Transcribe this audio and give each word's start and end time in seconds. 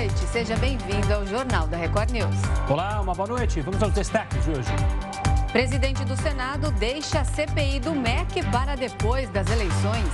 noite. 0.00 0.18
Seja 0.32 0.56
bem-vindo 0.56 1.12
ao 1.12 1.26
Jornal 1.26 1.66
da 1.66 1.76
Record 1.76 2.10
News. 2.10 2.34
Olá, 2.68 3.00
uma 3.02 3.14
boa 3.14 3.28
noite. 3.28 3.60
Vamos 3.60 3.82
aos 3.82 3.92
destaques 3.92 4.42
de 4.44 4.50
hoje. 4.50 4.70
Presidente 5.52 6.04
do 6.04 6.16
Senado 6.16 6.70
deixa 6.72 7.20
a 7.20 7.24
CPI 7.24 7.80
do 7.80 7.94
MEC 7.94 8.42
para 8.50 8.76
depois 8.76 9.28
das 9.28 9.50
eleições. 9.50 10.08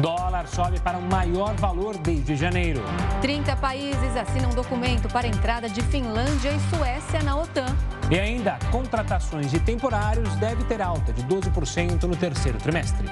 Dólar 0.00 0.48
sobe 0.48 0.80
para 0.80 0.98
o 0.98 1.02
maior 1.02 1.54
valor 1.56 1.96
desde 1.98 2.34
janeiro. 2.34 2.82
30 3.20 3.54
países 3.56 4.16
assinam 4.16 4.50
documento 4.50 5.08
para 5.08 5.26
a 5.26 5.30
entrada 5.30 5.68
de 5.68 5.82
Finlândia 5.82 6.50
e 6.50 6.76
Suécia 6.76 7.22
na 7.22 7.36
OTAN. 7.36 7.66
E 8.10 8.18
ainda, 8.18 8.58
contratações 8.72 9.50
de 9.50 9.60
temporários 9.60 10.34
deve 10.36 10.64
ter 10.64 10.82
alta 10.82 11.12
de 11.12 11.22
12% 11.22 12.02
no 12.04 12.16
terceiro 12.16 12.58
trimestre. 12.58 13.06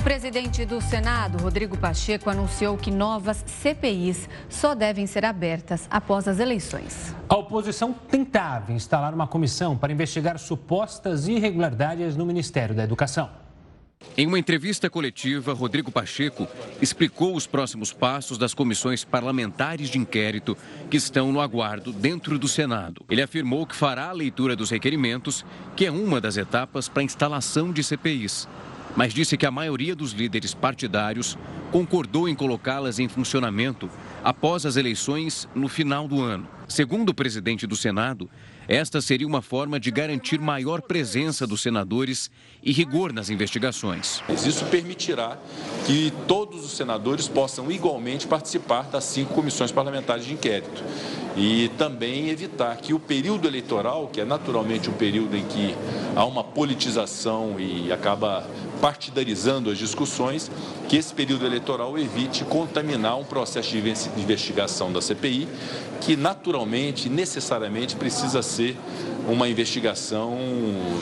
O 0.00 0.02
presidente 0.02 0.64
do 0.64 0.80
Senado, 0.80 1.36
Rodrigo 1.42 1.76
Pacheco, 1.76 2.30
anunciou 2.30 2.74
que 2.78 2.90
novas 2.90 3.44
CPIs 3.46 4.30
só 4.48 4.74
devem 4.74 5.06
ser 5.06 5.26
abertas 5.26 5.86
após 5.90 6.26
as 6.26 6.38
eleições. 6.38 7.14
A 7.28 7.36
oposição 7.36 7.92
tentava 7.92 8.72
instalar 8.72 9.12
uma 9.12 9.26
comissão 9.26 9.76
para 9.76 9.92
investigar 9.92 10.38
supostas 10.38 11.28
irregularidades 11.28 12.16
no 12.16 12.24
Ministério 12.24 12.74
da 12.74 12.82
Educação. 12.82 13.28
Em 14.16 14.26
uma 14.26 14.38
entrevista 14.38 14.88
coletiva, 14.88 15.52
Rodrigo 15.52 15.92
Pacheco 15.92 16.48
explicou 16.80 17.36
os 17.36 17.46
próximos 17.46 17.92
passos 17.92 18.38
das 18.38 18.54
comissões 18.54 19.04
parlamentares 19.04 19.90
de 19.90 19.98
inquérito 19.98 20.56
que 20.90 20.96
estão 20.96 21.30
no 21.30 21.42
aguardo 21.42 21.92
dentro 21.92 22.38
do 22.38 22.48
Senado. 22.48 23.04
Ele 23.10 23.20
afirmou 23.20 23.66
que 23.66 23.76
fará 23.76 24.08
a 24.08 24.12
leitura 24.12 24.56
dos 24.56 24.70
requerimentos, 24.70 25.44
que 25.76 25.84
é 25.84 25.90
uma 25.90 26.22
das 26.22 26.38
etapas 26.38 26.88
para 26.88 27.02
a 27.02 27.04
instalação 27.04 27.70
de 27.70 27.84
CPIs 27.84 28.48
mas 28.96 29.14
disse 29.14 29.36
que 29.36 29.46
a 29.46 29.50
maioria 29.50 29.94
dos 29.94 30.12
líderes 30.12 30.54
partidários 30.54 31.36
concordou 31.70 32.28
em 32.28 32.34
colocá-las 32.34 32.98
em 32.98 33.08
funcionamento 33.08 33.88
após 34.24 34.66
as 34.66 34.76
eleições 34.76 35.48
no 35.54 35.68
final 35.68 36.08
do 36.08 36.20
ano. 36.20 36.48
Segundo 36.68 37.10
o 37.10 37.14
presidente 37.14 37.66
do 37.66 37.76
Senado, 37.76 38.28
esta 38.68 39.00
seria 39.00 39.26
uma 39.26 39.42
forma 39.42 39.80
de 39.80 39.90
garantir 39.90 40.38
maior 40.38 40.80
presença 40.80 41.44
dos 41.44 41.60
senadores 41.60 42.30
e 42.62 42.70
rigor 42.70 43.12
nas 43.12 43.28
investigações. 43.28 44.22
Isso 44.28 44.64
permitirá 44.66 45.36
que 45.86 46.12
todos 46.28 46.64
os 46.64 46.76
senadores 46.76 47.26
possam 47.26 47.70
igualmente 47.72 48.28
participar 48.28 48.82
das 48.84 49.04
cinco 49.04 49.34
comissões 49.34 49.72
parlamentares 49.72 50.24
de 50.24 50.34
inquérito 50.34 50.84
e 51.36 51.68
também 51.78 52.28
evitar 52.28 52.76
que 52.76 52.92
o 52.92 53.00
período 53.00 53.48
eleitoral, 53.48 54.08
que 54.08 54.20
é 54.20 54.24
naturalmente 54.24 54.88
um 54.88 54.92
período 54.92 55.36
em 55.36 55.44
que 55.44 55.74
há 56.14 56.24
uma 56.24 56.44
politização 56.44 57.58
e 57.58 57.92
acaba 57.92 58.46
partidarizando 58.80 59.70
as 59.70 59.78
discussões, 59.78 60.50
que 60.88 60.96
esse 60.96 61.12
período 61.12 61.46
eleitoral 61.46 61.98
evite 61.98 62.44
contaminar 62.44 63.18
um 63.18 63.24
processo 63.24 63.70
de 63.70 63.78
investigação 64.20 64.92
da 64.92 65.00
CPI, 65.00 65.48
que 66.00 66.16
naturalmente, 66.16 67.08
necessariamente, 67.08 67.96
precisa 67.96 68.42
ser 68.42 68.76
uma 69.28 69.48
investigação 69.48 70.36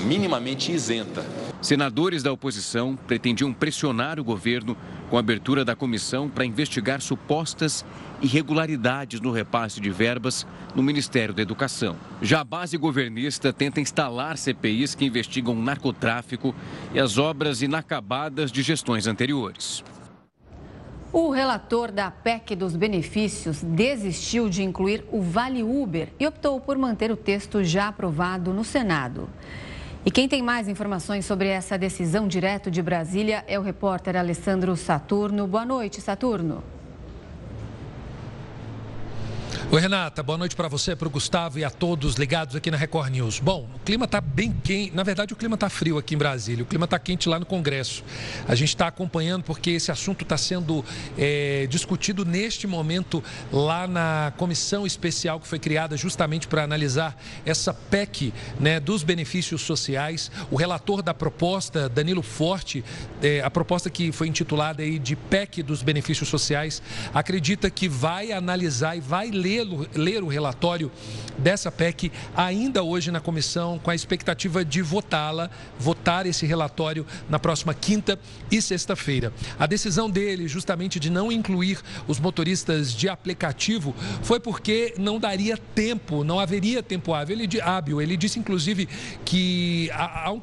minimamente 0.05 0.73
isenta. 0.73 1.25
Senadores 1.61 2.23
da 2.23 2.33
oposição 2.33 2.95
pretendiam 2.95 3.53
pressionar 3.53 4.21
o 4.21 4.25
governo 4.25 4.77
com 5.11 5.17
a 5.17 5.21
abertura 5.21 5.65
da 5.65 5.75
comissão 5.75 6.29
para 6.29 6.45
investigar 6.45 7.01
supostas 7.01 7.85
irregularidades 8.23 9.21
no 9.21 9.33
repasse 9.33 9.81
de 9.81 9.91
verbas 9.91 10.47
no 10.77 10.85
Ministério 10.85 11.35
da 11.35 11.43
Educação. 11.43 11.97
Já 12.23 12.41
a 12.41 12.45
base 12.45 12.77
governista 12.77 13.53
tenta 13.53 13.81
instalar 13.81 14.39
CPIs 14.39 14.95
que 14.95 15.05
investigam 15.05 15.57
narcotráfico 15.57 16.55
e 16.95 17.01
as 17.01 17.19
obras 17.19 17.61
inacabadas 17.61 18.53
de 18.53 18.63
gestões 18.63 19.09
anteriores. 19.09 19.83
O 21.13 21.31
relator 21.31 21.91
da 21.91 22.11
PEC 22.11 22.55
dos 22.55 22.77
benefícios 22.77 23.63
desistiu 23.63 24.49
de 24.49 24.63
incluir 24.63 25.05
o 25.11 25.23
Vale 25.23 25.65
Uber 25.65 26.11
e 26.21 26.27
optou 26.27 26.61
por 26.61 26.79
manter 26.79 27.11
o 27.11 27.17
texto 27.17 27.65
já 27.65 27.89
aprovado 27.89 28.53
no 28.53 28.63
Senado. 28.63 29.29
E 30.07 30.11
quem 30.11 30.29
tem 30.29 30.41
mais 30.43 30.69
informações 30.69 31.27
sobre 31.27 31.49
essa 31.49 31.77
decisão 31.77 32.29
direto 32.29 32.71
de 32.71 32.81
Brasília 32.81 33.45
é 33.49 33.59
o 33.59 33.63
repórter 33.63 34.17
Alessandro 34.17 34.77
Saturno. 34.77 35.47
Boa 35.47 35.65
noite, 35.65 36.01
Saturno. 36.01 36.63
Oi, 39.71 39.83
Renata, 39.83 40.23
boa 40.23 40.39
noite 40.39 40.57
para 40.57 40.67
você, 40.67 40.97
para 40.97 41.07
o 41.07 41.11
Gustavo 41.11 41.59
e 41.59 41.65
a 41.65 41.69
todos 41.69 42.15
ligados 42.15 42.57
aqui 42.57 42.71
na 42.71 42.79
Record 42.79 43.11
News. 43.11 43.39
Bom, 43.39 43.69
o 43.75 43.79
clima 43.81 44.07
está 44.07 44.19
bem 44.19 44.51
quente, 44.65 44.97
na 44.97 45.03
verdade 45.03 45.35
o 45.35 45.37
clima 45.37 45.57
está 45.57 45.69
frio 45.69 45.99
aqui 45.99 46.15
em 46.15 46.19
Brasília, 46.19 46.65
o 46.65 46.67
clima 46.67 46.87
está 46.87 46.99
quente 46.99 47.29
lá 47.29 47.39
no 47.39 47.45
Congresso. 47.45 48.03
A 48.49 48.55
gente 48.55 48.71
está 48.71 48.87
acompanhando 48.87 49.43
porque 49.43 49.73
esse 49.73 49.93
assunto 49.93 50.23
está 50.23 50.39
sendo 50.39 50.83
é, 51.19 51.67
discutido 51.69 52.25
neste 52.25 52.67
momento 52.67 53.23
lá 53.53 53.87
na 53.87 54.33
comissão 54.39 54.87
especial 54.87 55.39
que 55.39 55.47
foi 55.47 55.59
criada 55.59 55.99
justamente 55.99 56.49
para 56.49 56.65
analisar 56.65 57.15
essa 57.45 57.75
PEC 57.75 58.33
né, 58.59 58.81
dos 58.81 59.03
benefícios 59.03 59.61
sociais. 59.61 60.31
O 60.51 60.57
relator 60.57 61.03
da 61.03 61.13
proposta, 61.13 61.91
Danilo 61.91 62.23
Forte, 62.23 62.83
é, 63.23 63.43
a 63.43 63.51
proposta 63.51 63.91
que 63.91 64.13
foi 64.13 64.29
intitulada 64.29 64.83
aí 64.83 64.99
de 64.99 65.15
PEC 65.15 65.63
dos 65.63 65.83
benefícios 65.83 66.31
sociais, 66.31 66.83
acredita 67.13 67.69
que 67.69 67.87
vai 67.87 68.33
analisar 68.33 68.97
e 68.97 69.01
vai 69.01 69.31
ler 69.31 69.58
ler 69.95 70.23
o 70.23 70.29
relatório 70.29 70.91
dessa 71.37 71.71
PEC 71.71 72.11
ainda 72.37 72.83
hoje 72.83 73.11
na 73.11 73.21
comissão, 73.21 73.79
com 73.79 73.91
a 73.91 73.95
expectativa 73.95 74.65
de 74.65 74.83
votá-la, 74.83 75.51
votar 75.79 76.27
esse 76.27 76.47
relatório 76.47 77.07
na 77.29 77.39
próxima 77.39 77.75
quinta 77.75 78.19
e 78.51 78.61
sexta-feira. 78.61 79.33
A 79.59 79.67
decisão 79.67 80.11
dele, 80.11 80.49
justamente 80.49 80.99
de 80.99 81.11
não 81.11 81.31
incluir 81.31 81.81
os 82.07 82.19
motoristas 82.19 82.93
de 82.93 83.09
aplicativo, 83.09 83.95
foi 84.23 84.41
porque 84.41 84.95
não 84.99 85.19
daria 85.19 85.57
tempo, 85.57 86.25
não 86.25 86.41
haveria 86.41 86.83
tempo 86.83 87.15
hábil. 87.15 87.41
Ele, 87.41 87.61
hábil. 87.61 88.01
Ele 88.01 88.17
disse, 88.17 88.39
inclusive, 88.39 88.89
que 89.25 89.91
há, 89.93 90.31
um, 90.33 90.41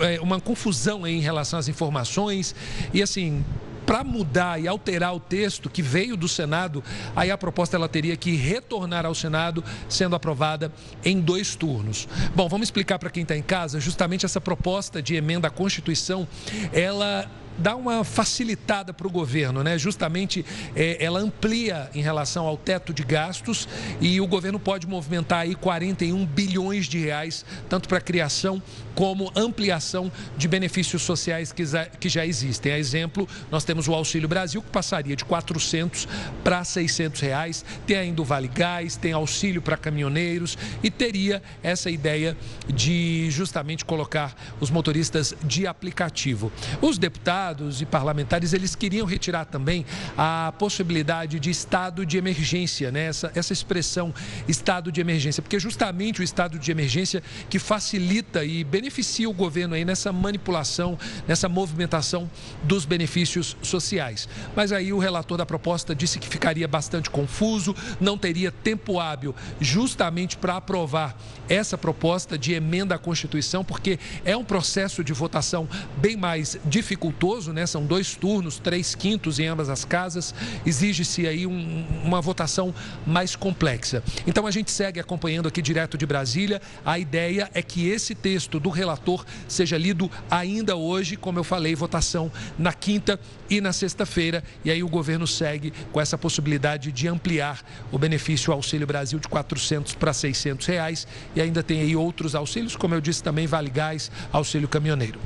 é, 0.00 0.20
uma 0.20 0.40
confusão 0.40 1.06
em 1.06 1.20
relação 1.20 1.58
às 1.58 1.68
informações 1.68 2.54
e, 2.92 3.02
assim, 3.02 3.44
para 3.86 4.02
mudar 4.02 4.60
e 4.60 4.66
alterar 4.66 5.14
o 5.14 5.20
texto 5.20 5.70
que 5.70 5.80
veio 5.80 6.16
do 6.16 6.28
Senado, 6.28 6.82
aí 7.14 7.30
a 7.30 7.38
proposta 7.38 7.76
ela 7.76 7.88
teria 7.88 8.16
que 8.16 8.34
retornar 8.34 9.06
ao 9.06 9.14
Senado, 9.14 9.62
sendo 9.88 10.16
aprovada 10.16 10.72
em 11.04 11.20
dois 11.20 11.54
turnos. 11.54 12.08
Bom, 12.34 12.48
vamos 12.48 12.66
explicar 12.66 12.98
para 12.98 13.08
quem 13.10 13.22
está 13.22 13.36
em 13.36 13.42
casa, 13.42 13.78
justamente 13.78 14.26
essa 14.26 14.40
proposta 14.40 15.00
de 15.00 15.14
emenda 15.14 15.48
à 15.48 15.50
Constituição, 15.50 16.26
ela 16.72 17.30
dá 17.58 17.74
uma 17.74 18.04
facilitada 18.04 18.92
para 18.92 19.06
o 19.06 19.10
governo, 19.10 19.62
né? 19.62 19.78
Justamente 19.78 20.44
é, 20.74 21.02
ela 21.02 21.20
amplia 21.20 21.90
em 21.94 22.02
relação 22.02 22.46
ao 22.46 22.56
teto 22.56 22.92
de 22.92 23.02
gastos 23.02 23.68
e 24.00 24.20
o 24.20 24.26
governo 24.26 24.58
pode 24.58 24.86
movimentar 24.86 25.40
aí 25.40 25.54
41 25.54 26.24
bilhões 26.26 26.86
de 26.86 26.98
reais, 26.98 27.44
tanto 27.68 27.88
para 27.88 28.00
criação 28.00 28.62
como 28.94 29.30
ampliação 29.36 30.10
de 30.36 30.48
benefícios 30.48 31.02
sociais 31.02 31.52
que 31.52 31.64
já, 31.64 31.84
que 31.86 32.08
já 32.08 32.24
existem. 32.24 32.72
A 32.72 32.78
exemplo, 32.78 33.28
nós 33.50 33.64
temos 33.64 33.88
o 33.88 33.94
Auxílio 33.94 34.28
Brasil, 34.28 34.62
que 34.62 34.70
passaria 34.70 35.14
de 35.14 35.24
400 35.24 36.08
para 36.42 36.64
600 36.64 37.20
reais, 37.20 37.64
tem 37.86 37.96
ainda 37.96 38.22
o 38.22 38.24
Vale 38.24 38.48
Gás, 38.48 38.96
tem 38.96 39.12
auxílio 39.12 39.60
para 39.60 39.76
caminhoneiros 39.76 40.56
e 40.82 40.90
teria 40.90 41.42
essa 41.62 41.90
ideia 41.90 42.36
de 42.66 43.30
justamente 43.30 43.84
colocar 43.84 44.34
os 44.60 44.70
motoristas 44.70 45.34
de 45.44 45.66
aplicativo. 45.66 46.50
Os 46.80 46.98
deputados 46.98 47.45
deputados 47.46 47.80
e 47.80 47.86
parlamentares, 47.86 48.52
eles 48.52 48.74
queriam 48.74 49.06
retirar 49.06 49.44
também 49.44 49.84
a 50.16 50.52
possibilidade 50.58 51.38
de 51.38 51.50
estado 51.50 52.04
de 52.04 52.16
emergência, 52.16 52.90
né? 52.90 53.06
essa, 53.06 53.30
essa 53.34 53.52
expressão 53.52 54.12
estado 54.48 54.90
de 54.90 55.00
emergência, 55.00 55.42
porque 55.42 55.58
justamente 55.58 56.20
o 56.20 56.24
estado 56.24 56.58
de 56.58 56.70
emergência 56.70 57.22
que 57.48 57.58
facilita 57.58 58.44
e 58.44 58.64
beneficia 58.64 59.28
o 59.28 59.32
governo 59.32 59.74
aí 59.74 59.84
nessa 59.84 60.12
manipulação, 60.12 60.98
nessa 61.28 61.48
movimentação 61.48 62.28
dos 62.64 62.84
benefícios 62.84 63.56
sociais. 63.62 64.28
Mas 64.54 64.72
aí 64.72 64.92
o 64.92 64.98
relator 64.98 65.38
da 65.38 65.46
proposta 65.46 65.94
disse 65.94 66.18
que 66.18 66.28
ficaria 66.28 66.66
bastante 66.66 67.10
confuso, 67.10 67.76
não 68.00 68.18
teria 68.18 68.50
tempo 68.50 68.98
hábil 68.98 69.34
justamente 69.60 70.36
para 70.36 70.56
aprovar 70.56 71.16
essa 71.48 71.78
proposta 71.78 72.36
de 72.36 72.54
emenda 72.54 72.94
à 72.94 72.98
Constituição, 72.98 73.64
porque 73.64 73.98
é 74.24 74.36
um 74.36 74.44
processo 74.44 75.04
de 75.04 75.12
votação 75.12 75.68
bem 75.98 76.16
mais 76.16 76.58
dificultoso 76.64 77.35
rigoroso, 77.36 77.52
né? 77.52 77.66
São 77.66 77.84
dois 77.84 78.14
turnos, 78.14 78.58
três 78.58 78.94
quintos 78.94 79.38
em 79.38 79.46
ambas 79.46 79.68
as 79.68 79.84
casas. 79.84 80.34
Exige-se 80.64 81.26
aí 81.26 81.46
um, 81.46 81.86
uma 82.04 82.20
votação 82.20 82.74
mais 83.06 83.36
complexa. 83.36 84.02
Então 84.26 84.46
a 84.46 84.50
gente 84.50 84.70
segue 84.70 84.98
acompanhando 84.98 85.46
aqui 85.46 85.60
direto 85.60 85.98
de 85.98 86.06
Brasília. 86.06 86.60
A 86.84 86.98
ideia 86.98 87.50
é 87.52 87.62
que 87.62 87.88
esse 87.88 88.14
texto 88.14 88.58
do 88.58 88.70
relator 88.70 89.24
seja 89.46 89.76
lido 89.76 90.10
ainda 90.30 90.76
hoje, 90.76 91.16
como 91.16 91.38
eu 91.38 91.44
falei, 91.44 91.74
votação 91.74 92.30
na 92.58 92.72
quinta 92.72 93.20
e 93.48 93.60
na 93.60 93.72
sexta-feira. 93.72 94.42
E 94.64 94.70
aí 94.70 94.82
o 94.82 94.88
governo 94.88 95.26
segue 95.26 95.72
com 95.92 96.00
essa 96.00 96.16
possibilidade 96.16 96.90
de 96.90 97.08
ampliar 97.08 97.62
o 97.92 97.98
benefício 97.98 98.52
Auxílio 98.52 98.86
Brasil 98.86 99.18
de 99.18 99.28
400 99.28 99.94
para 99.94 100.12
600 100.12 100.66
reais. 100.66 101.06
E 101.34 101.40
ainda 101.40 101.62
tem 101.62 101.80
aí 101.80 101.94
outros 101.94 102.34
auxílios, 102.34 102.76
como 102.76 102.94
eu 102.94 103.00
disse 103.00 103.22
também, 103.22 103.46
Vale 103.46 103.70
Gás, 103.70 104.10
Auxílio 104.32 104.68
Caminhoneiro. 104.68 105.20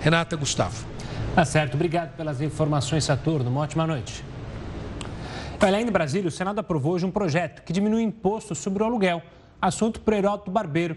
Renata 0.00 0.36
Gustavo. 0.36 0.95
Tá 1.36 1.44
certo, 1.44 1.74
obrigado 1.74 2.16
pelas 2.16 2.40
informações, 2.40 3.04
Saturno. 3.04 3.50
Uma 3.50 3.60
ótima 3.60 3.86
noite. 3.86 4.24
Olha, 5.62 5.78
em 5.78 5.84
Brasília, 5.84 6.28
o 6.28 6.30
Senado 6.30 6.60
aprovou 6.60 6.94
hoje 6.94 7.04
um 7.04 7.10
projeto 7.10 7.62
que 7.62 7.74
diminui 7.74 8.02
o 8.02 8.08
imposto 8.08 8.54
sobre 8.54 8.82
o 8.82 8.86
aluguel. 8.86 9.22
Assunto 9.60 10.00
para 10.00 10.16
Heroto 10.16 10.50
Barbeiro. 10.50 10.96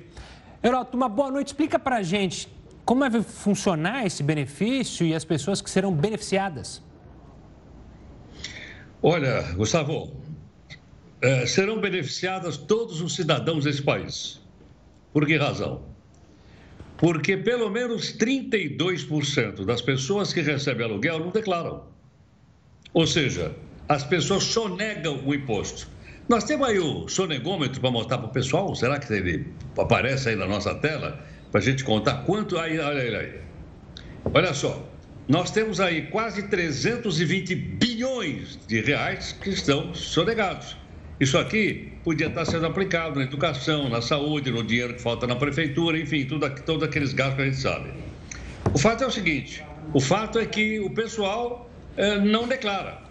Heroto, 0.63 0.95
uma 0.95 1.09
boa 1.09 1.29
noite. 1.29 1.47
Explica 1.47 1.77
para 1.77 1.97
a 1.97 2.01
gente 2.01 2.47
como 2.85 3.01
vai 3.01 3.21
funcionar 3.21 4.05
esse 4.05 4.23
benefício 4.23 5.05
e 5.05 5.13
as 5.13 5.25
pessoas 5.25 5.61
que 5.61 5.69
serão 5.69 5.93
beneficiadas. 5.93 6.81
Olha, 9.03 9.41
Gustavo, 9.57 10.13
é, 11.21 11.45
serão 11.47 11.81
beneficiadas 11.81 12.55
todos 12.55 13.01
os 13.01 13.13
cidadãos 13.13 13.65
desse 13.65 13.81
país. 13.81 14.39
Por 15.11 15.27
que 15.27 15.35
razão? 15.35 15.88
Porque 16.99 17.37
pelo 17.37 17.69
menos 17.69 18.13
32% 18.17 19.63
das 19.63 19.81
pessoas 19.81 20.33
que 20.33 20.41
recebem 20.41 20.85
aluguel 20.85 21.19
não 21.19 21.29
declaram. 21.31 21.83
Ou 22.93 23.07
seja, 23.07 23.55
as 23.87 24.03
pessoas 24.03 24.43
sonegam 24.43 25.21
o 25.25 25.33
imposto. 25.33 25.87
Nós 26.27 26.43
temos 26.43 26.67
aí 26.67 26.77
o 26.77 27.07
sonegômetro 27.07 27.79
para 27.79 27.89
mostrar 27.89 28.17
para 28.17 28.27
o 28.27 28.31
pessoal. 28.31 28.75
Será 28.75 28.99
que 28.99 29.11
ele 29.13 29.47
aparece 29.77 30.29
aí 30.29 30.35
na 30.35 30.45
nossa 30.45 30.75
tela? 30.75 31.25
Para 31.51 31.61
a 31.61 31.63
gente 31.63 31.85
contar 31.85 32.25
quanto. 32.25 32.57
Aí, 32.57 32.77
olha 32.77 33.01
aí, 33.01 33.15
aí. 33.15 33.33
Olha 34.33 34.53
só. 34.53 34.85
Nós 35.27 35.51
temos 35.51 35.79
aí 35.79 36.07
quase 36.07 36.49
320 36.49 37.55
bilhões 37.55 38.59
de 38.67 38.81
reais 38.81 39.31
que 39.31 39.51
estão 39.51 39.93
sonegados. 39.93 40.75
Isso 41.19 41.37
aqui 41.37 41.91
podia 42.03 42.27
estar 42.27 42.45
sendo 42.45 42.65
aplicado 42.65 43.19
na 43.19 43.25
educação, 43.25 43.89
na 43.89 44.01
saúde, 44.01 44.51
no 44.51 44.63
dinheiro 44.63 44.93
que 44.93 45.01
falta 45.01 45.27
na 45.27 45.35
prefeitura, 45.35 45.99
enfim, 45.99 46.25
tudo, 46.25 46.49
todos 46.65 46.83
aqueles 46.87 47.11
gastos 47.11 47.35
que 47.35 47.41
a 47.41 47.45
gente 47.45 47.57
sabe. 47.57 47.89
O 48.73 48.79
fato 48.79 49.03
é 49.03 49.07
o 49.07 49.11
seguinte: 49.11 49.61
o 49.93 49.99
fato 49.99 50.39
é 50.39 50.45
que 50.45 50.79
o 50.79 50.89
pessoal 50.91 51.69
eh, 51.97 52.19
não 52.19 52.47
declara. 52.47 53.01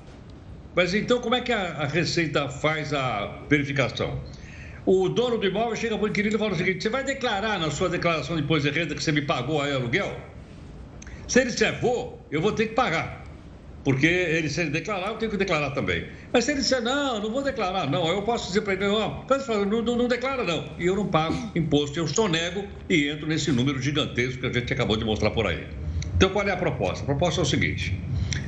Mas 0.74 0.94
então, 0.94 1.20
como 1.20 1.34
é 1.34 1.42
que 1.42 1.52
a, 1.52 1.82
a 1.82 1.86
Receita 1.86 2.48
faz 2.48 2.94
a 2.94 3.42
verificação? 3.50 4.22
O 4.86 5.10
dono 5.10 5.36
do 5.36 5.46
imóvel 5.46 5.76
chega 5.76 5.98
para 5.98 6.06
o 6.06 6.08
inquilino 6.08 6.36
e 6.36 6.38
fala 6.38 6.52
o 6.52 6.56
seguinte: 6.56 6.82
você 6.82 6.88
vai 6.88 7.04
declarar 7.04 7.58
na 7.58 7.70
sua 7.70 7.90
declaração 7.90 8.36
de 8.36 8.42
imposto 8.42 8.70
de 8.70 8.78
renda 8.78 8.94
que 8.94 9.04
você 9.04 9.12
me 9.12 9.20
pagou 9.20 9.60
aí 9.60 9.74
aluguel? 9.74 10.18
Se 11.26 11.40
ele 11.40 11.50
disser 11.50 11.78
vou, 11.78 12.26
eu 12.30 12.40
vou 12.40 12.52
ter 12.52 12.68
que 12.68 12.74
pagar. 12.74 13.27
Porque 13.84 14.06
ele, 14.06 14.48
se 14.48 14.60
ele 14.60 14.70
declarar, 14.70 15.08
eu 15.08 15.16
tenho 15.16 15.30
que 15.30 15.36
declarar 15.36 15.70
também. 15.70 16.06
Mas 16.32 16.44
se 16.44 16.50
ele 16.50 16.60
disser, 16.60 16.82
não, 16.82 17.20
não 17.20 17.30
vou 17.30 17.42
declarar, 17.42 17.88
não, 17.88 18.06
eu 18.08 18.22
posso 18.22 18.48
dizer 18.48 18.62
para 18.62 18.74
ele, 18.74 18.86
não, 18.86 19.24
não, 19.66 19.82
não, 19.82 19.96
não 19.96 20.08
declara, 20.08 20.44
não. 20.44 20.72
E 20.78 20.86
eu 20.86 20.96
não 20.96 21.06
pago 21.06 21.50
imposto, 21.54 21.98
eu 21.98 22.06
sonego 22.06 22.64
e 22.88 23.08
entro 23.08 23.26
nesse 23.26 23.50
número 23.52 23.80
gigantesco 23.80 24.40
que 24.40 24.46
a 24.46 24.52
gente 24.52 24.72
acabou 24.72 24.96
de 24.96 25.04
mostrar 25.04 25.30
por 25.30 25.46
aí. 25.46 25.66
Então, 26.16 26.30
qual 26.30 26.46
é 26.46 26.50
a 26.50 26.56
proposta? 26.56 27.04
A 27.04 27.06
proposta 27.06 27.40
é 27.40 27.42
o 27.42 27.46
seguinte: 27.46 27.98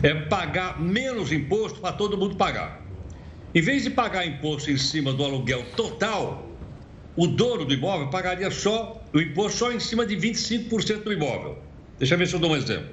é 0.02 0.12
pagar 0.12 0.80
menos 0.80 1.30
imposto 1.30 1.80
para 1.80 1.92
todo 1.92 2.18
mundo 2.18 2.34
pagar. 2.34 2.84
Em 3.54 3.60
vez 3.60 3.84
de 3.84 3.90
pagar 3.90 4.26
imposto 4.26 4.70
em 4.70 4.76
cima 4.76 5.12
do 5.12 5.24
aluguel 5.24 5.64
total, 5.76 6.50
o 7.16 7.26
dono 7.26 7.64
do 7.64 7.74
imóvel 7.74 8.08
pagaria 8.08 8.50
só 8.50 9.02
o 9.12 9.20
imposto 9.20 9.58
só 9.58 9.72
em 9.72 9.80
cima 9.80 10.06
de 10.06 10.16
25% 10.16 11.02
do 11.02 11.12
imóvel. 11.12 11.58
Deixa 11.98 12.14
eu 12.14 12.18
ver 12.18 12.26
se 12.26 12.34
eu 12.34 12.40
dou 12.40 12.50
um 12.50 12.56
exemplo. 12.56 12.88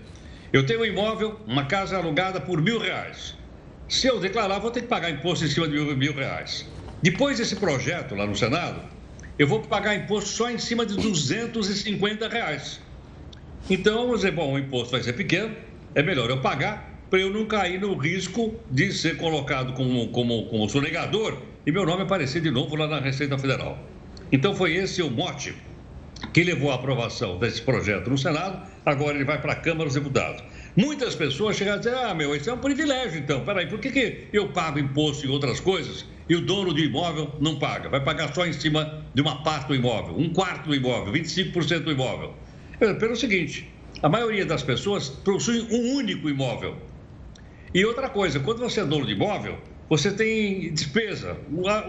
Eu 0.51 0.65
tenho 0.65 0.81
um 0.81 0.85
imóvel, 0.85 1.41
uma 1.45 1.65
casa 1.65 1.97
alugada 1.97 2.39
por 2.39 2.61
mil 2.61 2.79
reais. 2.79 3.35
Se 3.88 4.07
eu 4.07 4.19
declarar, 4.19 4.59
vou 4.59 4.71
ter 4.71 4.81
que 4.81 4.88
pagar 4.88 5.09
imposto 5.09 5.44
em 5.44 5.49
cima 5.49 5.67
de 5.67 5.73
mil, 5.73 5.97
mil 5.97 6.13
reais. 6.13 6.65
Depois 7.01 7.38
desse 7.38 7.57
projeto 7.57 8.15
lá 8.15 8.25
no 8.25 8.35
Senado, 8.35 8.81
eu 9.38 9.45
vou 9.45 9.61
pagar 9.61 9.95
imposto 9.95 10.29
só 10.29 10.49
em 10.49 10.57
cima 10.57 10.85
de 10.85 10.95
250 10.95 12.27
reais. 12.29 12.79
Então, 13.69 14.03
vamos 14.03 14.17
dizer, 14.17 14.31
bom, 14.31 14.53
o 14.53 14.59
imposto 14.59 14.91
vai 14.91 15.03
ser 15.03 15.13
pequeno, 15.13 15.53
é 15.94 16.01
melhor 16.01 16.29
eu 16.29 16.41
pagar 16.41 16.97
para 17.09 17.19
eu 17.19 17.29
não 17.29 17.45
cair 17.45 17.79
no 17.79 17.95
risco 17.95 18.55
de 18.69 18.91
ser 18.91 19.17
colocado 19.17 19.73
como, 19.73 20.09
como, 20.09 20.47
como 20.47 20.69
sonegador 20.69 21.41
e 21.65 21.71
meu 21.71 21.85
nome 21.85 22.03
aparecer 22.03 22.41
de 22.41 22.51
novo 22.51 22.75
lá 22.75 22.88
na 22.88 23.00
Receita 23.00 23.38
Federal. 23.38 23.77
Então, 24.31 24.55
foi 24.55 24.75
esse 24.75 25.01
o 25.01 25.11
mote 25.11 25.55
que 26.38 26.44
levou 26.44 26.69
à 26.69 26.75
aprovação 26.75 27.39
desse 27.39 27.60
projeto 27.63 28.12
no 28.12 28.16
Senado, 28.16 28.62
agora 28.86 29.16
ele 29.16 29.24
vai 29.24 29.42
para 29.42 29.54
a 29.54 29.56
Câmara 29.56 29.86
dos 29.86 29.95
Deputados. 29.95 30.44
Muitas 30.75 31.16
pessoas 31.16 31.56
chegam 31.56 31.74
a 31.74 31.78
dizer, 31.78 31.95
ah, 31.95 32.13
meu, 32.13 32.36
isso 32.36 32.48
é 32.48 32.54
um 32.54 32.60
privilégio, 32.60 33.18
então, 33.18 33.44
peraí, 33.44 33.66
por 33.66 33.80
que, 33.80 33.89
que 33.89 34.28
eu 34.31 34.50
pago 34.50 34.78
imposto 34.78 35.25
em 35.25 35.31
outras 35.31 35.60
coisas 35.60 36.06
e 36.30 36.36
o 36.36 36.42
dono 36.42 36.75
do 36.75 36.80
imóvel 36.80 37.34
não 37.42 37.57
paga? 37.57 37.89
Vai 37.89 38.04
pagar 38.04 38.36
só 38.36 38.45
em 38.45 38.54
cima 38.54 39.04
de 39.16 39.22
uma 39.24 39.42
parte 39.42 39.69
do 39.69 39.74
imóvel, 39.74 40.16
um 40.16 40.30
quarto 40.31 40.68
do 40.68 40.75
imóvel, 40.75 41.12
25% 41.12 41.80
do 41.80 41.92
imóvel. 41.92 42.36
Pelo 42.78 43.16
seguinte, 43.16 43.74
a 44.04 44.07
maioria 44.07 44.45
das 44.45 44.62
pessoas 44.62 45.10
possui 45.10 45.62
um 45.72 45.95
único 45.95 46.30
imóvel. 46.30 46.78
E 47.74 47.84
outra 47.84 48.10
coisa, 48.10 48.39
quando 48.39 48.60
você 48.60 48.81
é 48.81 48.86
dono 48.86 49.07
de 49.07 49.13
imóvel, 49.13 49.57
você 49.89 50.12
tem 50.12 50.72
despesa. 50.72 51.36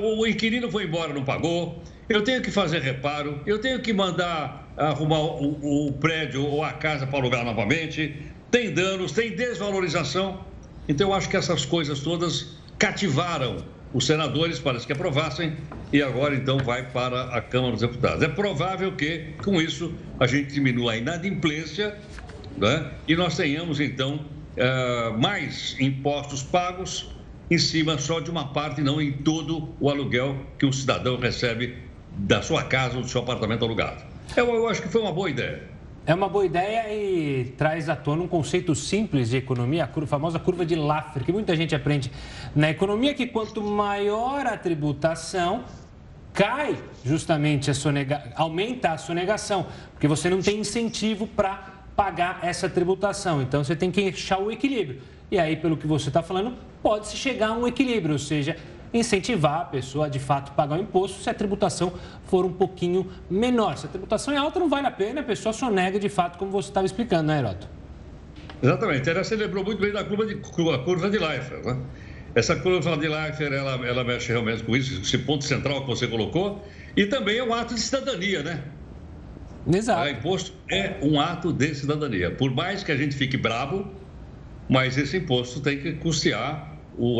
O 0.00 0.26
inquilino 0.26 0.70
foi 0.70 0.84
embora, 0.84 1.12
não 1.12 1.22
pagou. 1.22 1.82
Eu 2.08 2.24
tenho 2.24 2.40
que 2.40 2.50
fazer 2.50 2.80
reparo. 2.80 3.40
Eu 3.44 3.58
tenho 3.58 3.80
que 3.80 3.92
mandar 3.92 4.72
arrumar 4.76 5.20
o, 5.20 5.88
o 5.88 5.92
prédio 5.92 6.44
ou 6.44 6.64
a 6.64 6.72
casa 6.72 7.06
para 7.06 7.18
alugar 7.18 7.44
novamente. 7.44 8.14
Tem 8.50 8.72
danos, 8.72 9.12
tem 9.12 9.34
desvalorização. 9.34 10.44
Então, 10.88 11.08
eu 11.08 11.14
acho 11.14 11.28
que 11.28 11.36
essas 11.36 11.66
coisas 11.66 12.00
todas 12.00 12.56
cativaram 12.78 13.62
os 13.92 14.06
senadores 14.06 14.58
para 14.58 14.78
que 14.80 14.92
aprovassem 14.92 15.56
e 15.92 16.02
agora 16.02 16.34
então 16.34 16.58
vai 16.58 16.90
para 16.90 17.24
a 17.34 17.40
Câmara 17.40 17.72
dos 17.72 17.80
Deputados. 17.80 18.22
É 18.22 18.28
provável 18.28 18.92
que, 18.92 19.34
com 19.42 19.60
isso, 19.60 19.92
a 20.20 20.26
gente 20.26 20.52
diminua 20.52 20.92
a 20.92 20.96
inadimplência 20.96 21.96
né? 22.56 22.90
e 23.06 23.16
nós 23.16 23.36
tenhamos 23.36 23.80
então 23.80 24.24
uh, 24.56 25.18
mais 25.18 25.76
impostos 25.80 26.42
pagos 26.42 27.10
em 27.50 27.58
cima 27.58 27.96
só 27.98 28.20
de 28.20 28.30
uma 28.30 28.52
parte, 28.52 28.82
não 28.82 29.00
em 29.00 29.10
todo 29.10 29.74
o 29.80 29.88
aluguel 29.88 30.36
que 30.58 30.66
o 30.66 30.72
cidadão 30.72 31.18
recebe 31.18 31.87
da 32.18 32.42
sua 32.42 32.64
casa 32.64 32.96
ou 32.96 33.02
do 33.02 33.08
seu 33.08 33.20
apartamento 33.20 33.64
alugado. 33.64 34.02
Eu, 34.36 34.54
eu 34.54 34.68
acho 34.68 34.82
que 34.82 34.88
foi 34.88 35.00
uma 35.00 35.12
boa 35.12 35.30
ideia. 35.30 35.62
É 36.04 36.14
uma 36.14 36.28
boa 36.28 36.46
ideia 36.46 36.92
e 36.92 37.52
traz 37.56 37.88
à 37.88 37.94
tona 37.94 38.22
um 38.22 38.28
conceito 38.28 38.74
simples 38.74 39.28
de 39.28 39.36
economia, 39.36 39.84
a 39.84 40.06
famosa 40.06 40.38
curva 40.38 40.64
de 40.64 40.74
Laffer, 40.74 41.22
que 41.22 41.30
muita 41.30 41.54
gente 41.54 41.74
aprende 41.74 42.10
na 42.56 42.70
economia, 42.70 43.12
que 43.12 43.26
quanto 43.26 43.62
maior 43.62 44.46
a 44.46 44.56
tributação, 44.56 45.64
cai 46.32 46.78
justamente 47.04 47.70
a 47.70 47.74
sonega... 47.74 48.32
aumenta 48.36 48.92
a 48.92 48.96
sonegação, 48.96 49.66
porque 49.92 50.08
você 50.08 50.30
não 50.30 50.40
tem 50.40 50.60
incentivo 50.60 51.26
para 51.26 51.74
pagar 51.94 52.40
essa 52.42 52.70
tributação. 52.70 53.42
Então 53.42 53.62
você 53.62 53.76
tem 53.76 53.90
que 53.90 54.08
achar 54.08 54.38
o 54.38 54.50
equilíbrio. 54.50 55.02
E 55.30 55.38
aí, 55.38 55.56
pelo 55.56 55.76
que 55.76 55.86
você 55.86 56.08
está 56.08 56.22
falando, 56.22 56.54
pode-se 56.82 57.16
chegar 57.16 57.48
a 57.48 57.52
um 57.52 57.66
equilíbrio, 57.66 58.14
ou 58.14 58.18
seja, 58.18 58.56
incentivar 58.92 59.60
a 59.60 59.64
pessoa 59.64 60.06
a 60.06 60.08
de 60.08 60.18
fato 60.18 60.52
pagar 60.52 60.78
o 60.78 60.82
imposto 60.82 61.22
se 61.22 61.28
a 61.28 61.34
tributação 61.34 61.92
for 62.26 62.44
um 62.44 62.52
pouquinho 62.52 63.06
menor. 63.30 63.76
Se 63.76 63.86
a 63.86 63.88
tributação 63.88 64.32
é 64.32 64.36
alta, 64.36 64.58
não 64.58 64.68
vale 64.68 64.86
a 64.86 64.90
pena, 64.90 65.20
a 65.20 65.24
pessoa 65.24 65.52
só 65.52 65.70
nega 65.70 65.98
de 65.98 66.08
fato, 66.08 66.38
como 66.38 66.50
você 66.50 66.68
estava 66.68 66.86
explicando, 66.86 67.24
né, 67.24 67.38
Heroto? 67.38 67.68
Exatamente. 68.62 69.08
Ela 69.08 69.24
se 69.24 69.36
lembrou 69.36 69.64
muito 69.64 69.80
bem 69.80 69.92
da 69.92 70.04
curva 70.04 70.26
de, 70.26 70.34
curva 70.36 71.10
de 71.10 71.18
Leifert, 71.18 71.64
né? 71.64 71.78
Essa 72.34 72.56
curva 72.56 72.96
de 72.96 73.08
Leifert, 73.08 73.52
ela, 73.52 73.86
ela 73.86 74.04
mexe 74.04 74.28
realmente 74.30 74.62
com 74.62 74.76
isso, 74.76 75.00
esse 75.00 75.18
ponto 75.18 75.44
central 75.44 75.82
que 75.82 75.86
você 75.86 76.06
colocou, 76.06 76.64
e 76.96 77.06
também 77.06 77.38
é 77.38 77.44
um 77.44 77.54
ato 77.54 77.74
de 77.74 77.80
cidadania, 77.80 78.42
né? 78.42 78.62
Exato. 79.72 80.02
O 80.02 80.08
imposto 80.08 80.52
é 80.70 80.96
um 81.02 81.20
ato 81.20 81.52
de 81.52 81.74
cidadania. 81.74 82.30
Por 82.30 82.50
mais 82.54 82.82
que 82.82 82.92
a 82.92 82.96
gente 82.96 83.14
fique 83.14 83.36
bravo, 83.36 83.86
mas 84.68 84.96
esse 84.96 85.16
imposto 85.16 85.60
tem 85.60 85.78
que 85.78 85.92
custear 85.94 86.76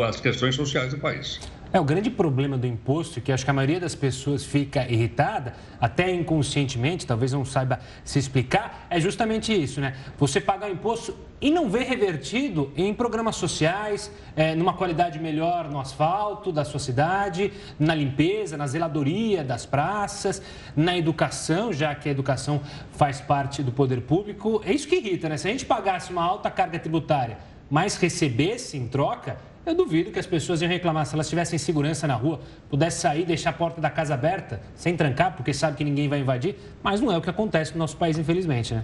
as 0.07 0.19
questões 0.19 0.55
sociais 0.55 0.93
do 0.93 0.99
país. 0.99 1.39
É, 1.71 1.79
o 1.79 1.83
grande 1.83 2.09
problema 2.09 2.57
do 2.57 2.65
imposto, 2.65 3.21
que 3.21 3.31
acho 3.31 3.45
que 3.45 3.51
a 3.51 3.53
maioria 3.53 3.79
das 3.79 3.93
pessoas 3.93 4.43
fica 4.43 4.91
irritada, 4.91 5.53
até 5.79 6.11
inconscientemente, 6.11 7.05
talvez 7.05 7.31
não 7.31 7.45
saiba 7.45 7.79
se 8.03 8.17
explicar, 8.17 8.87
é 8.89 8.99
justamente 8.99 9.53
isso, 9.53 9.79
né? 9.79 9.95
Você 10.17 10.41
pagar 10.41 10.67
o 10.67 10.73
imposto 10.73 11.15
e 11.39 11.51
não 11.51 11.69
ver 11.69 11.83
revertido 11.83 12.71
em 12.75 12.91
programas 12.91 13.35
sociais, 13.35 14.11
é, 14.35 14.55
numa 14.55 14.73
qualidade 14.73 15.19
melhor 15.19 15.69
no 15.69 15.79
asfalto 15.79 16.51
da 16.51 16.65
sua 16.65 16.79
cidade, 16.79 17.53
na 17.79 17.93
limpeza, 17.93 18.57
na 18.57 18.65
zeladoria 18.65 19.43
das 19.43 19.67
praças, 19.67 20.41
na 20.75 20.97
educação, 20.97 21.71
já 21.71 21.93
que 21.93 22.09
a 22.09 22.11
educação 22.11 22.61
faz 22.93 23.21
parte 23.21 23.61
do 23.61 23.71
poder 23.71 24.01
público. 24.01 24.59
É 24.65 24.73
isso 24.73 24.87
que 24.87 24.95
irrita, 24.95 25.29
né? 25.29 25.37
Se 25.37 25.47
a 25.47 25.51
gente 25.51 25.67
pagasse 25.67 26.11
uma 26.11 26.23
alta 26.23 26.49
carga 26.49 26.79
tributária, 26.79 27.37
mas 27.69 27.95
recebesse 27.95 28.75
em 28.75 28.87
troca 28.87 29.37
eu 29.69 29.75
duvido 29.75 30.11
que 30.11 30.19
as 30.19 30.25
pessoas 30.25 30.61
iam 30.61 30.69
reclamar 30.69 31.05
se 31.05 31.13
elas 31.13 31.29
tivessem 31.29 31.59
segurança 31.59 32.07
na 32.07 32.15
rua, 32.15 32.41
pudesse 32.69 33.01
sair, 33.01 33.25
deixar 33.25 33.51
a 33.51 33.53
porta 33.53 33.79
da 33.79 33.89
casa 33.89 34.13
aberta, 34.13 34.61
sem 34.75 34.95
trancar, 34.97 35.35
porque 35.35 35.53
sabe 35.53 35.77
que 35.77 35.83
ninguém 35.83 36.09
vai 36.09 36.19
invadir. 36.19 36.55
Mas 36.81 36.99
não 36.99 37.11
é 37.11 37.17
o 37.17 37.21
que 37.21 37.29
acontece 37.29 37.73
no 37.73 37.79
nosso 37.79 37.95
país, 37.95 38.17
infelizmente, 38.17 38.73
né? 38.73 38.83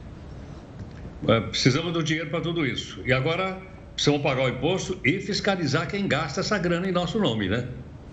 É, 1.27 1.41
precisamos 1.41 1.91
do 1.91 2.03
dinheiro 2.03 2.29
para 2.29 2.41
tudo 2.41 2.65
isso. 2.65 3.01
E 3.05 3.11
agora 3.11 3.57
precisamos 3.95 4.21
pagar 4.21 4.43
o 4.43 4.49
imposto 4.49 4.99
e 5.03 5.19
fiscalizar 5.19 5.87
quem 5.87 6.07
gasta 6.07 6.41
essa 6.41 6.57
grana 6.57 6.87
em 6.87 6.91
nosso 6.91 7.19
nome, 7.19 7.49
né? 7.49 7.67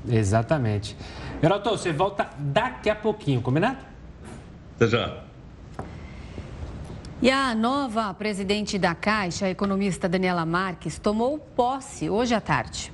Exatamente. 0.09 0.97
Geraldo, 1.43 1.71
você 1.71 1.93
volta 1.93 2.31
daqui 2.39 2.89
a 2.89 2.95
pouquinho, 2.95 3.41
combinado? 3.43 3.79
Até 4.77 4.87
já. 4.87 5.25
E 7.23 7.31
a 7.31 7.55
nova 7.55 8.13
presidente 8.13 8.77
da 8.77 8.97
Caixa, 8.97 9.47
a 9.47 9.49
economista 9.49 10.09
Daniela 10.09 10.45
Marques, 10.45 10.99
tomou 10.99 11.39
posse 11.39 12.11
hoje 12.11 12.35
à 12.35 12.41
tarde. 12.41 12.93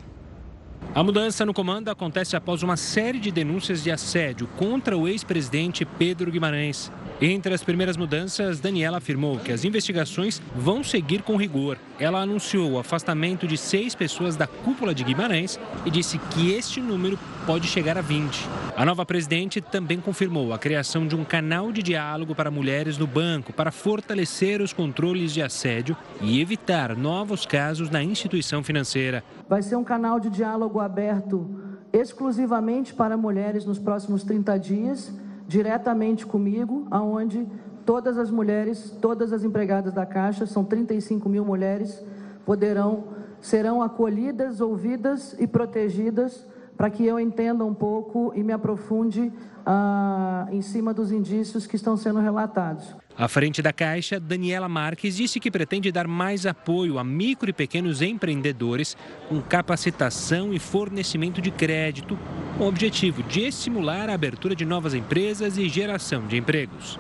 A 0.94 1.02
mudança 1.02 1.47
no 1.47 1.54
comando 1.54 1.88
acontece 1.88 2.37
após 2.37 2.62
uma 2.62 2.76
série 2.76 3.18
de 3.18 3.30
denúncias 3.30 3.82
de 3.82 3.90
assédio 3.90 4.47
contra 4.58 4.99
o 4.99 5.08
ex-presidente 5.08 5.87
Pedro 5.87 6.30
Guimarães. 6.30 6.92
Entre 7.23 7.54
as 7.54 7.64
primeiras 7.64 7.97
mudanças, 7.97 8.61
Daniela 8.61 8.99
afirmou 8.99 9.38
que 9.38 9.50
as 9.50 9.64
investigações 9.64 10.42
vão 10.54 10.85
seguir 10.85 11.23
com 11.23 11.35
rigor. 11.35 11.78
Ela 11.99 12.20
anunciou 12.20 12.73
o 12.73 12.78
afastamento 12.78 13.47
de 13.47 13.56
seis 13.56 13.94
pessoas 13.94 14.37
da 14.37 14.47
cúpula 14.47 14.94
de 14.94 15.04
Guimarães 15.04 15.58
e 15.87 15.90
disse 15.90 16.18
que 16.18 16.52
este 16.52 16.82
número 16.82 17.18
pode 17.49 17.67
chegar 17.67 17.97
a 17.97 18.02
20. 18.02 18.47
A 18.76 18.85
nova 18.85 19.07
presidente 19.07 19.59
também 19.62 19.99
confirmou 19.99 20.52
a 20.52 20.59
criação 20.59 21.07
de 21.07 21.17
um 21.17 21.25
canal 21.25 21.73
de 21.73 21.83
diálogo 21.83 22.35
para 22.35 22.50
mulheres 22.50 22.99
no 22.99 23.07
banco 23.07 23.55
para 23.55 23.73
fortalecer 23.73 24.61
os 24.61 24.75
controles 24.75 25.33
de 25.33 25.40
assédio 25.40 25.97
e 26.21 26.43
evitar 26.43 26.95
novos 26.95 27.47
casos 27.47 27.88
na 27.88 28.02
instituição 28.02 28.62
financeira. 28.62 29.25
Vai 29.49 29.62
ser 29.62 29.76
um 29.76 29.83
canal 29.83 30.21
de 30.21 30.28
diálogo 30.28 30.78
aberto 30.78 31.49
exclusivamente 31.90 32.93
para 32.93 33.17
mulheres 33.17 33.64
nos 33.64 33.78
próximos 33.78 34.23
30 34.25 34.59
dias 34.59 35.11
diretamente 35.47 36.26
comigo, 36.26 36.87
aonde 36.90 37.47
todas 37.87 38.19
as 38.19 38.31
mulheres, 38.31 38.95
todas 39.00 39.33
as 39.33 39.43
empregadas 39.43 39.95
da 39.95 40.05
Caixa, 40.05 40.45
são 40.45 40.67
35 40.67 41.26
mil 41.31 41.47
mulheres, 41.47 42.05
poderão, 42.45 43.05
serão 43.40 43.81
acolhidas, 43.81 44.61
ouvidas 44.61 45.35
e 45.38 45.47
protegidas 45.47 46.47
para 46.78 46.88
que 46.88 47.04
eu 47.04 47.18
entenda 47.18 47.64
um 47.64 47.75
pouco 47.75 48.32
e 48.37 48.42
me 48.44 48.52
aprofunde 48.52 49.32
ah, 49.66 50.47
em 50.52 50.62
cima 50.62 50.94
dos 50.94 51.11
indícios 51.11 51.66
que 51.66 51.75
estão 51.75 51.97
sendo 51.97 52.20
relatados. 52.20 52.94
À 53.16 53.26
frente 53.26 53.61
da 53.61 53.73
Caixa, 53.73 54.20
Daniela 54.20 54.68
Marques 54.68 55.16
disse 55.16 55.40
que 55.40 55.50
pretende 55.50 55.90
dar 55.90 56.06
mais 56.06 56.47
apoio 56.47 56.97
a 56.97 57.02
micro 57.02 57.50
e 57.50 57.52
pequenos 57.52 58.00
empreendedores 58.00 58.97
com 59.28 59.42
capacitação 59.42 60.54
e 60.54 60.61
fornecimento 60.61 61.42
de 61.42 61.50
crédito, 61.50 62.16
com 62.56 62.64
o 62.64 62.68
objetivo 62.68 63.25
de 63.25 63.40
estimular 63.40 64.08
a 64.08 64.14
abertura 64.14 64.54
de 64.54 64.64
novas 64.64 64.94
empresas 64.94 65.58
e 65.58 65.68
geração 65.68 66.28
de 66.28 66.37
empregos. 66.37 66.97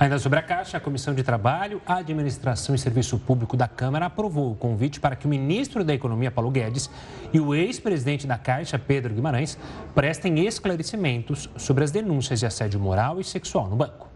Ainda 0.00 0.18
sobre 0.18 0.38
a 0.38 0.42
Caixa, 0.42 0.78
a 0.78 0.80
Comissão 0.80 1.14
de 1.14 1.22
Trabalho, 1.22 1.82
Administração 1.84 2.74
e 2.74 2.78
Serviço 2.78 3.18
Público 3.18 3.54
da 3.54 3.68
Câmara 3.68 4.06
aprovou 4.06 4.50
o 4.50 4.54
convite 4.54 4.98
para 4.98 5.14
que 5.14 5.26
o 5.26 5.28
ministro 5.28 5.84
da 5.84 5.92
Economia, 5.92 6.30
Paulo 6.30 6.50
Guedes, 6.50 6.88
e 7.34 7.38
o 7.38 7.54
ex-presidente 7.54 8.26
da 8.26 8.38
Caixa, 8.38 8.78
Pedro 8.78 9.12
Guimarães, 9.12 9.58
prestem 9.94 10.46
esclarecimentos 10.46 11.50
sobre 11.54 11.84
as 11.84 11.90
denúncias 11.90 12.40
de 12.40 12.46
assédio 12.46 12.80
moral 12.80 13.20
e 13.20 13.24
sexual 13.24 13.68
no 13.68 13.76
banco. 13.76 14.09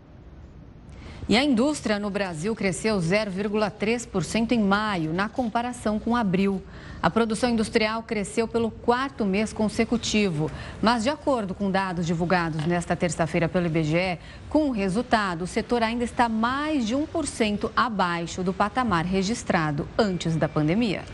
E 1.26 1.38
a 1.38 1.43
indústria 1.43 1.99
no 1.99 2.11
Brasil 2.11 2.54
cresceu 2.54 2.99
0,3% 2.99 4.52
em 4.52 4.61
maio, 4.61 5.11
na 5.11 5.26
comparação 5.26 5.99
com 5.99 6.14
abril. 6.14 6.62
A 7.02 7.09
produção 7.09 7.49
industrial 7.49 8.02
cresceu 8.02 8.47
pelo 8.47 8.71
quarto 8.71 9.25
mês 9.25 9.50
consecutivo. 9.50 10.50
Mas, 10.83 11.02
de 11.02 11.09
acordo 11.09 11.54
com 11.54 11.71
dados 11.71 12.07
divulgados 12.07 12.66
nesta 12.66 12.95
terça-feira 12.95 13.49
pelo 13.49 13.64
IBGE, 13.64 14.19
com 14.50 14.69
o 14.69 14.71
resultado, 14.71 15.45
o 15.45 15.47
setor 15.47 15.83
ainda 15.83 16.04
está 16.04 16.28
mais 16.28 16.87
de 16.87 16.95
1% 16.95 17.71
abaixo 17.75 18.43
do 18.43 18.52
patamar 18.52 19.07
registrado 19.07 19.88
antes 19.97 20.37
da 20.37 20.47
pandemia. 20.47 21.04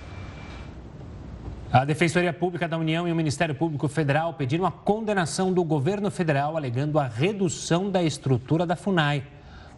A 1.73 1.85
Defensoria 1.85 2.33
Pública 2.33 2.67
da 2.67 2.76
União 2.76 3.07
e 3.07 3.12
o 3.12 3.17
Ministério 3.17 3.55
Público 3.55 3.87
Federal 3.87 4.35
pediram 4.35 4.67
a 4.67 4.73
condenação 4.73 5.52
do 5.52 5.62
governo 5.62 6.11
federal 6.11 6.57
alegando 6.57 6.99
a 6.99 7.07
redução 7.07 7.88
da 7.88 8.02
estrutura 8.02 8.67
da 8.67 8.75
FUNAI. 8.75 9.23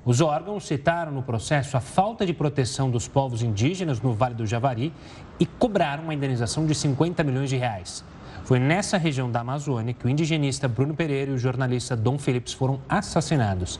Os 0.04 0.20
órgãos 0.20 0.66
citaram 0.66 1.12
no 1.12 1.22
processo 1.22 1.76
a 1.76 1.80
falta 1.80 2.26
de 2.26 2.34
proteção 2.34 2.90
dos 2.90 3.06
povos 3.06 3.40
indígenas 3.40 4.00
no 4.00 4.12
Vale 4.12 4.34
do 4.34 4.44
Javari 4.44 4.92
e 5.38 5.46
cobraram 5.46 6.02
uma 6.02 6.14
indenização 6.14 6.66
de 6.66 6.74
50 6.74 7.22
milhões 7.22 7.48
de 7.48 7.56
reais. 7.56 8.04
Foi 8.42 8.58
nessa 8.58 8.98
região 8.98 9.30
da 9.30 9.38
Amazônia 9.38 9.94
que 9.94 10.04
o 10.04 10.08
indigenista 10.08 10.66
Bruno 10.66 10.92
Pereira 10.92 11.30
e 11.30 11.34
o 11.34 11.38
jornalista 11.38 11.96
Dom 11.96 12.18
Phillips 12.18 12.52
foram 12.52 12.80
assassinados. 12.88 13.78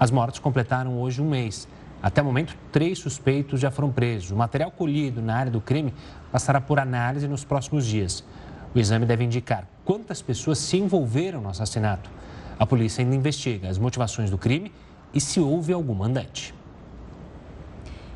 As 0.00 0.10
mortes 0.10 0.40
completaram 0.40 1.00
hoje 1.00 1.22
um 1.22 1.30
mês. 1.30 1.68
Até 2.02 2.20
o 2.20 2.24
momento, 2.24 2.56
três 2.72 2.98
suspeitos 2.98 3.60
já 3.60 3.70
foram 3.70 3.92
presos. 3.92 4.32
O 4.32 4.36
material 4.36 4.72
colhido 4.72 5.22
na 5.22 5.36
área 5.36 5.52
do 5.52 5.60
crime 5.60 5.94
passará 6.32 6.60
por 6.60 6.80
análise 6.80 7.28
nos 7.28 7.44
próximos 7.44 7.86
dias. 7.86 8.24
O 8.74 8.80
exame 8.80 9.06
deve 9.06 9.22
indicar 9.22 9.68
quantas 9.84 10.20
pessoas 10.20 10.58
se 10.58 10.76
envolveram 10.76 11.40
no 11.40 11.50
assassinato. 11.50 12.10
A 12.58 12.66
polícia 12.66 13.00
ainda 13.00 13.14
investiga 13.14 13.68
as 13.68 13.78
motivações 13.78 14.28
do 14.28 14.36
crime 14.36 14.72
e 15.14 15.20
se 15.20 15.40
houve 15.40 15.72
algum 15.72 15.94
mandante. 15.94 16.54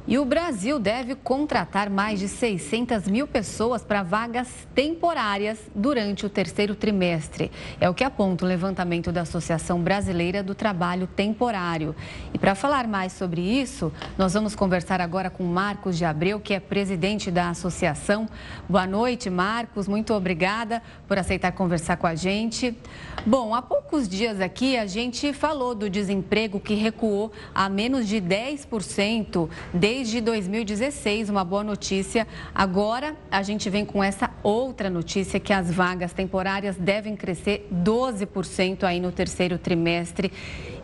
E 0.08 0.18
o 0.18 0.24
Brasil 0.24 0.78
deve 0.78 1.16
contratar 1.16 1.90
mais 1.90 2.20
de 2.20 2.28
600 2.28 3.08
mil 3.08 3.26
pessoas 3.26 3.82
para 3.82 4.04
vagas 4.04 4.46
temporárias 4.72 5.58
durante 5.74 6.24
o 6.24 6.30
terceiro 6.30 6.76
trimestre. 6.76 7.50
É 7.80 7.90
o 7.90 7.94
que 7.94 8.04
aponta 8.04 8.44
o 8.44 8.48
levantamento 8.48 9.10
da 9.10 9.22
Associação 9.22 9.80
Brasileira 9.80 10.44
do 10.44 10.54
Trabalho 10.54 11.08
Temporário. 11.08 11.92
E 12.32 12.38
para 12.38 12.54
falar 12.54 12.86
mais 12.86 13.14
sobre 13.14 13.40
isso, 13.40 13.92
nós 14.16 14.32
vamos 14.32 14.54
conversar 14.54 15.00
agora 15.00 15.28
com 15.28 15.42
Marcos 15.42 15.98
de 15.98 16.04
Abreu, 16.04 16.38
que 16.38 16.54
é 16.54 16.60
presidente 16.60 17.28
da 17.28 17.50
associação. 17.50 18.28
Boa 18.68 18.86
noite, 18.86 19.28
Marcos. 19.28 19.88
Muito 19.88 20.14
obrigada 20.14 20.84
por 21.08 21.18
aceitar 21.18 21.50
conversar 21.50 21.96
com 21.96 22.06
a 22.06 22.14
gente. 22.14 22.78
Bom, 23.26 23.56
há 23.56 23.60
poucos 23.60 24.08
dias 24.08 24.40
aqui 24.40 24.76
a 24.76 24.86
gente 24.86 25.32
falou 25.32 25.74
do 25.74 25.90
desemprego 25.90 26.60
que 26.60 26.74
recuou 26.74 27.32
a 27.52 27.68
menos 27.68 28.06
de 28.06 28.20
10% 28.20 29.50
desde 29.74 29.95
2016. 30.04 31.30
Uma 31.30 31.44
boa 31.44 31.64
notícia. 31.64 32.26
Agora 32.54 33.16
a 33.30 33.42
gente 33.42 33.70
vem 33.70 33.84
com 33.84 34.02
essa 34.02 34.30
outra 34.42 34.90
notícia 34.90 35.40
que 35.40 35.52
as 35.52 35.72
vagas 35.72 36.12
temporárias 36.12 36.76
devem 36.76 37.16
crescer 37.16 37.68
12% 37.72 38.84
aí 38.84 39.00
no 39.00 39.12
terceiro 39.12 39.58
trimestre. 39.58 40.32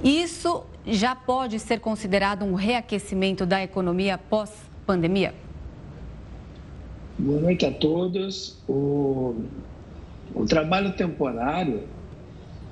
Isso 0.03 0.65
já 0.87 1.15
pode 1.15 1.59
ser 1.59 1.81
considerado 1.81 2.45
um 2.45 2.55
reaquecimento 2.55 3.47
da 3.47 3.63
economia 3.63 4.19
pós-pandemia? 4.19 5.35
Boa 7.19 7.41
noite 7.41 7.67
a 7.67 7.71
todos. 7.71 8.59
O, 8.69 9.35
o 10.35 10.45
trabalho 10.45 10.93
temporário 10.93 11.83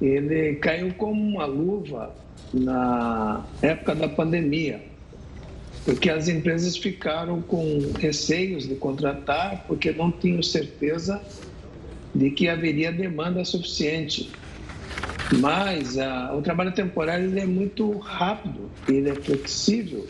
ele 0.00 0.54
caiu 0.56 0.94
como 0.94 1.22
uma 1.22 1.44
luva 1.44 2.14
na 2.52 3.44
época 3.60 3.94
da 3.94 4.08
pandemia, 4.08 4.82
porque 5.84 6.10
as 6.10 6.28
empresas 6.28 6.76
ficaram 6.76 7.40
com 7.40 7.92
receios 7.98 8.68
de 8.68 8.74
contratar 8.74 9.64
porque 9.66 9.92
não 9.92 10.10
tinham 10.10 10.42
certeza 10.42 11.20
de 12.14 12.30
que 12.30 12.48
haveria 12.48 12.92
demanda 12.92 13.44
suficiente. 13.44 14.30
Mas 15.38 15.96
a, 15.96 16.34
o 16.34 16.42
trabalho 16.42 16.72
temporário 16.72 17.26
ele 17.26 17.40
é 17.40 17.46
muito 17.46 17.96
rápido, 17.98 18.70
ele 18.88 19.10
é 19.10 19.14
flexível 19.14 20.06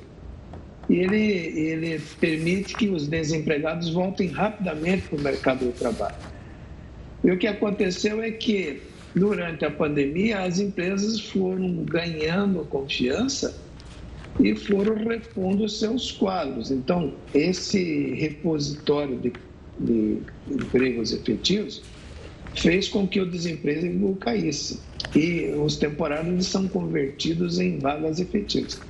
e 0.89 0.95
ele, 0.97 1.17
ele 1.17 2.01
permite 2.19 2.75
que 2.75 2.89
os 2.89 3.07
desempregados 3.07 3.91
voltem 3.91 4.29
rapidamente 4.29 5.09
para 5.09 5.19
o 5.19 5.21
mercado 5.21 5.65
do 5.67 5.73
trabalho. 5.73 6.17
E 7.23 7.31
o 7.31 7.39
que 7.39 7.47
aconteceu 7.47 8.23
é 8.23 8.31
que 8.31 8.83
durante 9.15 9.65
a 9.65 9.71
pandemia, 9.71 10.41
as 10.41 10.59
empresas 10.59 11.21
foram 11.21 11.85
ganhando 11.85 12.65
confiança 12.65 13.70
e 14.39 14.55
foram 14.55 14.95
repondo 14.97 15.69
seus 15.69 16.13
quadros. 16.13 16.71
Então, 16.71 17.15
esse 17.35 18.15
repositório 18.15 19.19
de, 19.19 19.33
de 19.79 20.19
empregos 20.49 21.13
efetivos 21.13 21.83
fez 22.55 22.89
com 22.89 23.07
que 23.07 23.21
o 23.21 23.27
desemprego 23.29 24.15
caísse 24.17 24.81
e 25.15 25.53
os 25.57 25.77
temporários 25.77 26.47
são 26.47 26.69
convertidos 26.69 27.59
em 27.59 27.79
vagas 27.79 28.21
efetivas. 28.21 28.81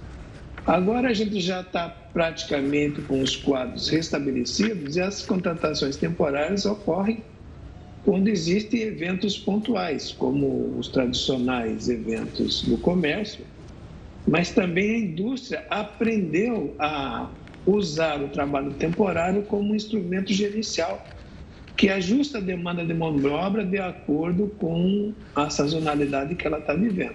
Agora 0.66 1.09
a 1.09 1.14
gente 1.14 1.40
já 1.40 1.62
está 1.62 1.88
praticamente 1.88 3.00
com 3.02 3.23
os 3.23 3.37
quadros 3.37 3.88
restabelecidos 3.88 4.97
e 4.97 5.00
as 5.00 5.25
contratações 5.25 5.97
temporárias 5.97 6.66
ocorrem 6.66 7.23
quando 8.04 8.28
existem 8.28 8.82
eventos 8.82 9.38
pontuais, 9.38 10.12
como 10.12 10.75
os 10.78 10.88
tradicionais 10.88 11.88
eventos 11.88 12.62
do 12.62 12.78
comércio, 12.78 13.44
mas 14.27 14.50
também 14.50 14.91
a 14.91 14.99
indústria 14.99 15.65
aprendeu 15.71 16.75
a 16.79 17.29
usar 17.67 18.21
o 18.21 18.29
trabalho 18.29 18.73
temporário 18.75 19.43
como 19.43 19.73
um 19.73 19.75
instrumento 19.75 20.33
gerencial 20.33 21.05
que 21.77 21.89
ajusta 21.89 22.39
a 22.39 22.41
demanda 22.41 22.85
de 22.85 22.93
mão 22.93 23.17
de 23.17 23.27
obra 23.27 23.65
de 23.65 23.79
acordo 23.79 24.49
com 24.59 25.15
a 25.35 25.49
sazonalidade 25.49 26.35
que 26.35 26.47
ela 26.47 26.59
está 26.59 26.75
vivendo. 26.75 27.15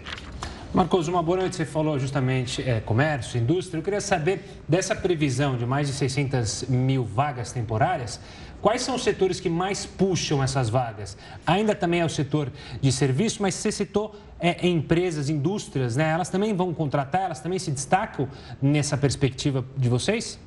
Marcos, 0.73 1.07
uma 1.07 1.23
boa 1.23 1.37
noite. 1.37 1.55
Você 1.55 1.65
falou 1.65 1.97
justamente 1.97 2.61
é, 2.67 2.81
comércio, 2.81 3.39
indústria. 3.39 3.79
Eu 3.79 3.83
queria 3.83 4.01
saber 4.01 4.43
dessa 4.67 4.93
previsão 4.93 5.55
de 5.55 5.65
mais 5.65 5.87
de 5.87 5.93
600 5.93 6.65
mil 6.67 7.05
vagas 7.05 7.53
temporárias. 7.53 8.19
Quais 8.61 8.81
são 8.81 8.95
os 8.95 9.03
setores 9.03 9.39
que 9.39 9.49
mais 9.49 9.85
puxam 9.85 10.41
essas 10.41 10.69
vagas? 10.69 11.15
Ainda 11.45 11.75
também 11.75 12.01
é 12.01 12.05
o 12.05 12.09
setor 12.09 12.51
de 12.81 12.91
serviço, 12.91 13.41
mas 13.41 13.53
você 13.55 13.71
citou 13.71 14.15
é, 14.39 14.67
empresas, 14.67 15.29
indústrias, 15.29 15.95
né? 15.95 16.09
Elas 16.09 16.29
também 16.29 16.53
vão 16.53 16.73
contratar, 16.73 17.23
elas 17.23 17.39
também 17.39 17.59
se 17.59 17.71
destacam 17.71 18.27
nessa 18.61 18.97
perspectiva 18.97 19.63
de 19.77 19.87
vocês? 19.87 20.39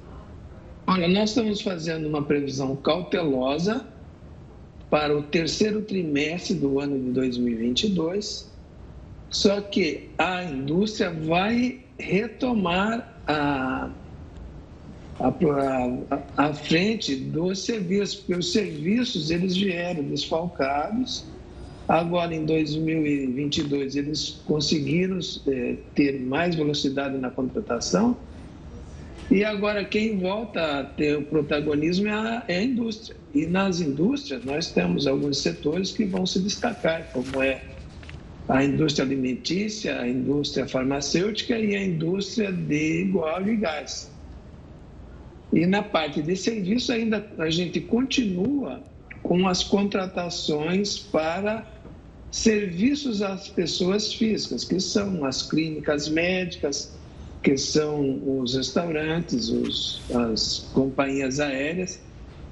Olha, 0.87 1.07
nós 1.07 1.31
estamos 1.31 1.61
fazendo 1.61 2.09
uma 2.09 2.23
previsão 2.23 2.75
cautelosa 2.77 3.87
para 4.91 5.17
o 5.17 5.23
terceiro 5.23 5.83
trimestre 5.83 6.55
do 6.55 6.81
ano 6.81 6.99
de 6.99 7.11
2022, 7.11 8.51
só 9.29 9.61
que 9.61 10.09
a 10.17 10.45
indústria 10.45 11.13
vai 11.13 11.81
retomar 11.99 13.15
a, 13.27 13.91
a 16.37 16.53
frente 16.55 17.17
dos 17.17 17.65
serviços, 17.65 18.17
porque 18.17 18.35
os 18.35 18.53
serviços 18.53 19.31
eles 19.31 19.57
vieram 19.57 20.05
desfalcados, 20.05 21.25
agora 21.89 22.35
em 22.35 22.45
2022 22.45 23.97
eles 23.97 24.41
conseguiram 24.47 25.19
é, 25.49 25.77
ter 25.95 26.21
mais 26.21 26.55
velocidade 26.55 27.19
na 27.19 27.31
contratação, 27.31 28.17
e 29.31 29.45
agora 29.45 29.85
quem 29.85 30.19
volta 30.19 30.81
a 30.81 30.85
ter 30.85 31.19
o 31.19 31.23
protagonismo 31.23 32.09
é 32.09 32.13
a, 32.13 32.45
é 32.49 32.59
a, 32.59 32.63
indústria. 32.63 33.17
E 33.35 33.45
nas 33.45 33.81
indústrias 33.81 34.43
nós 34.45 34.71
temos 34.71 35.07
alguns 35.07 35.39
setores 35.39 35.93
que 35.93 36.05
vão 36.05 36.25
se 36.25 36.41
destacar, 36.41 37.11
como 37.13 37.43
é 37.43 37.61
a 38.49 38.65
indústria 38.65 39.05
alimentícia, 39.05 40.01
a 40.01 40.09
indústria 40.09 40.67
farmacêutica 40.67 41.59
e 41.59 41.77
a 41.77 41.85
indústria 41.85 42.51
de 42.51 43.11
óleo 43.15 43.53
e 43.53 43.57
gás. 43.57 44.11
E 45.53 45.67
na 45.67 45.83
parte 45.83 46.23
de 46.23 46.37
serviço 46.37 46.93
ainda 46.93 47.31
a 47.39 47.49
gente 47.49 47.81
continua 47.81 48.83
com 49.23 49.49
as 49.49 49.65
contratações 49.65 50.99
para 50.99 51.67
serviços 52.31 53.23
às 53.23 53.49
pessoas 53.49 54.13
físicas, 54.13 54.65
que 54.65 54.79
são 54.79 55.25
as 55.25 55.43
clínicas 55.43 56.09
médicas, 56.09 56.99
que 57.43 57.57
são 57.57 58.41
os 58.41 58.55
restaurantes, 58.55 59.49
os, 59.49 60.03
as 60.15 60.71
companhias 60.73 61.41
aéreas, 61.41 62.01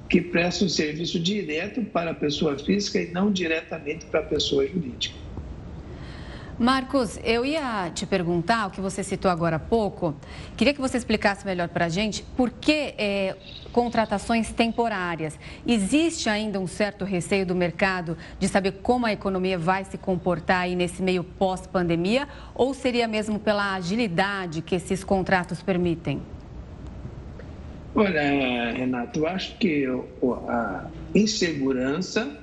que 0.09 0.21
prestam 0.21 0.69
serviço 0.69 1.19
direto 1.19 1.83
para 1.83 2.11
a 2.11 2.15
pessoa 2.15 2.57
física 2.57 2.99
e 2.99 3.11
não 3.11 3.31
diretamente 3.31 4.05
para 4.05 4.21
a 4.21 4.23
pessoa 4.23 4.65
jurídica. 4.65 5.26
Marcos, 6.59 7.19
eu 7.23 7.45
ia 7.45 7.91
te 7.93 8.07
perguntar 8.07 8.65
o 8.65 8.71
que 8.71 8.81
você 8.81 9.03
citou 9.03 9.29
agora 9.29 9.57
há 9.57 9.59
pouco. 9.59 10.15
Queria 10.55 10.73
que 10.73 10.81
você 10.81 10.97
explicasse 10.97 11.45
melhor 11.45 11.69
para 11.69 11.85
a 11.85 11.89
gente 11.89 12.23
por 12.35 12.49
que 12.49 12.95
é, 12.97 13.35
contratações 13.71 14.51
temporárias. 14.51 15.37
Existe 15.67 16.27
ainda 16.27 16.59
um 16.59 16.65
certo 16.65 17.05
receio 17.05 17.45
do 17.45 17.53
mercado 17.53 18.17
de 18.39 18.47
saber 18.47 18.71
como 18.81 19.05
a 19.05 19.13
economia 19.13 19.55
vai 19.55 19.85
se 19.85 19.99
comportar 19.99 20.61
aí 20.61 20.75
nesse 20.75 21.03
meio 21.03 21.23
pós-pandemia? 21.23 22.27
Ou 22.55 22.73
seria 22.73 23.07
mesmo 23.07 23.37
pela 23.37 23.75
agilidade 23.75 24.63
que 24.63 24.73
esses 24.73 25.03
contratos 25.03 25.61
permitem? 25.61 26.23
Olha, 27.93 28.71
Renato, 28.71 29.19
eu 29.19 29.27
acho 29.27 29.55
que 29.59 29.85
a 30.49 30.87
insegurança 31.13 32.35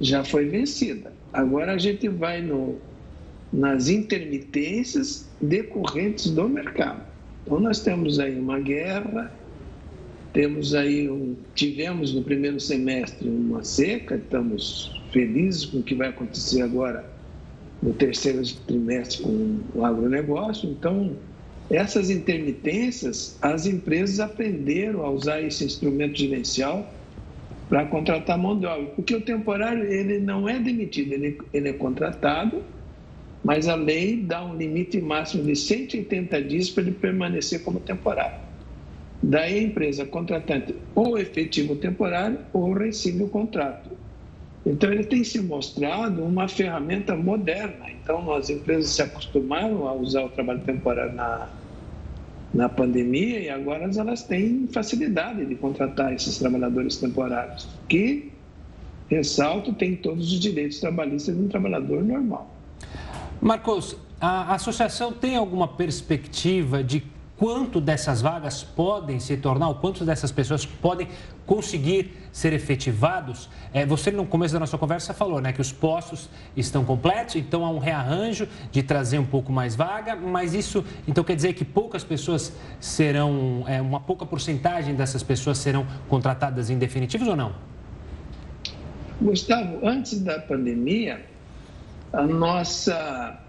já 0.00 0.22
foi 0.22 0.44
vencida. 0.44 1.12
Agora 1.32 1.72
a 1.72 1.78
gente 1.78 2.08
vai 2.08 2.40
no 2.40 2.78
nas 3.54 3.88
intermitências 3.88 5.28
decorrentes 5.40 6.30
do 6.30 6.48
mercado. 6.48 7.02
Então 7.44 7.60
nós 7.60 7.80
temos 7.80 8.18
aí 8.18 8.36
uma 8.38 8.58
guerra, 8.58 9.32
temos 10.32 10.74
aí 10.74 11.08
um, 11.08 11.36
tivemos 11.54 12.12
no 12.12 12.22
primeiro 12.22 12.58
semestre 12.58 13.28
uma 13.28 13.62
seca, 13.62 14.16
estamos 14.16 15.00
felizes 15.12 15.66
com 15.66 15.78
o 15.78 15.82
que 15.82 15.94
vai 15.94 16.08
acontecer 16.08 16.62
agora 16.62 17.08
no 17.80 17.92
terceiro 17.92 18.42
trimestre 18.66 19.22
com 19.22 19.60
o 19.74 19.84
agronegócio. 19.84 20.68
Então, 20.70 21.12
essas 21.70 22.10
intermitências, 22.10 23.38
as 23.40 23.66
empresas 23.66 24.18
aprenderam 24.18 25.04
a 25.04 25.10
usar 25.10 25.40
esse 25.42 25.64
instrumento 25.64 26.18
gerencial 26.18 26.92
para 27.68 27.86
contratar 27.86 28.36
mão 28.36 28.58
de 28.58 28.66
obra, 28.66 28.86
porque 28.86 29.14
o 29.14 29.20
temporário 29.20 29.84
ele 29.84 30.18
não 30.18 30.48
é 30.48 30.58
demitido, 30.58 31.12
ele, 31.12 31.38
ele 31.52 31.68
é 31.68 31.72
contratado 31.72 32.62
mas 33.44 33.68
a 33.68 33.74
lei 33.74 34.22
dá 34.22 34.42
um 34.42 34.56
limite 34.56 35.00
máximo 35.02 35.44
de 35.44 35.54
180 35.54 36.42
dias 36.42 36.70
para 36.70 36.84
ele 36.84 36.92
permanecer 36.92 37.62
como 37.62 37.78
temporário. 37.78 38.42
Daí 39.22 39.58
a 39.58 39.62
empresa 39.62 40.06
contratante 40.06 40.74
ou 40.94 41.18
efetiva 41.18 41.74
o 41.74 41.76
temporário 41.76 42.38
ou 42.54 42.72
rescinde 42.72 43.22
o 43.22 43.28
contrato. 43.28 43.90
Então 44.64 44.90
ele 44.90 45.04
tem 45.04 45.22
se 45.22 45.40
mostrado 45.42 46.24
uma 46.24 46.48
ferramenta 46.48 47.14
moderna. 47.14 47.90
Então 47.90 48.32
as 48.32 48.48
empresas 48.48 48.92
se 48.92 49.02
acostumaram 49.02 49.86
a 49.86 49.92
usar 49.92 50.24
o 50.24 50.30
trabalho 50.30 50.60
temporário 50.60 51.12
na, 51.12 51.48
na 52.52 52.68
pandemia 52.68 53.40
e 53.40 53.50
agora 53.50 53.90
elas 53.94 54.22
têm 54.22 54.66
facilidade 54.72 55.44
de 55.44 55.54
contratar 55.54 56.14
esses 56.14 56.38
trabalhadores 56.38 56.96
temporários, 56.96 57.68
que, 57.88 58.32
ressalto, 59.08 59.74
têm 59.74 59.96
todos 59.96 60.32
os 60.32 60.40
direitos 60.40 60.80
trabalhistas 60.80 61.36
de 61.36 61.42
um 61.42 61.48
trabalhador 61.48 62.02
normal. 62.02 62.53
Marcos, 63.44 63.94
a 64.18 64.54
associação 64.54 65.12
tem 65.12 65.36
alguma 65.36 65.68
perspectiva 65.68 66.82
de 66.82 67.04
quanto 67.36 67.78
dessas 67.78 68.22
vagas 68.22 68.64
podem 68.64 69.20
se 69.20 69.36
tornar, 69.36 69.68
ou 69.68 69.74
quantas 69.74 70.06
dessas 70.06 70.32
pessoas 70.32 70.64
podem 70.64 71.08
conseguir 71.44 72.12
ser 72.32 72.54
efetivados? 72.54 73.50
É, 73.74 73.84
você, 73.84 74.10
no 74.10 74.24
começo 74.24 74.54
da 74.54 74.60
nossa 74.60 74.78
conversa, 74.78 75.12
falou 75.12 75.42
né, 75.42 75.52
que 75.52 75.60
os 75.60 75.70
postos 75.70 76.30
estão 76.56 76.86
completos, 76.86 77.36
então 77.36 77.66
há 77.66 77.68
um 77.68 77.78
rearranjo 77.78 78.48
de 78.72 78.82
trazer 78.82 79.18
um 79.18 79.26
pouco 79.26 79.52
mais 79.52 79.76
vaga, 79.76 80.16
mas 80.16 80.54
isso 80.54 80.82
então 81.06 81.22
quer 81.22 81.36
dizer 81.36 81.52
que 81.52 81.66
poucas 81.66 82.02
pessoas 82.02 82.50
serão, 82.80 83.64
é, 83.66 83.78
uma 83.78 84.00
pouca 84.00 84.24
porcentagem 84.24 84.94
dessas 84.94 85.22
pessoas 85.22 85.58
serão 85.58 85.86
contratadas 86.08 86.70
em 86.70 86.78
definitivos 86.78 87.28
ou 87.28 87.36
não? 87.36 87.52
Gustavo, 89.20 89.86
antes 89.86 90.18
da 90.20 90.38
pandemia, 90.38 91.33
a 92.14 92.26
nossa, 92.26 93.40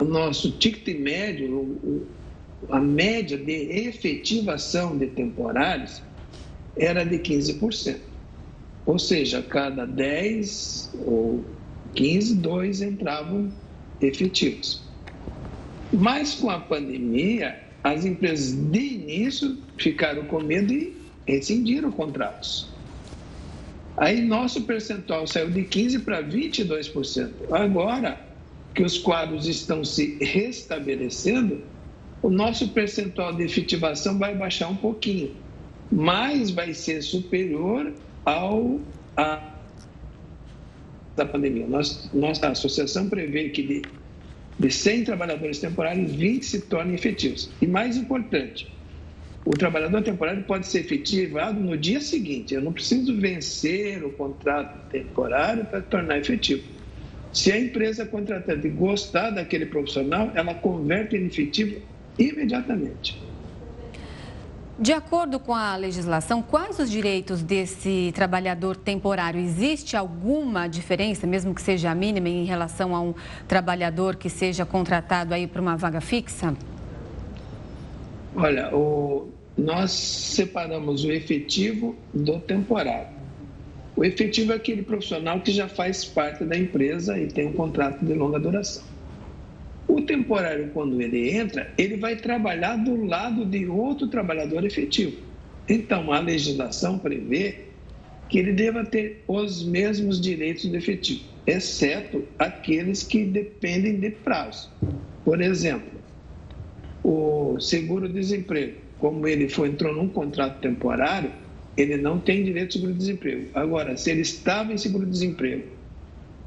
o 0.00 0.04
nosso 0.04 0.52
ticket 0.52 0.98
médio, 0.98 2.06
a 2.70 2.80
média 2.80 3.36
de 3.36 3.52
efetivação 3.86 4.96
de 4.96 5.08
temporários 5.08 6.02
era 6.76 7.04
de 7.04 7.18
15%. 7.18 7.96
Ou 8.86 8.98
seja, 8.98 9.42
cada 9.42 9.86
10 9.86 10.90
ou 11.06 11.44
15, 11.94 12.34
dois 12.36 12.82
entravam 12.82 13.52
efetivos. 14.00 14.82
Mas 15.92 16.34
com 16.34 16.50
a 16.50 16.60
pandemia, 16.60 17.58
as 17.82 18.04
empresas 18.04 18.52
de 18.52 18.80
início 18.80 19.58
ficaram 19.78 20.24
com 20.26 20.40
medo 20.40 20.72
e 20.72 20.94
rescindiram 21.26 21.90
contratos. 21.90 22.73
Aí 23.96 24.20
nosso 24.20 24.62
percentual 24.62 25.26
saiu 25.26 25.50
de 25.50 25.62
15% 25.62 26.04
para 26.04 26.22
22%. 26.22 27.30
Agora 27.50 28.18
que 28.74 28.82
os 28.82 28.98
quadros 28.98 29.46
estão 29.46 29.84
se 29.84 30.18
restabelecendo, 30.20 31.62
o 32.20 32.28
nosso 32.28 32.68
percentual 32.68 33.32
de 33.32 33.44
efetivação 33.44 34.18
vai 34.18 34.34
baixar 34.34 34.68
um 34.68 34.76
pouquinho, 34.76 35.36
mas 35.92 36.50
vai 36.50 36.74
ser 36.74 37.02
superior 37.02 37.92
ao 38.24 38.80
a, 39.16 39.54
da 41.14 41.24
pandemia. 41.24 41.66
Nós, 41.68 42.10
nossa 42.12 42.48
associação 42.48 43.08
prevê 43.08 43.50
que 43.50 43.62
de, 43.62 43.82
de 44.58 44.70
100 44.70 45.04
trabalhadores 45.04 45.60
temporários, 45.60 46.10
20 46.12 46.44
se 46.44 46.60
tornem 46.62 46.94
efetivos. 46.94 47.50
E 47.60 47.66
mais 47.66 47.96
importante, 47.96 48.73
o 49.44 49.50
trabalhador 49.50 50.02
temporário 50.02 50.42
pode 50.44 50.66
ser 50.66 50.80
efetivado 50.80 51.60
no 51.60 51.76
dia 51.76 52.00
seguinte. 52.00 52.54
Eu 52.54 52.62
não 52.62 52.72
preciso 52.72 53.14
vencer 53.18 54.02
o 54.02 54.10
contrato 54.10 54.88
temporário 54.88 55.64
para 55.66 55.82
tornar 55.82 56.18
efetivo. 56.18 56.62
Se 57.32 57.52
a 57.52 57.58
empresa 57.58 58.06
contratante 58.06 58.68
gostar 58.68 59.30
daquele 59.30 59.66
profissional, 59.66 60.30
ela 60.34 60.54
converte 60.54 61.16
em 61.16 61.26
efetivo 61.26 61.82
imediatamente. 62.18 63.20
De 64.78 64.92
acordo 64.92 65.38
com 65.38 65.54
a 65.54 65.76
legislação, 65.76 66.42
quais 66.42 66.78
os 66.78 66.90
direitos 66.90 67.42
desse 67.42 68.12
trabalhador 68.14 68.76
temporário? 68.76 69.38
Existe 69.40 69.96
alguma 69.96 70.66
diferença, 70.66 71.26
mesmo 71.26 71.54
que 71.54 71.62
seja 71.62 71.94
mínima, 71.94 72.28
em 72.28 72.44
relação 72.44 72.94
a 72.94 73.00
um 73.00 73.14
trabalhador 73.46 74.16
que 74.16 74.28
seja 74.28 74.64
contratado 74.64 75.34
aí 75.34 75.46
para 75.46 75.60
uma 75.60 75.76
vaga 75.76 76.00
fixa? 76.00 76.56
Olha, 78.34 78.74
o, 78.74 79.28
nós 79.56 79.90
separamos 79.92 81.04
o 81.04 81.12
efetivo 81.12 81.96
do 82.12 82.40
temporário. 82.40 83.14
O 83.96 84.04
efetivo 84.04 84.52
é 84.52 84.56
aquele 84.56 84.82
profissional 84.82 85.40
que 85.40 85.52
já 85.52 85.68
faz 85.68 86.04
parte 86.04 86.44
da 86.44 86.56
empresa 86.56 87.18
e 87.18 87.28
tem 87.28 87.46
um 87.46 87.52
contrato 87.52 88.04
de 88.04 88.12
longa 88.12 88.40
duração. 88.40 88.82
O 89.86 90.00
temporário, 90.02 90.70
quando 90.74 91.00
ele 91.00 91.30
entra, 91.30 91.72
ele 91.78 91.96
vai 91.96 92.16
trabalhar 92.16 92.76
do 92.76 93.04
lado 93.04 93.44
de 93.44 93.66
outro 93.66 94.08
trabalhador 94.08 94.64
efetivo. 94.64 95.16
Então, 95.68 96.12
a 96.12 96.18
legislação 96.18 96.98
prevê 96.98 97.66
que 98.28 98.38
ele 98.38 98.52
deva 98.52 98.84
ter 98.84 99.22
os 99.28 99.64
mesmos 99.64 100.20
direitos 100.20 100.64
do 100.64 100.76
efetivo, 100.76 101.24
exceto 101.46 102.24
aqueles 102.38 103.04
que 103.04 103.24
dependem 103.24 104.00
de 104.00 104.10
prazo. 104.10 104.70
Por 105.24 105.40
exemplo, 105.40 106.00
o 107.04 107.60
seguro-desemprego, 107.60 108.78
como 109.04 109.28
ele 109.28 109.50
foi, 109.50 109.68
entrou 109.68 109.94
num 109.94 110.08
contrato 110.08 110.62
temporário, 110.62 111.30
ele 111.76 111.98
não 111.98 112.18
tem 112.18 112.42
direito 112.42 112.68
de 112.68 112.72
seguro-desemprego. 112.72 113.50
Agora, 113.52 113.98
se 113.98 114.10
ele 114.10 114.22
estava 114.22 114.72
em 114.72 114.78
seguro-desemprego, 114.78 115.62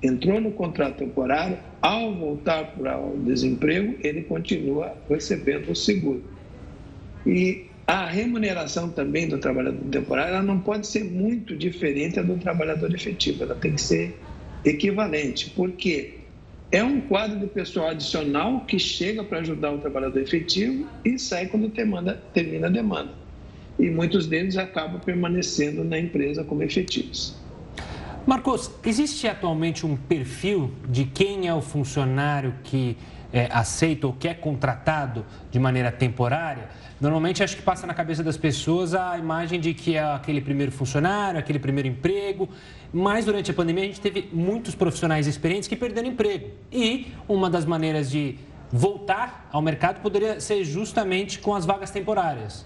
entrou 0.01 0.41
no 0.41 0.49
contrato 0.49 0.97
temporário, 0.97 1.59
ao 1.79 2.15
voltar 2.15 2.71
para 2.71 2.99
o 2.99 3.15
desemprego, 3.15 3.93
ele 4.03 4.23
continua 4.23 4.91
recebendo 5.07 5.69
o 5.69 5.75
seguro. 5.75 6.23
E 7.27 7.67
a 7.85 8.07
remuneração 8.07 8.89
também 8.89 9.27
do 9.27 9.37
trabalhador 9.37 9.87
temporário 9.91 10.33
ela 10.33 10.43
não 10.43 10.59
pode 10.59 10.87
ser 10.87 11.03
muito 11.03 11.55
diferente 11.55 12.15
da 12.15 12.23
do 12.23 12.37
trabalhador 12.37 12.91
efetivo, 12.91 13.43
ela 13.43 13.53
tem 13.53 13.73
que 13.73 13.81
ser 13.81 14.19
equivalente, 14.65 15.51
porque 15.51 16.16
é 16.71 16.83
um 16.83 16.99
quadro 16.99 17.39
de 17.39 17.47
pessoal 17.47 17.89
adicional 17.89 18.61
que 18.61 18.77
chega 18.77 19.23
para 19.23 19.39
ajudar 19.39 19.71
o 19.71 19.77
trabalhador 19.77 20.21
efetivo 20.21 20.87
e 21.05 21.17
sai 21.17 21.47
quando 21.47 21.69
termina, 21.69 22.13
termina 22.33 22.67
a 22.67 22.69
demanda. 22.69 23.11
E 23.79 23.89
muitos 23.89 24.27
deles 24.27 24.57
acabam 24.57 24.99
permanecendo 24.99 25.83
na 25.83 25.97
empresa 25.97 26.43
como 26.43 26.63
efetivos. 26.63 27.35
Marcos, 28.25 28.69
existe 28.85 29.27
atualmente 29.27 29.85
um 29.85 29.95
perfil 29.95 30.73
de 30.89 31.05
quem 31.05 31.47
é 31.47 31.53
o 31.53 31.61
funcionário 31.61 32.53
que 32.63 32.97
é, 33.31 33.49
aceita 33.51 34.07
ou 34.07 34.13
que 34.13 34.27
é 34.27 34.33
contratado 34.33 35.25
de 35.51 35.59
maneira 35.59 35.91
temporária? 35.91 36.69
Normalmente 36.99 37.43
acho 37.43 37.55
que 37.55 37.61
passa 37.61 37.85
na 37.85 37.93
cabeça 37.93 38.23
das 38.23 38.37
pessoas 38.37 38.95
a 38.95 39.17
imagem 39.17 39.59
de 39.59 39.73
que 39.73 39.95
é 39.95 40.03
aquele 40.03 40.41
primeiro 40.41 40.71
funcionário, 40.71 41.39
aquele 41.39 41.59
primeiro 41.59 41.87
emprego, 41.87 42.49
mas 42.91 43.25
durante 43.25 43.51
a 43.51 43.53
pandemia 43.53 43.83
a 43.83 43.87
gente 43.87 44.01
teve 44.01 44.29
muitos 44.33 44.73
profissionais 44.73 45.27
experientes 45.27 45.67
que 45.67 45.75
perderam 45.75 46.09
emprego. 46.09 46.49
E 46.71 47.07
uma 47.27 47.49
das 47.49 47.65
maneiras 47.65 48.09
de 48.09 48.39
voltar 48.71 49.47
ao 49.51 49.61
mercado 49.61 50.01
poderia 50.01 50.39
ser 50.39 50.63
justamente 50.63 51.39
com 51.39 51.55
as 51.55 51.65
vagas 51.65 51.91
temporárias. 51.91 52.65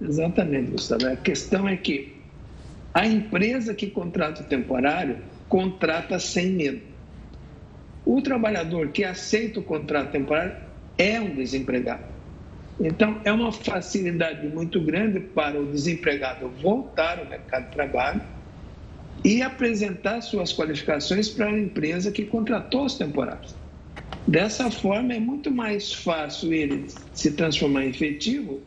Exatamente, 0.00 0.70
Gustavo. 0.70 1.06
A 1.06 1.16
questão 1.16 1.68
é 1.68 1.76
que 1.76 2.16
a 2.92 3.06
empresa 3.06 3.74
que 3.74 3.88
contrata 3.88 4.42
o 4.42 4.44
temporário 4.44 5.18
contrata 5.48 6.18
sem 6.18 6.50
medo. 6.52 6.93
O 8.04 8.20
trabalhador 8.20 8.88
que 8.88 9.04
aceita 9.04 9.60
o 9.60 9.62
contrato 9.62 10.12
temporário 10.12 10.56
é 10.98 11.20
um 11.20 11.34
desempregado. 11.34 12.04
Então, 12.78 13.20
é 13.24 13.32
uma 13.32 13.52
facilidade 13.52 14.46
muito 14.48 14.80
grande 14.80 15.20
para 15.20 15.60
o 15.60 15.66
desempregado 15.66 16.48
voltar 16.60 17.18
ao 17.18 17.26
mercado 17.26 17.66
de 17.66 17.70
trabalho 17.70 18.20
e 19.24 19.40
apresentar 19.40 20.20
suas 20.20 20.52
qualificações 20.52 21.28
para 21.28 21.46
a 21.46 21.58
empresa 21.58 22.10
que 22.10 22.24
contratou 22.24 22.84
os 22.84 22.96
temporários. 22.96 23.54
Dessa 24.26 24.70
forma, 24.70 25.14
é 25.14 25.20
muito 25.20 25.50
mais 25.50 25.92
fácil 25.92 26.52
ele 26.52 26.86
se 27.12 27.32
transformar 27.32 27.84
em 27.84 27.90
efetivo 27.90 28.60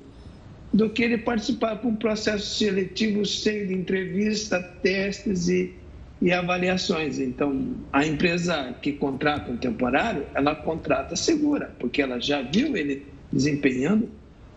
do 0.74 0.90
que 0.90 1.04
ele 1.04 1.18
participar 1.18 1.76
de 1.76 1.88
um 1.88 1.96
processo 1.96 2.56
seletivo 2.58 3.26
cheio 3.26 3.68
de 3.68 3.74
entrevista, 3.74 4.62
testes 4.82 5.48
e, 5.48 5.74
e 6.22 6.32
avaliações. 6.32 7.20
Então, 7.20 7.76
a 7.94 8.06
empresa 8.06 8.76
que 8.82 8.94
contrata 8.94 9.52
um 9.52 9.58
temporário, 9.58 10.26
ela 10.34 10.56
contrata 10.56 11.16
segura, 11.16 11.76
porque 11.80 12.02
ela 12.02 12.20
já 12.20 12.42
viu 12.42 12.76
ele 12.76 13.06
desempenhando 13.32 14.10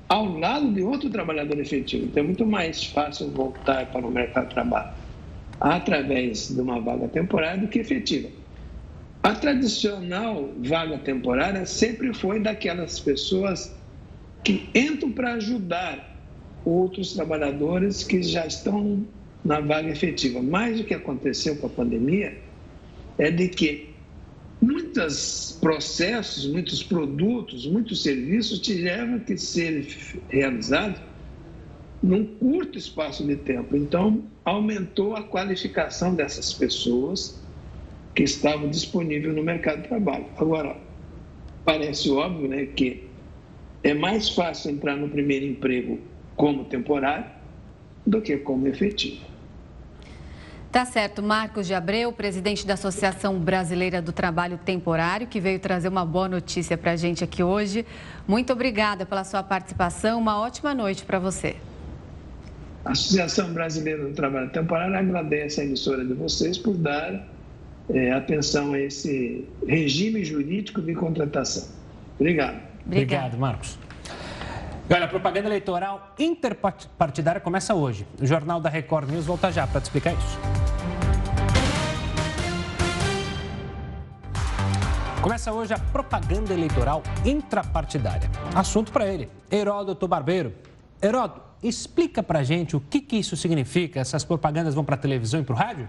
ao 0.09 0.39
lado 0.39 0.73
de 0.73 0.83
outro 0.83 1.11
trabalhador 1.11 1.59
efetivo. 1.59 2.07
Então, 2.07 2.23
é 2.23 2.27
muito 2.27 2.47
mais 2.47 2.85
fácil 2.85 3.29
voltar 3.31 3.87
para 3.87 4.07
o 4.07 4.11
mercado 4.11 4.49
de 4.49 4.55
trabalho 4.55 4.91
através 5.61 6.49
de 6.49 6.61
uma 6.61 6.81
vaga 6.81 7.07
temporária 7.09 7.61
do 7.61 7.69
que 7.69 7.79
efetiva. 7.79 8.29
A 9.23 9.35
tradicional 9.35 10.49
vaga 10.57 10.97
temporária 10.99 11.67
sempre 11.67 12.15
foi 12.15 12.41
daquelas 12.41 12.99
pessoas 12.99 13.71
que 14.43 14.71
entram 14.75 15.13
para 15.13 15.35
ajudar 15.35 16.17
outros 16.65 17.13
trabalhadores 17.13 18.03
que 18.03 18.23
já 18.23 18.47
estão 18.47 19.05
na 19.45 19.61
vaga 19.61 19.89
efetiva. 19.89 20.43
Mas 20.43 20.81
o 20.81 20.85
que 20.85 20.95
aconteceu 20.95 21.57
com 21.57 21.67
a 21.67 21.71
pandemia 21.71 22.37
é 23.19 23.31
de 23.31 23.49
que 23.49 23.91
muitos 24.61 25.59
processos, 25.61 26.47
muitos 26.47 26.83
produtos, 26.83 27.67
muitos 27.67 28.03
serviços 28.03 28.59
tiveram 28.59 29.19
que 29.21 29.37
ser 29.37 29.87
realizados 30.29 31.01
num 32.03 32.25
curto 32.25 32.79
espaço 32.79 33.27
de 33.27 33.37
tempo. 33.37 33.77
Então, 33.77 34.25
aumentou 34.45 35.15
a 35.15 35.23
qualificação 35.23 36.15
dessas 36.15 36.53
pessoas 36.53 37.41
que 38.15 38.23
estavam 38.23 38.69
disponíveis 38.69 39.35
no 39.35 39.43
mercado 39.43 39.83
de 39.83 39.89
trabalho. 39.89 40.27
Agora, 40.37 40.77
parece 41.65 42.11
óbvio 42.11 42.49
né, 42.49 42.67
que 42.67 43.05
é 43.83 43.95
mais 43.95 44.29
fácil 44.31 44.71
entrar 44.71 44.97
no 44.97 45.09
primeiro 45.09 45.45
emprego 45.45 45.99
como 46.37 46.65
temporário 46.65 47.27
do 48.07 48.21
que 48.21 48.37
como 48.39 48.67
efetivo. 48.67 49.30
Tá 50.71 50.85
certo. 50.85 51.21
Marcos 51.21 51.67
de 51.67 51.75
Abreu, 51.75 52.13
presidente 52.13 52.65
da 52.65 52.75
Associação 52.75 53.41
Brasileira 53.41 54.01
do 54.01 54.13
Trabalho 54.13 54.57
Temporário, 54.57 55.27
que 55.27 55.41
veio 55.41 55.59
trazer 55.59 55.89
uma 55.89 56.05
boa 56.05 56.29
notícia 56.29 56.79
para 56.79 56.93
a 56.93 56.97
gente 56.97 57.25
aqui 57.25 57.43
hoje. 57.43 57.85
Muito 58.27 58.53
obrigada 58.53 59.05
pela 59.05 59.25
sua 59.25 59.43
participação. 59.43 60.21
Uma 60.21 60.41
ótima 60.41 60.73
noite 60.73 61.05
para 61.05 61.19
você. 61.19 61.57
A 62.85 62.93
Associação 62.93 63.53
Brasileira 63.53 64.05
do 64.05 64.15
Trabalho 64.15 64.49
Temporário 64.51 64.97
agradece 64.97 65.61
a 65.61 65.65
emissora 65.65 66.05
de 66.05 66.15
vocês 66.15 66.57
por 66.57 66.77
dar 66.77 67.27
é, 67.89 68.13
atenção 68.13 68.73
a 68.73 68.79
esse 68.79 69.45
regime 69.67 70.25
jurídico 70.25 70.81
de 70.81 70.95
contratação. 70.95 71.69
Obrigado. 72.19 72.61
Obrigado, 72.87 73.37
Marcos. 73.37 73.77
Olha, 74.95 75.05
a 75.05 75.09
propaganda 75.09 75.49
eleitoral 75.49 76.15
interpartidária 76.19 77.41
começa 77.41 77.75
hoje. 77.75 78.07
O 78.21 78.27
Jornal 78.27 78.61
da 78.61 78.69
Record 78.69 79.11
News 79.11 79.27
volta 79.27 79.51
já 79.53 79.67
para 79.67 79.81
te 79.81 79.85
explicar 79.85 80.13
isso. 80.15 80.39
Começa 85.23 85.53
hoje 85.53 85.75
a 85.75 85.79
propaganda 85.79 86.55
eleitoral 86.55 87.03
intrapartidária. 87.27 88.31
Assunto 88.55 88.91
para 88.91 89.07
ele, 89.07 89.29
Heródoto 89.51 90.09
Barbeiro. 90.09 90.55
Heródoto, 91.03 91.43
explica 91.63 92.23
para 92.23 92.43
gente 92.43 92.75
o 92.75 92.81
que, 92.81 93.03
que 93.03 93.17
isso 93.17 93.37
significa. 93.37 94.01
Essas 94.01 94.25
propagandas 94.25 94.75
vão 94.75 94.83
para 94.83 94.95
a 94.95 94.99
televisão 94.99 95.41
e 95.41 95.45
para 95.45 95.55
o 95.55 95.57
rádio? 95.57 95.89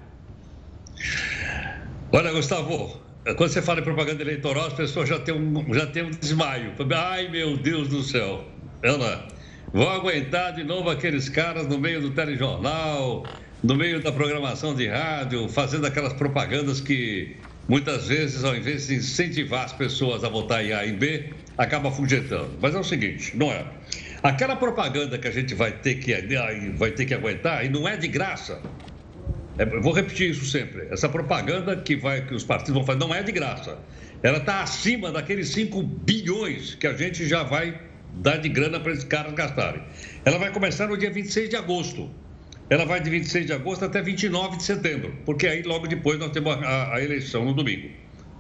Olha, 2.11 2.31
Gustavo, 2.33 2.99
quando 3.37 3.49
você 3.49 3.61
fala 3.61 3.79
em 3.79 3.83
propaganda 3.83 4.21
eleitoral, 4.21 4.67
as 4.67 4.73
pessoas 4.73 5.07
já 5.07 5.17
têm 5.17 5.33
um, 5.33 5.73
já 5.73 5.87
têm 5.87 6.03
um 6.03 6.11
desmaio. 6.11 6.73
Ai, 6.93 7.29
meu 7.29 7.55
Deus 7.55 7.87
do 7.87 8.03
céu. 8.03 8.50
Ela, 8.83 9.27
vão 9.71 9.89
aguentar 9.89 10.53
de 10.53 10.63
novo 10.63 10.89
aqueles 10.89 11.29
caras 11.29 11.67
no 11.67 11.77
meio 11.77 12.01
do 12.01 12.11
telejornal, 12.11 13.27
no 13.63 13.75
meio 13.75 14.01
da 14.01 14.11
programação 14.11 14.73
de 14.73 14.87
rádio, 14.87 15.47
fazendo 15.47 15.85
aquelas 15.85 16.13
propagandas 16.13 16.81
que 16.81 17.37
muitas 17.67 18.07
vezes, 18.07 18.43
ao 18.43 18.55
invés 18.55 18.87
de 18.87 18.95
incentivar 18.95 19.65
as 19.65 19.73
pessoas 19.73 20.23
a 20.23 20.29
votar 20.29 20.65
em 20.65 20.73
A 20.73 20.85
e 20.85 20.91
B, 20.91 21.33
acaba 21.57 21.89
afugentando. 21.89 22.57
Mas 22.59 22.73
é 22.73 22.79
o 22.79 22.83
seguinte, 22.83 23.37
não 23.37 23.51
é? 23.51 23.65
Aquela 24.23 24.55
propaganda 24.55 25.17
que 25.17 25.27
a 25.27 25.31
gente 25.31 25.53
vai 25.53 25.71
ter 25.71 25.95
que, 25.95 26.13
vai 26.75 26.91
ter 26.91 27.05
que 27.05 27.13
aguentar, 27.13 27.63
e 27.63 27.69
não 27.69 27.87
é 27.87 27.95
de 27.95 28.07
graça. 28.07 28.61
É, 29.59 29.65
vou 29.65 29.93
repetir 29.93 30.31
isso 30.31 30.45
sempre. 30.45 30.87
Essa 30.89 31.07
propaganda 31.07 31.75
que, 31.75 31.95
vai, 31.95 32.25
que 32.25 32.33
os 32.33 32.43
partidos 32.43 32.73
vão 32.73 32.83
fazer 32.83 32.99
não 32.99 33.13
é 33.13 33.21
de 33.21 33.31
graça. 33.31 33.77
Ela 34.23 34.39
está 34.39 34.61
acima 34.61 35.11
daqueles 35.11 35.49
5 35.49 35.83
bilhões 35.83 36.73
que 36.73 36.87
a 36.87 36.93
gente 36.93 37.27
já 37.27 37.43
vai 37.43 37.90
dar 38.15 38.38
de 38.38 38.50
grana 38.50 38.80
para 38.80 38.91
esses 38.91 39.04
caras 39.04 39.34
gastarem. 39.34 39.82
Ela 40.26 40.38
vai 40.38 40.52
começar 40.52 40.88
no 40.88 40.97
dia 40.97 41.12
26 41.12 41.50
de 41.50 41.56
agosto. 41.56 42.10
Ela 42.69 42.86
vai 42.86 43.02
de 43.02 43.10
26 43.10 43.47
de 43.47 43.54
agosto 43.54 43.86
até 43.86 44.02
29 44.02 44.58
de 44.58 44.63
setembro, 44.63 45.13
porque 45.26 45.47
aí 45.47 45.62
logo 45.62 45.88
depois 45.88 46.17
nós 46.17 46.32
temos 46.32 46.54
a, 46.54 46.95
a 46.95 47.04
eleição 47.04 47.43
no 47.43 47.54
domingo. 47.54 47.89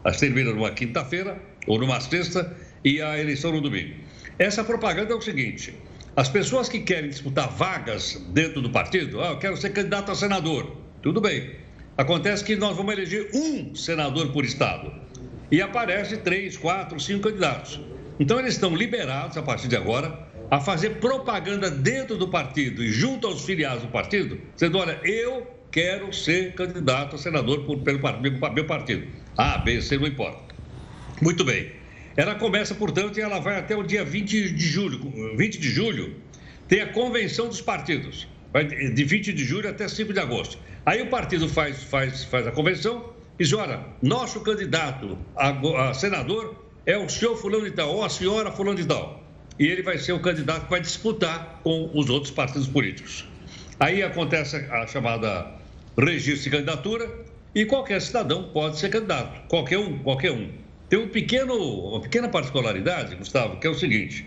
As 0.03 0.17
termina 0.17 0.51
numa 0.51 0.71
quinta-feira 0.71 1.37
ou 1.67 1.77
numa 1.79 1.99
sexta 1.99 2.55
e 2.83 3.01
a 3.01 3.19
eleição 3.19 3.51
no 3.51 3.61
domingo. 3.61 3.95
Essa 4.39 4.63
propaganda 4.63 5.13
é 5.13 5.15
o 5.15 5.21
seguinte: 5.21 5.73
as 6.15 6.29
pessoas 6.29 6.69
que 6.69 6.79
querem 6.79 7.09
disputar 7.09 7.49
vagas 7.49 8.21
dentro 8.29 8.61
do 8.61 8.69
partido, 8.69 9.21
ah, 9.21 9.31
eu 9.31 9.37
quero 9.37 9.57
ser 9.57 9.71
candidato 9.71 10.11
a 10.11 10.15
senador, 10.15 10.77
tudo 11.01 11.21
bem. 11.21 11.55
Acontece 11.97 12.43
que 12.43 12.55
nós 12.55 12.75
vamos 12.75 12.93
eleger 12.93 13.29
um 13.33 13.75
senador 13.75 14.31
por 14.31 14.43
estado 14.43 14.91
e 15.51 15.61
aparece 15.61 16.17
três, 16.17 16.57
quatro, 16.57 16.99
cinco 16.99 17.23
candidatos. 17.29 17.81
Então 18.21 18.39
eles 18.39 18.53
estão 18.53 18.75
liberados 18.75 19.35
a 19.35 19.41
partir 19.41 19.67
de 19.67 19.75
agora 19.75 20.27
a 20.51 20.59
fazer 20.59 20.97
propaganda 20.97 21.71
dentro 21.71 22.15
do 22.15 22.27
partido 22.27 22.83
e 22.83 22.91
junto 22.91 23.25
aos 23.25 23.43
filiados 23.43 23.81
do 23.81 23.89
partido, 23.89 24.39
dizendo: 24.53 24.77
olha, 24.77 24.99
eu 25.03 25.47
quero 25.71 26.13
ser 26.13 26.53
candidato 26.53 27.15
a 27.15 27.17
senador 27.17 27.65
por, 27.65 27.79
pelo 27.79 27.99
meu 28.53 28.65
partido. 28.67 29.07
A, 29.35 29.57
B, 29.57 29.81
C, 29.81 29.97
não 29.97 30.05
importa. 30.05 30.53
Muito 31.19 31.43
bem. 31.43 31.71
Ela 32.15 32.35
começa, 32.35 32.75
portanto, 32.75 33.17
e 33.17 33.21
ela 33.21 33.39
vai 33.39 33.57
até 33.57 33.75
o 33.75 33.81
dia 33.81 34.05
20 34.05 34.51
de 34.51 34.67
julho. 34.67 34.99
20 35.35 35.57
de 35.57 35.69
julho 35.69 36.15
tem 36.67 36.81
a 36.81 36.93
convenção 36.93 37.47
dos 37.47 37.59
partidos. 37.59 38.27
Vai 38.53 38.65
de 38.65 39.03
20 39.03 39.33
de 39.33 39.43
julho 39.43 39.67
até 39.67 39.87
5 39.87 40.13
de 40.13 40.19
agosto. 40.19 40.59
Aí 40.85 41.01
o 41.01 41.07
partido 41.07 41.49
faz, 41.49 41.81
faz, 41.81 42.23
faz 42.25 42.45
a 42.45 42.51
convenção 42.51 43.15
e 43.39 43.43
diz: 43.43 43.53
olha, 43.53 43.83
nosso 43.99 44.41
candidato 44.41 45.17
a, 45.35 45.89
a 45.89 45.93
senador 45.95 46.60
é 46.85 46.97
o 46.97 47.07
senhor 47.07 47.35
fulano 47.37 47.65
de 47.65 47.71
tal, 47.71 47.95
ou 47.95 48.03
a 48.03 48.09
senhora 48.09 48.51
fulano 48.51 48.77
de 48.77 48.85
tal. 48.85 49.23
E 49.59 49.65
ele 49.65 49.83
vai 49.83 49.97
ser 49.97 50.13
o 50.13 50.19
candidato 50.19 50.65
que 50.65 50.71
vai 50.71 50.81
disputar 50.81 51.59
com 51.63 51.89
os 51.93 52.09
outros 52.09 52.31
partidos 52.31 52.67
políticos. 52.67 53.27
Aí 53.79 54.01
acontece 54.01 54.57
a 54.57 54.87
chamada 54.87 55.51
registro 55.97 56.43
de 56.43 56.49
candidatura 56.49 57.09
e 57.53 57.65
qualquer 57.65 58.01
cidadão 58.01 58.49
pode 58.53 58.77
ser 58.77 58.89
candidato, 58.89 59.47
qualquer 59.47 59.77
um, 59.77 59.99
qualquer 59.99 60.31
um. 60.31 60.49
Tem 60.89 60.99
um 60.99 61.07
pequeno, 61.07 61.55
uma 61.55 62.01
pequena 62.01 62.27
particularidade, 62.27 63.15
Gustavo, 63.15 63.57
que 63.59 63.67
é 63.67 63.69
o 63.69 63.73
seguinte: 63.73 64.25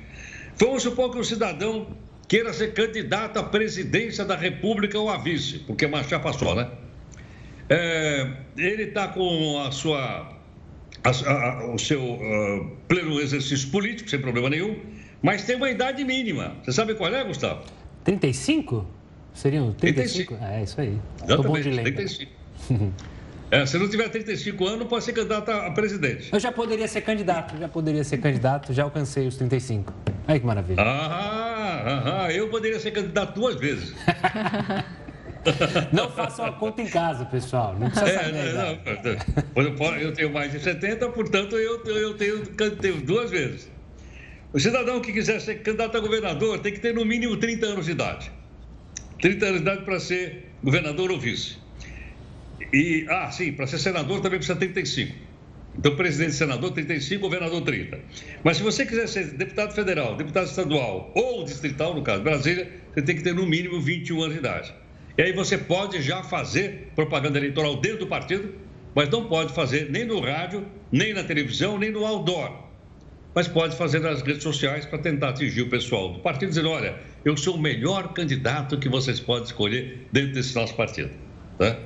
vamos 0.57 0.83
supor 0.83 1.11
que 1.11 1.19
o 1.19 1.25
cidadão 1.25 1.87
queira 2.29 2.53
ser 2.53 2.73
candidato 2.73 3.39
à 3.39 3.43
presidência 3.43 4.25
da 4.25 4.37
República 4.37 4.99
ou 4.99 5.09
a 5.11 5.17
vice, 5.19 5.59
porque 5.61 5.85
é 5.85 5.89
uma 5.89 6.03
chapa 6.03 6.33
só, 6.33 6.55
né? 6.55 6.71
É, 7.69 8.31
ele 8.57 8.85
está 8.85 9.09
com 9.09 9.61
a 9.61 9.71
sua, 9.71 10.34
a, 11.03 11.11
a, 11.11 11.75
o 11.75 11.79
seu 11.79 12.03
uh, 12.03 12.71
pleno 12.89 13.21
exercício 13.21 13.71
político, 13.71 14.09
sem 14.09 14.21
problema 14.21 14.49
nenhum, 14.51 14.77
mas 15.23 15.45
tem 15.45 15.57
uma 15.57 15.71
idade 15.71 16.05
mínima. 16.05 16.57
Você 16.63 16.73
sabe 16.73 16.95
qual 16.95 17.13
é, 17.15 17.25
Gustavo? 17.25 17.63
35? 18.05 18.87
Seriam 19.33 19.73
35? 19.73 20.35
35. 20.37 20.55
É, 20.55 20.63
isso 20.63 20.81
aí. 20.81 20.99
Exatamente, 21.17 21.47
bom 21.47 21.61
de 21.61 21.71
lembra. 21.71 21.93
35. 21.93 22.33
É, 23.51 23.65
se 23.67 23.79
não 23.79 23.89
tiver 23.89 24.09
35 24.09 24.67
anos, 24.67 24.89
pode 24.89 25.05
ser 25.05 25.13
candidato 25.13 25.49
a 25.49 25.71
presidente. 25.71 26.31
Eu 26.33 26.41
já 26.41 26.51
poderia 26.51 26.89
ser 26.89 27.03
candidato, 27.03 27.57
já 27.57 27.69
poderia 27.69 28.03
ser 28.03 28.19
candidato, 28.19 28.73
já 28.73 28.83
alcancei 28.83 29.29
os 29.29 29.37
35. 29.37 29.93
Aí 30.27 30.41
que 30.41 30.47
maravilha. 30.47 30.83
Ah, 30.83 32.25
ah, 32.25 32.33
eu 32.33 32.49
poderia 32.49 32.81
ser 32.81 32.91
candidato 32.91 33.35
duas 33.39 33.55
vezes. 33.55 33.95
Não 35.93 36.11
façam 36.11 36.47
a 36.47 36.53
conta 36.53 36.83
em 36.83 36.87
casa, 36.87 37.25
pessoal. 37.27 37.77
Não 37.79 37.91
precisa 37.91 38.11
é, 38.11 38.25
saber. 38.25 39.19
Não, 39.55 39.97
eu 39.97 40.13
tenho 40.13 40.33
mais 40.33 40.53
de 40.53 40.61
70, 40.61 41.09
portanto, 41.11 41.57
eu, 41.57 41.85
eu 41.85 42.15
tenho, 42.15 42.45
tenho 42.81 43.01
duas 43.03 43.31
vezes. 43.31 43.71
O 44.53 44.61
cidadão 44.61 45.01
que 45.01 45.13
quiser 45.13 45.41
ser 45.41 45.57
candidato 45.63 45.97
a 45.97 46.01
governador 46.01 46.61
tem 46.61 46.73
que 46.73 46.81
ter 46.81 46.95
no 46.95 47.05
mínimo 47.05 47.37
30 47.37 47.67
anos 47.67 47.87
de 47.87 47.93
idade. 47.93 48.31
30 49.21 49.47
anos 49.47 49.57
de 49.59 49.63
idade 49.63 49.85
para 49.85 49.99
ser 49.99 50.51
governador 50.63 51.11
ou 51.11 51.19
vice. 51.19 51.57
E, 52.73 53.07
ah, 53.09 53.31
sim, 53.31 53.53
para 53.53 53.67
ser 53.67 53.79
senador 53.79 54.21
também 54.21 54.39
precisa 54.39 54.59
35. 54.59 55.15
Então, 55.77 55.97
presidente 55.97 56.31
e 56.31 56.35
senador, 56.35 56.71
35, 56.71 57.21
governador, 57.21 57.63
30. 57.63 57.99
Mas 58.45 58.59
se 58.59 58.63
você 58.63 58.87
quiser 58.87 59.09
ser 59.09 59.33
deputado 59.33 59.75
federal, 59.75 60.17
deputado 60.17 60.47
estadual 60.47 61.11
ou 61.15 61.45
distrital, 61.45 61.95
no 61.95 62.03
caso 62.03 62.23
Brasília, 62.23 62.71
você 62.93 63.03
tem 63.03 63.17
que 63.17 63.23
ter 63.23 63.35
no 63.35 63.45
mínimo 63.45 63.81
21 63.81 64.23
anos 64.23 64.35
de 64.35 64.39
idade. 64.39 64.75
E 65.17 65.23
aí 65.23 65.33
você 65.33 65.57
pode 65.57 66.03
já 66.03 66.23
fazer 66.23 66.93
propaganda 66.95 67.39
eleitoral 67.39 67.77
dentro 67.77 68.01
do 68.01 68.07
partido, 68.07 68.53
mas 68.95 69.09
não 69.09 69.27
pode 69.29 69.53
fazer 69.53 69.91
nem 69.91 70.05
no 70.05 70.21
rádio, 70.21 70.67
nem 70.91 71.15
na 71.15 71.23
televisão, 71.23 71.79
nem 71.79 71.91
no 71.91 72.05
outdoor. 72.05 72.65
Mas 73.35 73.49
pode 73.49 73.77
fazer 73.77 74.01
nas 74.01 74.23
redes 74.23 74.43
sociais 74.43 74.85
para 74.87 74.99
tentar 74.99 75.31
atingir 75.31 75.63
o 75.63 75.69
pessoal 75.69 76.13
do 76.13 76.21
partido, 76.21 76.49
dizendo: 76.51 76.71
olha, 76.71 76.97
eu 77.25 77.37
sou 77.37 77.57
o 77.57 77.61
melhor 77.61 78.13
candidato 78.13 78.79
que 78.79 78.89
vocês 78.89 79.19
podem 79.19 79.45
escolher 79.45 80.07
dentro 80.13 80.35
desse 80.35 80.55
nosso 80.55 80.75
partido. 80.75 81.11
Tá? 81.59 81.77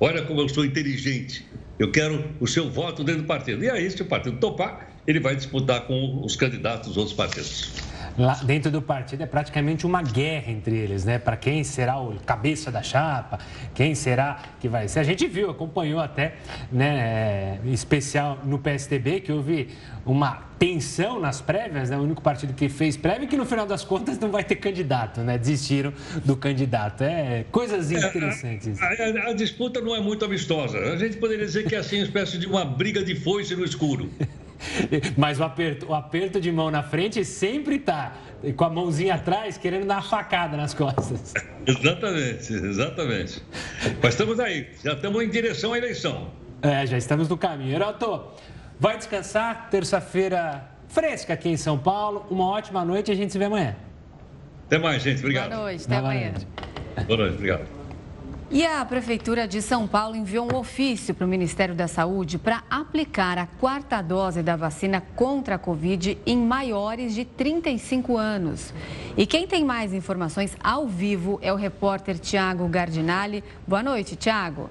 Olha 0.00 0.22
como 0.22 0.40
eu 0.40 0.48
sou 0.48 0.64
inteligente. 0.64 1.46
Eu 1.78 1.90
quero 1.92 2.24
o 2.40 2.46
seu 2.46 2.70
voto 2.70 3.04
dentro 3.04 3.22
do 3.22 3.26
partido. 3.26 3.62
E 3.64 3.70
aí, 3.70 3.90
se 3.90 4.00
o 4.00 4.06
partido 4.06 4.38
topar, 4.38 4.90
ele 5.06 5.20
vai 5.20 5.36
disputar 5.36 5.82
com 5.82 6.24
os 6.24 6.34
candidatos 6.34 6.88
dos 6.88 6.96
outros 6.96 7.16
partidos. 7.16 7.72
Lá 8.18 8.34
dentro 8.42 8.70
do 8.70 8.80
partido 8.80 9.22
é 9.22 9.26
praticamente 9.26 9.84
uma 9.84 10.02
guerra 10.02 10.50
entre 10.50 10.76
eles, 10.76 11.04
né? 11.04 11.18
Para 11.18 11.36
quem 11.36 11.62
será 11.62 12.00
o 12.00 12.14
cabeça 12.20 12.70
da 12.70 12.82
chapa, 12.82 13.38
quem 13.74 13.94
será 13.94 14.40
que 14.58 14.68
vai 14.68 14.88
ser. 14.88 15.00
A 15.00 15.02
gente 15.02 15.26
viu, 15.26 15.50
acompanhou 15.50 16.00
até, 16.00 16.36
né, 16.72 17.60
em 17.62 17.72
especial 17.72 18.38
no 18.44 18.58
PSDB, 18.58 19.20
que 19.20 19.30
houve 19.30 19.68
uma 20.04 20.46
tensão 20.58 21.20
nas 21.20 21.42
prévias, 21.42 21.90
né? 21.90 21.98
O 21.98 22.00
único 22.00 22.22
partido 22.22 22.54
que 22.54 22.70
fez 22.70 22.96
prévia 22.96 23.26
que 23.26 23.36
no 23.36 23.44
final 23.44 23.66
das 23.66 23.84
contas 23.84 24.18
não 24.18 24.30
vai 24.30 24.42
ter 24.42 24.56
candidato, 24.56 25.20
né? 25.20 25.36
Desistiram 25.36 25.92
do 26.24 26.36
candidato. 26.36 27.02
É 27.02 27.44
coisas 27.50 27.92
é, 27.92 27.98
interessantes. 27.98 28.80
a, 28.80 28.86
a, 28.86 29.30
a, 29.30 29.32
disputa 29.34 29.80
não 29.82 29.94
é 29.94 30.00
muito 30.00 30.24
amistosa. 30.24 30.78
A 30.78 30.96
gente 30.96 31.18
poderia 31.18 31.44
dizer 31.44 31.66
que 31.68 31.74
é 31.74 31.78
assim, 31.78 31.96
uma 31.96 32.04
espécie 32.04 32.38
de 32.38 32.46
uma 32.46 32.64
briga 32.64 33.04
de 33.04 33.14
foice 33.14 33.54
no 33.54 33.64
escuro. 33.64 34.08
Mas 35.16 35.40
o 35.40 35.44
aperto, 35.44 35.86
o 35.86 35.94
aperto 35.94 36.40
de 36.40 36.50
mão 36.50 36.70
na 36.70 36.82
frente 36.82 37.24
sempre 37.24 37.76
está 37.76 38.14
com 38.56 38.64
a 38.64 38.70
mãozinha 38.70 39.14
atrás, 39.14 39.56
querendo 39.58 39.86
dar 39.86 39.96
uma 39.96 40.02
facada 40.02 40.56
nas 40.56 40.74
costas. 40.74 41.34
Exatamente, 41.66 42.52
exatamente. 42.52 43.42
Mas 44.00 44.14
estamos 44.14 44.38
aí, 44.38 44.68
já 44.84 44.92
estamos 44.92 45.20
em 45.20 45.28
direção 45.28 45.72
à 45.72 45.78
eleição. 45.78 46.30
É, 46.62 46.86
já 46.86 46.96
estamos 46.96 47.28
no 47.28 47.36
caminho. 47.36 47.74
Heroto, 47.74 48.24
vai 48.78 48.96
descansar, 48.96 49.68
terça-feira 49.68 50.64
fresca 50.88 51.32
aqui 51.34 51.48
em 51.48 51.56
São 51.56 51.76
Paulo. 51.76 52.24
Uma 52.30 52.48
ótima 52.50 52.84
noite 52.84 53.10
e 53.10 53.12
a 53.12 53.16
gente 53.16 53.32
se 53.32 53.38
vê 53.38 53.46
amanhã. 53.46 53.74
Até 54.66 54.78
mais, 54.78 55.02
gente. 55.02 55.18
Obrigado. 55.18 55.50
Boa 55.50 55.62
noite, 55.62 55.84
até 55.84 56.00
Boa 56.00 56.10
amanhã. 56.12 56.30
Noite. 56.30 56.46
Boa 57.06 57.18
noite, 57.18 57.34
obrigado. 57.34 57.75
E 58.48 58.64
a 58.64 58.84
Prefeitura 58.84 59.48
de 59.48 59.60
São 59.60 59.88
Paulo 59.88 60.14
enviou 60.14 60.46
um 60.50 60.56
ofício 60.56 61.12
para 61.12 61.26
o 61.26 61.28
Ministério 61.28 61.74
da 61.74 61.88
Saúde 61.88 62.38
para 62.38 62.62
aplicar 62.70 63.38
a 63.38 63.46
quarta 63.46 64.00
dose 64.00 64.40
da 64.40 64.54
vacina 64.54 65.02
contra 65.16 65.56
a 65.56 65.58
Covid 65.58 66.16
em 66.24 66.38
maiores 66.38 67.12
de 67.12 67.24
35 67.24 68.16
anos. 68.16 68.72
E 69.16 69.26
quem 69.26 69.48
tem 69.48 69.64
mais 69.64 69.92
informações 69.92 70.56
ao 70.62 70.86
vivo 70.86 71.40
é 71.42 71.52
o 71.52 71.56
repórter 71.56 72.20
Tiago 72.20 72.68
Gardinali. 72.68 73.42
Boa 73.66 73.82
noite, 73.82 74.14
Tiago. 74.14 74.70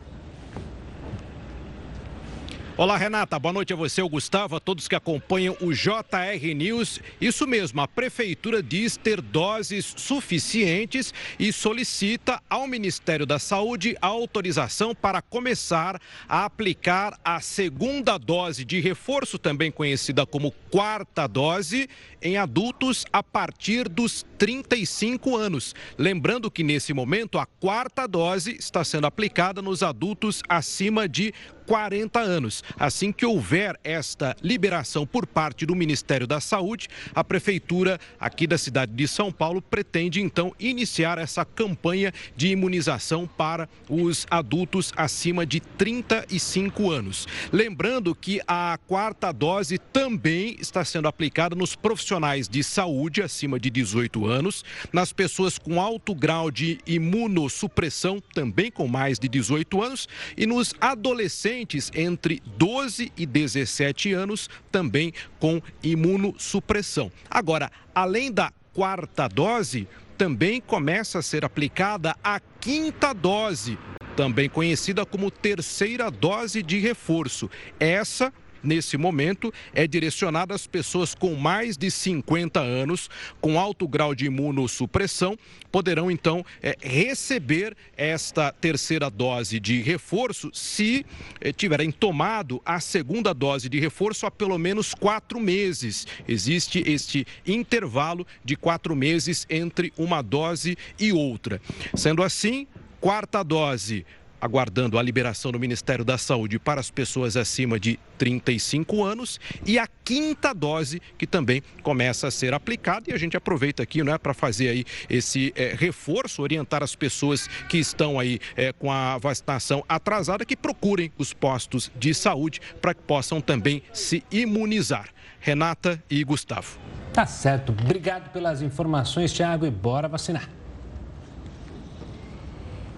Olá, 2.78 2.98
Renata. 2.98 3.40
Boa 3.40 3.54
noite 3.54 3.72
a 3.72 3.76
você, 3.78 4.02
o 4.02 4.10
Gustavo, 4.10 4.58
a 4.58 4.60
todos 4.60 4.90
que 4.90 4.96
acompanham 4.96 5.56
o 5.62 5.72
JR 5.72 6.54
News. 6.54 7.00
Isso 7.22 7.48
mesmo, 7.48 7.80
a 7.80 7.88
Prefeitura 7.88 8.62
diz 8.62 8.98
ter 8.98 9.22
doses 9.22 9.94
suficientes 9.96 11.14
e 11.40 11.54
solicita 11.54 12.42
ao 12.50 12.68
Ministério 12.68 13.26
da 13.26 13.40
Saúde 13.40 13.96
a 14.02 14.08
autorização 14.08 14.94
para 14.94 15.22
começar 15.22 16.02
a 16.28 16.44
aplicar 16.44 17.18
a 17.24 17.40
segunda 17.40 18.18
dose 18.18 18.66
de 18.66 18.82
reforço, 18.82 19.40
também 19.40 19.72
conhecida 19.72 20.26
como 20.26 20.52
quarta 20.70 21.28
dose, 21.28 21.88
em 22.22 22.36
adultos 22.36 23.06
a 23.14 23.24
partir 23.24 23.88
dos 23.88 24.26
35 24.38 25.38
anos. 25.38 25.74
Lembrando 25.98 26.52
que 26.52 26.62
nesse 26.62 26.94
momento 26.94 27.40
a 27.40 27.46
quarta 27.46 28.06
dose 28.06 28.58
está 28.60 28.84
sendo 28.84 29.08
aplicada 29.08 29.62
nos 29.62 29.82
adultos 29.82 30.44
acima 30.50 31.08
de 31.08 31.34
40 31.66 32.20
anos. 32.20 32.64
Assim 32.78 33.12
que 33.12 33.26
houver 33.26 33.80
esta 33.84 34.36
liberação 34.42 35.06
por 35.06 35.26
parte 35.26 35.66
do 35.66 35.76
Ministério 35.76 36.28
da 36.28 36.40
Saúde, 36.40 36.88
a 37.14 37.24
Prefeitura 37.24 38.00
aqui 38.20 38.46
da 38.46 38.58
cidade 38.58 38.92
de 38.94 39.08
São 39.08 39.32
Paulo 39.32 39.62
pretende 39.62 40.22
então 40.22 40.54
iniciar 40.60 41.18
essa 41.18 41.44
campanha 41.44 42.14
de 42.36 42.50
imunização 42.50 43.28
para 43.28 43.68
os 43.90 44.28
adultos 44.30 44.94
acima 44.96 45.46
de 45.46 45.60
35 45.60 46.92
anos. 46.92 47.28
Lembrando 47.52 48.14
que 48.14 48.42
a 48.48 48.78
quarta 48.88 49.32
dose 49.32 49.78
também 49.78 50.56
está 50.60 50.84
sendo 50.86 51.08
aplicada 51.08 51.56
nos 51.56 51.76
profissionais 51.76 52.48
de 52.48 52.64
saúde 52.64 53.22
acima 53.22 53.60
de 53.60 53.70
18 53.70 54.26
anos, 54.26 54.64
nas 54.92 55.12
pessoas 55.12 55.58
com 55.58 55.82
alto 55.82 56.14
grau 56.14 56.52
de 56.52 56.80
imunossupressão, 56.86 58.22
também 58.34 58.72
com 58.72 58.88
mais 58.88 59.18
de 59.18 59.28
18 59.28 59.82
anos, 59.82 60.08
e 60.38 60.46
nos 60.46 60.74
adolescentes 60.80 61.55
adolescentes 61.56 61.92
entre 61.96 62.42
12 62.58 63.12
e 63.16 63.26
17 63.26 64.14
anos 64.14 64.50
também 64.72 65.14
com 65.40 65.62
imunossupressão. 65.82 67.12
Agora, 67.30 67.72
além 67.94 68.32
da 68.32 68.52
quarta 68.74 69.28
dose, 69.28 69.88
também 70.18 70.60
começa 70.60 71.20
a 71.20 71.22
ser 71.22 71.46
aplicada 71.46 72.16
a 72.24 72.40
quinta 72.60 73.14
dose, 73.14 73.78
também 74.16 74.50
conhecida 74.50 75.06
como 75.06 75.32
terceira 75.32 76.12
dose 76.12 76.62
de 76.62 76.80
reforço. 76.80 77.50
Essa 77.80 78.34
nesse 78.66 78.98
momento, 78.98 79.54
é 79.74 79.88
direcionada 79.88 80.54
às 80.54 80.68
pessoas 80.68 81.14
com 81.14 81.36
mais 81.36 81.78
de 81.78 81.90
50 81.90 82.60
anos, 82.60 83.10
com 83.40 83.60
alto 83.60 83.88
grau 83.88 84.16
de 84.16 84.26
imunossupressão, 84.26 85.38
poderão 85.72 86.10
então 86.10 86.46
é, 86.62 86.76
receber 86.82 87.76
esta 87.96 88.52
terceira 88.52 89.10
dose 89.10 89.60
de 89.60 89.82
reforço 89.82 90.50
se 90.54 91.06
é, 91.40 91.52
tiverem 91.52 91.92
tomado 91.92 92.62
a 92.66 92.80
segunda 92.80 93.34
dose 93.34 93.70
de 93.70 93.80
reforço 93.80 94.26
há 94.26 94.32
pelo 94.32 94.58
menos 94.58 94.94
quatro 94.94 95.40
meses. 95.40 96.08
Existe 96.28 96.84
este 96.86 97.26
intervalo 97.46 98.26
de 98.44 98.56
quatro 98.56 98.96
meses 98.96 99.46
entre 99.50 99.94
uma 99.98 100.22
dose 100.22 100.78
e 101.00 101.12
outra. 101.12 101.62
Sendo 101.94 102.24
assim, 102.24 102.68
quarta 103.00 103.44
dose 103.44 104.06
aguardando 104.46 104.98
a 104.98 105.02
liberação 105.02 105.52
do 105.52 105.60
Ministério 105.60 106.06
da 106.06 106.18
Saúde 106.18 106.60
para 106.60 106.80
as 106.80 106.90
pessoas 106.90 107.36
acima 107.36 107.80
de 107.80 108.00
35 108.18 109.04
anos 109.04 109.40
e 109.66 109.78
a 109.78 109.88
quinta 110.04 110.54
dose 110.54 111.02
que 111.18 111.28
também 111.28 111.62
começa 111.82 112.28
a 112.28 112.32
ser 112.32 112.54
aplicada 112.54 113.10
e 113.10 113.14
a 113.14 113.18
gente 113.18 113.36
aproveita 113.36 113.84
aqui 113.84 114.04
né, 114.04 114.18
para 114.18 114.34
fazer 114.34 114.70
aí 114.70 114.86
esse 115.10 115.52
é, 115.56 115.76
reforço, 115.78 116.42
orientar 116.42 116.84
as 116.84 116.96
pessoas 116.96 117.50
que 117.68 117.78
estão 117.78 118.20
aí 118.20 118.40
é, 118.56 118.72
com 118.72 118.92
a 118.92 119.18
vacinação 119.18 119.84
atrasada 119.90 120.46
que 120.46 120.56
procurem 120.56 121.12
os 121.18 121.34
postos 121.34 121.92
de 121.96 122.14
saúde 122.14 122.62
para 122.82 122.94
que 122.94 123.02
possam 123.02 123.42
também 123.42 123.82
se 123.92 124.24
imunizar. 124.32 125.10
Renata 125.40 126.02
e 126.10 126.24
Gustavo. 126.24 126.80
Tá 127.14 127.26
certo. 127.26 127.72
Obrigado 127.72 128.32
pelas 128.32 128.62
informações, 128.62 129.32
Thiago, 129.32 129.66
e 129.66 129.72
bora 129.72 130.08
vacinar. 130.08 130.50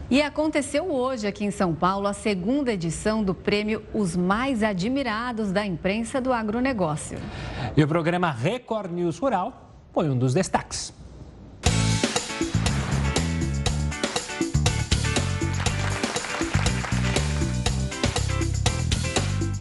E 0.10 0.22
aconteceu 0.22 0.90
hoje 0.90 1.28
aqui 1.28 1.44
em 1.44 1.52
São 1.52 1.76
Paulo 1.76 2.08
a 2.08 2.14
segunda 2.14 2.72
edição 2.72 3.22
do 3.22 3.36
prêmio 3.36 3.84
Os 3.94 4.16
Mais 4.16 4.64
Admirados 4.64 5.52
da 5.52 5.66
Imprensa 5.66 6.22
do 6.22 6.32
Agronegócio. 6.32 7.20
E 7.76 7.84
o 7.84 7.88
programa 7.88 8.32
Record 8.32 8.90
News 8.90 9.20
Rural 9.20 9.70
foi 9.94 10.10
um 10.10 10.18
dos 10.18 10.34
destaques. 10.34 10.94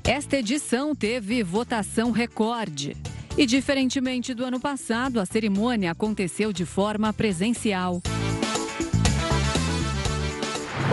Esta 0.04 0.37
edição 0.37 0.94
teve 0.94 1.42
votação 1.42 2.12
recorde. 2.12 2.96
E, 3.37 3.44
diferentemente 3.44 4.32
do 4.32 4.44
ano 4.44 4.61
passado, 4.61 5.18
a 5.18 5.26
cerimônia 5.26 5.90
aconteceu 5.90 6.52
de 6.52 6.64
forma 6.64 7.12
presencial. 7.12 8.00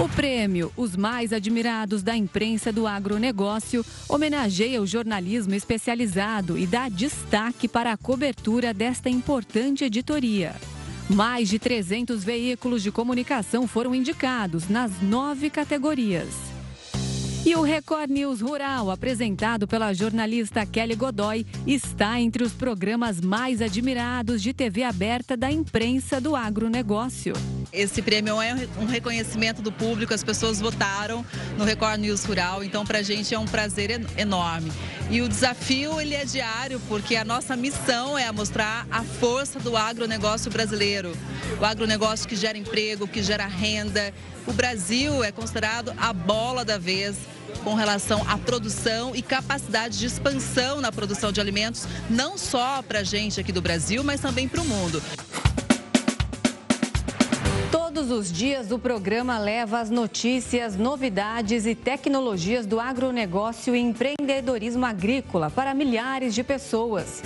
O 0.01 0.09
prêmio 0.09 0.71
Os 0.75 0.95
Mais 0.95 1.31
Admirados 1.31 2.01
da 2.01 2.17
Imprensa 2.17 2.71
do 2.71 2.87
Agronegócio 2.87 3.85
homenageia 4.09 4.81
o 4.81 4.87
jornalismo 4.87 5.53
especializado 5.53 6.57
e 6.57 6.65
dá 6.65 6.89
destaque 6.89 7.67
para 7.67 7.91
a 7.91 7.97
cobertura 7.97 8.73
desta 8.73 9.07
importante 9.07 9.83
editoria. 9.83 10.55
Mais 11.07 11.47
de 11.47 11.59
300 11.59 12.23
veículos 12.23 12.81
de 12.81 12.91
comunicação 12.91 13.67
foram 13.67 13.93
indicados 13.93 14.67
nas 14.67 14.99
nove 14.99 15.49
categorias. 15.51 16.52
E 17.45 17.57
o 17.57 17.61
Record 17.61 18.09
News 18.09 18.39
Rural, 18.39 18.89
apresentado 18.89 19.67
pela 19.67 19.91
jornalista 19.91 20.65
Kelly 20.65 20.95
Godoy, 20.95 21.45
está 21.67 22.17
entre 22.17 22.41
os 22.41 22.53
programas 22.53 23.19
mais 23.19 23.61
admirados 23.61 24.41
de 24.41 24.53
TV 24.53 24.83
aberta 24.83 25.35
da 25.35 25.51
imprensa 25.51 26.21
do 26.21 26.37
agronegócio. 26.37 27.33
Esse 27.73 28.01
prêmio 28.01 28.41
é 28.41 28.55
um 28.79 28.85
reconhecimento 28.85 29.61
do 29.61 29.73
público, 29.73 30.13
as 30.13 30.23
pessoas 30.23 30.61
votaram 30.61 31.25
no 31.57 31.65
Record 31.65 31.99
News 31.99 32.23
Rural, 32.23 32.63
então 32.63 32.85
para 32.85 32.99
a 32.99 33.03
gente 33.03 33.35
é 33.35 33.39
um 33.39 33.45
prazer 33.45 34.01
enorme. 34.15 34.71
E 35.09 35.21
o 35.21 35.27
desafio 35.27 35.99
ele 35.99 36.15
é 36.15 36.23
diário, 36.23 36.79
porque 36.87 37.17
a 37.17 37.25
nossa 37.25 37.57
missão 37.57 38.17
é 38.17 38.31
mostrar 38.31 38.87
a 38.89 39.03
força 39.03 39.59
do 39.59 39.75
agronegócio 39.75 40.49
brasileiro. 40.49 41.11
O 41.59 41.65
agronegócio 41.65 42.25
que 42.27 42.37
gera 42.37 42.57
emprego, 42.57 43.05
que 43.05 43.21
gera 43.21 43.45
renda. 43.47 44.13
O 44.45 44.51
Brasil 44.51 45.23
é 45.23 45.31
considerado 45.31 45.93
a 45.97 46.11
bola 46.11 46.65
da 46.65 46.77
vez 46.77 47.17
com 47.63 47.75
relação 47.75 48.21
à 48.27 48.37
produção 48.37 49.15
e 49.15 49.21
capacidade 49.21 49.97
de 49.97 50.05
expansão 50.05 50.81
na 50.81 50.91
produção 50.91 51.31
de 51.31 51.39
alimentos, 51.39 51.87
não 52.09 52.37
só 52.37 52.81
para 52.81 52.99
a 52.99 53.03
gente 53.03 53.39
aqui 53.39 53.51
do 53.51 53.61
Brasil, 53.61 54.03
mas 54.03 54.19
também 54.19 54.47
para 54.47 54.61
o 54.61 54.65
mundo. 54.65 55.01
Todos 57.71 58.11
os 58.11 58.31
dias, 58.31 58.71
o 58.71 58.79
programa 58.79 59.37
leva 59.37 59.79
as 59.79 59.89
notícias, 59.89 60.75
novidades 60.75 61.65
e 61.65 61.73
tecnologias 61.73 62.65
do 62.65 62.79
agronegócio 62.79 63.75
e 63.75 63.79
empreendedorismo 63.79 64.85
agrícola 64.85 65.49
para 65.49 65.73
milhares 65.73 66.35
de 66.35 66.43
pessoas. 66.43 67.21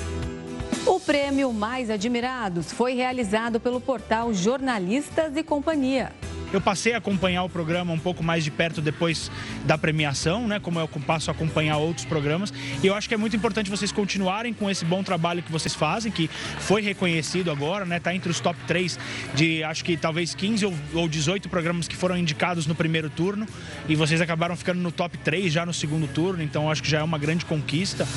O 0.85 0.99
prêmio 0.99 1.51
Mais 1.51 1.89
Admirados 1.89 2.71
foi 2.71 2.93
realizado 2.93 3.59
pelo 3.59 3.81
portal 3.81 4.33
Jornalistas 4.33 5.35
e 5.35 5.43
Companhia. 5.43 6.13
Eu 6.53 6.61
passei 6.61 6.93
a 6.93 6.97
acompanhar 6.97 7.43
o 7.43 7.49
programa 7.49 7.91
um 7.91 7.99
pouco 7.99 8.23
mais 8.23 8.43
de 8.43 8.51
perto 8.51 8.81
depois 8.81 9.29
da 9.65 9.77
premiação, 9.77 10.47
né? 10.47 10.59
Como 10.59 10.79
eu 10.79 10.87
passo 10.87 11.29
a 11.29 11.33
acompanhar 11.33 11.77
outros 11.77 12.05
programas. 12.05 12.53
E 12.81 12.87
eu 12.87 12.95
acho 12.95 13.07
que 13.07 13.13
é 13.13 13.17
muito 13.17 13.35
importante 13.35 13.69
vocês 13.69 13.91
continuarem 13.91 14.53
com 14.53 14.69
esse 14.69 14.85
bom 14.85 15.03
trabalho 15.03 15.43
que 15.43 15.51
vocês 15.51 15.75
fazem, 15.75 16.11
que 16.11 16.29
foi 16.59 16.81
reconhecido 16.81 17.51
agora, 17.51 17.85
né? 17.85 17.99
Tá 17.99 18.15
entre 18.15 18.31
os 18.31 18.39
top 18.39 18.57
3 18.65 18.97
de 19.35 19.63
acho 19.63 19.83
que 19.83 19.97
talvez 19.97 20.33
15 20.33 20.73
ou 20.93 21.07
18 21.07 21.49
programas 21.49 21.87
que 21.87 21.95
foram 21.95 22.17
indicados 22.17 22.65
no 22.65 22.75
primeiro 22.75 23.09
turno. 23.09 23.45
E 23.89 23.95
vocês 23.95 24.21
acabaram 24.21 24.55
ficando 24.55 24.79
no 24.79 24.91
top 24.91 25.17
3 25.17 25.51
já 25.51 25.65
no 25.65 25.73
segundo 25.73 26.07
turno, 26.07 26.41
então 26.41 26.71
acho 26.71 26.81
que 26.81 26.89
já 26.89 26.99
é 26.99 27.03
uma 27.03 27.17
grande 27.17 27.45
conquista. 27.45 28.07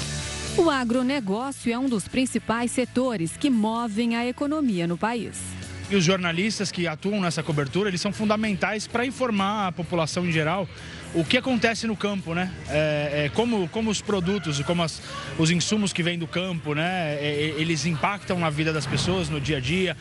O 0.57 0.71
agronegócio 0.71 1.73
é 1.73 1.79
um 1.79 1.89
dos 1.89 2.07
principais 2.07 2.71
setores 2.71 3.37
que 3.37 3.51
movem 3.51 4.17
a 4.17 4.27
economia 4.27 4.87
no 4.87 4.99
país. 4.99 5.60
E 5.91 5.97
os 5.97 6.05
jornalistas 6.05 6.71
que 6.71 6.87
atuam 6.87 7.21
nessa 7.21 7.43
cobertura, 7.43 7.89
eles 7.89 8.01
são 8.01 8.13
fundamentais 8.13 8.87
para 8.87 9.05
informar 9.05 9.67
a 9.67 9.73
população 9.73 10.25
em 10.25 10.31
geral 10.31 10.69
o 11.13 11.25
que 11.25 11.37
acontece 11.37 11.87
no 11.87 11.97
campo, 11.97 12.35
né? 12.35 12.53
É, 12.69 13.25
é, 13.25 13.29
como, 13.31 13.69
como 13.69 13.91
os 13.91 14.01
produtos, 14.01 14.61
como 14.63 14.83
as, 14.83 15.03
os 15.39 15.51
insumos 15.51 15.93
que 15.93 16.03
vêm 16.03 16.19
do 16.19 16.27
campo, 16.27 16.75
né? 16.75 17.15
É, 17.15 17.25
é, 17.25 17.61
eles 17.61 17.85
impactam 17.87 18.39
na 18.39 18.49
vida 18.49 18.73
das 18.73 18.87
pessoas 18.87 19.29
no 19.29 19.41
dia 19.41 19.57
a 19.57 19.61
dia. 19.61 19.97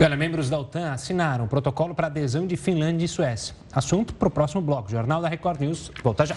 Olha, 0.00 0.16
membros 0.16 0.50
da 0.50 0.58
OTAN 0.58 0.90
assinaram 0.90 1.44
um 1.44 1.48
protocolo 1.48 1.94
para 1.94 2.08
adesão 2.08 2.44
de 2.44 2.56
Finlândia 2.56 3.04
e 3.04 3.08
Suécia. 3.08 3.54
Assunto 3.72 4.14
para 4.14 4.26
o 4.26 4.30
próximo 4.30 4.60
bloco. 4.60 4.90
Jornal 4.90 5.22
da 5.22 5.28
Record 5.28 5.60
News. 5.60 5.92
Volta 6.02 6.26
já. 6.26 6.34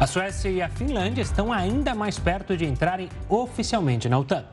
A 0.00 0.06
Suécia 0.06 0.48
e 0.48 0.62
a 0.62 0.68
Finlândia 0.70 1.20
estão 1.20 1.52
ainda 1.52 1.94
mais 1.94 2.18
perto 2.18 2.56
de 2.56 2.64
entrarem 2.64 3.10
oficialmente 3.28 4.08
na 4.08 4.18
OTAN. 4.18 4.46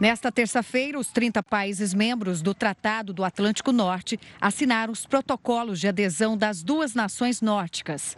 Nesta 0.00 0.32
terça-feira, 0.32 0.98
os 0.98 1.06
30 1.06 1.40
países 1.40 1.94
membros 1.94 2.42
do 2.42 2.52
Tratado 2.52 3.12
do 3.12 3.22
Atlântico 3.22 3.70
Norte 3.70 4.18
assinaram 4.40 4.92
os 4.92 5.06
protocolos 5.06 5.78
de 5.78 5.86
adesão 5.86 6.36
das 6.36 6.64
duas 6.64 6.94
nações 6.94 7.40
nórdicas. 7.40 8.16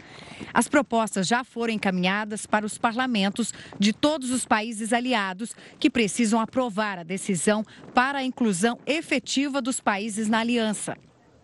As 0.51 0.67
propostas 0.67 1.27
já 1.27 1.43
foram 1.43 1.71
encaminhadas 1.71 2.47
para 2.47 2.65
os 2.65 2.79
parlamentos 2.79 3.53
de 3.77 3.93
todos 3.93 4.31
os 4.31 4.43
países 4.43 4.91
aliados, 4.91 5.55
que 5.79 5.87
precisam 5.87 6.41
aprovar 6.41 6.97
a 6.97 7.03
decisão 7.03 7.63
para 7.93 8.17
a 8.17 8.23
inclusão 8.23 8.79
efetiva 8.87 9.61
dos 9.61 9.79
países 9.79 10.27
na 10.27 10.39
aliança. 10.39 10.97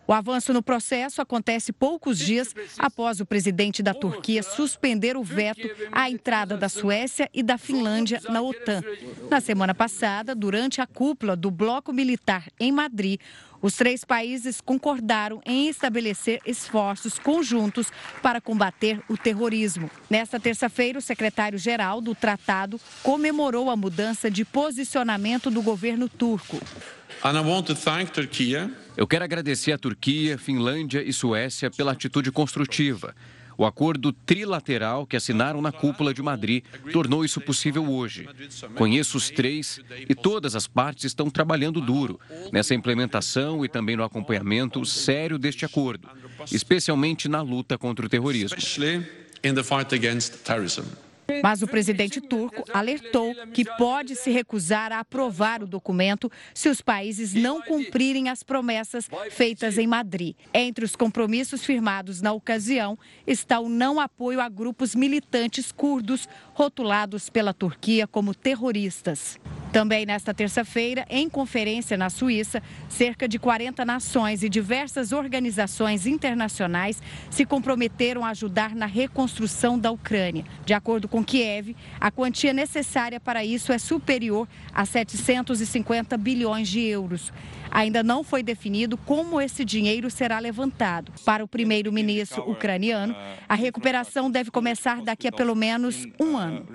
O 0.07 0.13
avanço 0.13 0.53
no 0.53 0.61
processo 0.61 1.21
acontece 1.21 1.73
poucos 1.73 2.19
dias 2.19 2.53
após 2.77 3.19
o 3.19 3.25
presidente 3.25 3.81
da 3.81 3.93
Turquia 3.93 4.43
suspender 4.43 5.17
o 5.17 5.23
veto 5.23 5.67
à 5.91 6.09
entrada 6.09 6.55
da 6.55 6.69
Suécia 6.69 7.29
e 7.33 7.41
da 7.41 7.57
Finlândia 7.57 8.21
na 8.29 8.41
OTAN. 8.41 8.83
Na 9.29 9.41
semana 9.41 9.73
passada, 9.73 10.35
durante 10.35 10.79
a 10.79 10.85
cúpula 10.85 11.35
do 11.35 11.49
bloco 11.49 11.91
militar 11.91 12.45
em 12.59 12.71
Madrid, 12.71 13.19
os 13.61 13.73
três 13.73 14.05
países 14.05 14.61
concordaram 14.61 15.41
em 15.43 15.67
estabelecer 15.67 16.39
esforços 16.45 17.17
conjuntos 17.17 17.91
para 18.21 18.39
combater 18.39 19.01
o 19.09 19.17
terrorismo. 19.17 19.89
Nesta 20.07 20.39
terça-feira, 20.39 20.99
o 20.99 21.01
secretário-geral 21.01 21.99
do 21.99 22.13
tratado 22.13 22.79
comemorou 23.01 23.71
a 23.71 23.75
mudança 23.75 24.29
de 24.29 24.45
posicionamento 24.45 25.49
do 25.49 25.63
governo 25.63 26.07
turco. 26.07 26.59
Eu 28.97 29.05
quero 29.05 29.25
agradecer 29.25 29.73
a 29.73 29.77
Turquia, 29.77 30.37
Finlândia 30.37 31.03
e 31.03 31.11
Suécia 31.11 31.69
pela 31.69 31.91
atitude 31.91 32.31
construtiva. 32.31 33.13
O 33.57 33.65
acordo 33.65 34.11
trilateral 34.11 35.05
que 35.05 35.15
assinaram 35.15 35.61
na 35.61 35.71
cúpula 35.71 36.13
de 36.13 36.21
Madrid 36.21 36.63
tornou 36.91 37.23
isso 37.23 37.39
possível 37.41 37.89
hoje. 37.89 38.27
Conheço 38.75 39.17
os 39.17 39.29
três 39.29 39.79
e 40.09 40.15
todas 40.15 40.55
as 40.55 40.67
partes 40.67 41.05
estão 41.05 41.29
trabalhando 41.29 41.79
duro 41.81 42.19
nessa 42.51 42.73
implementação 42.73 43.63
e 43.63 43.69
também 43.69 43.95
no 43.95 44.03
acompanhamento 44.03 44.85
sério 44.85 45.37
deste 45.37 45.65
acordo, 45.65 46.09
especialmente 46.51 47.27
na 47.27 47.41
luta 47.41 47.77
contra 47.77 48.05
o 48.05 48.09
terrorismo. 48.09 48.57
Mas 51.41 51.61
o 51.61 51.67
presidente 51.67 52.21
turco 52.21 52.63
alertou 52.73 53.33
que 53.53 53.65
pode 53.77 54.15
se 54.15 54.31
recusar 54.31 54.91
a 54.91 54.99
aprovar 54.99 55.63
o 55.63 55.67
documento 55.67 56.31
se 56.53 56.69
os 56.69 56.81
países 56.81 57.33
não 57.33 57.61
cumprirem 57.61 58.29
as 58.29 58.43
promessas 58.43 59.09
feitas 59.31 59.77
em 59.77 59.87
Madrid. 59.87 60.35
Entre 60.53 60.85
os 60.85 60.95
compromissos 60.95 61.65
firmados 61.65 62.21
na 62.21 62.31
ocasião 62.31 62.97
está 63.25 63.59
o 63.59 63.69
não 63.69 63.99
apoio 63.99 64.39
a 64.39 64.49
grupos 64.49 64.95
militantes 64.95 65.71
curdos 65.71 66.27
rotulados 66.53 67.29
pela 67.29 67.53
Turquia 67.53 68.07
como 68.07 68.33
terroristas. 68.33 69.39
Também 69.75 70.05
nesta 70.05 70.33
terça-feira, 70.33 71.05
em 71.09 71.27
conferência 71.27 71.97
na 71.97 72.09
Suíça, 72.09 72.63
cerca 72.87 73.27
de 73.27 73.37
40 73.37 73.83
nações 73.83 74.41
e 74.41 74.47
diversas 74.47 75.11
organizações 75.11 76.05
internacionais 76.05 77.01
se 77.29 77.45
comprometeram 77.45 78.23
a 78.23 78.29
ajudar 78.29 78.73
na 78.73 78.85
reconstrução 78.85 79.77
da 79.77 79.91
Ucrânia. 79.91 80.45
De 80.65 80.73
acordo 80.73 81.09
com 81.09 81.14
Kiev, 81.23 81.75
a 81.99 82.11
quantia 82.11 82.53
necessária 82.53 83.19
para 83.19 83.45
isso 83.45 83.71
é 83.71 83.77
superior 83.77 84.47
a 84.73 84.85
750 84.85 86.17
bilhões 86.17 86.67
de 86.67 86.81
euros. 86.81 87.31
Ainda 87.71 88.01
não 88.03 88.23
foi 88.23 88.41
definido 88.41 88.97
como 88.97 89.41
esse 89.41 89.65
dinheiro 89.65 90.09
será 90.09 90.39
levantado. 90.39 91.11
Para 91.25 91.43
o 91.43 91.47
primeiro-ministro 91.47 92.49
ucraniano, 92.49 93.15
a 93.47 93.55
recuperação 93.55 94.31
deve 94.31 94.49
começar 94.51 95.01
daqui 95.01 95.27
a 95.27 95.31
pelo 95.31 95.55
menos 95.55 96.07
um 96.19 96.37
ano. 96.37 96.65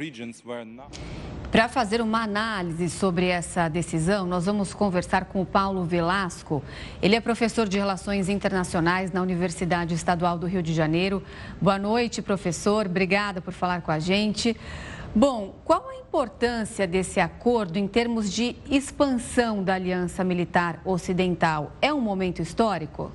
Para 1.51 1.69
fazer 1.69 2.01
uma 2.01 2.23
análise 2.23 2.89
sobre 2.89 3.27
essa 3.27 3.69
decisão, 3.69 4.25
nós 4.25 4.47
vamos 4.47 4.73
conversar 4.73 5.25
com 5.25 5.43
o 5.43 5.47
Paulo 5.47 5.83
Velasco. 5.85 6.63
Ele 7.03 7.17
é 7.17 7.21
professor 7.21 7.69
de 7.69 7.77
Relações 7.77 8.29
Internacionais 8.29 9.11
na 9.11 9.21
Universidade 9.21 9.93
Estadual 9.93 10.39
do 10.39 10.47
Rio 10.47 10.63
de 10.63 10.73
Janeiro. 10.73 11.21
Boa 11.61 11.77
noite, 11.77 12.23
professor. 12.23 12.87
Obrigada 12.87 13.41
por 13.41 13.53
falar 13.53 13.83
com 13.83 13.91
a 13.91 13.99
gente. 13.99 14.57
Bom, 15.13 15.57
qual 15.65 15.89
a 15.89 15.97
importância 15.97 16.87
desse 16.87 17.19
acordo 17.19 17.79
em 17.79 17.89
termos 17.89 18.33
de 18.33 18.55
expansão 18.71 19.61
da 19.61 19.75
aliança 19.75 20.23
militar 20.23 20.81
ocidental? 20.85 21.73
É 21.83 21.93
um 21.93 22.01
momento 22.01 22.41
histórico? 22.41 23.11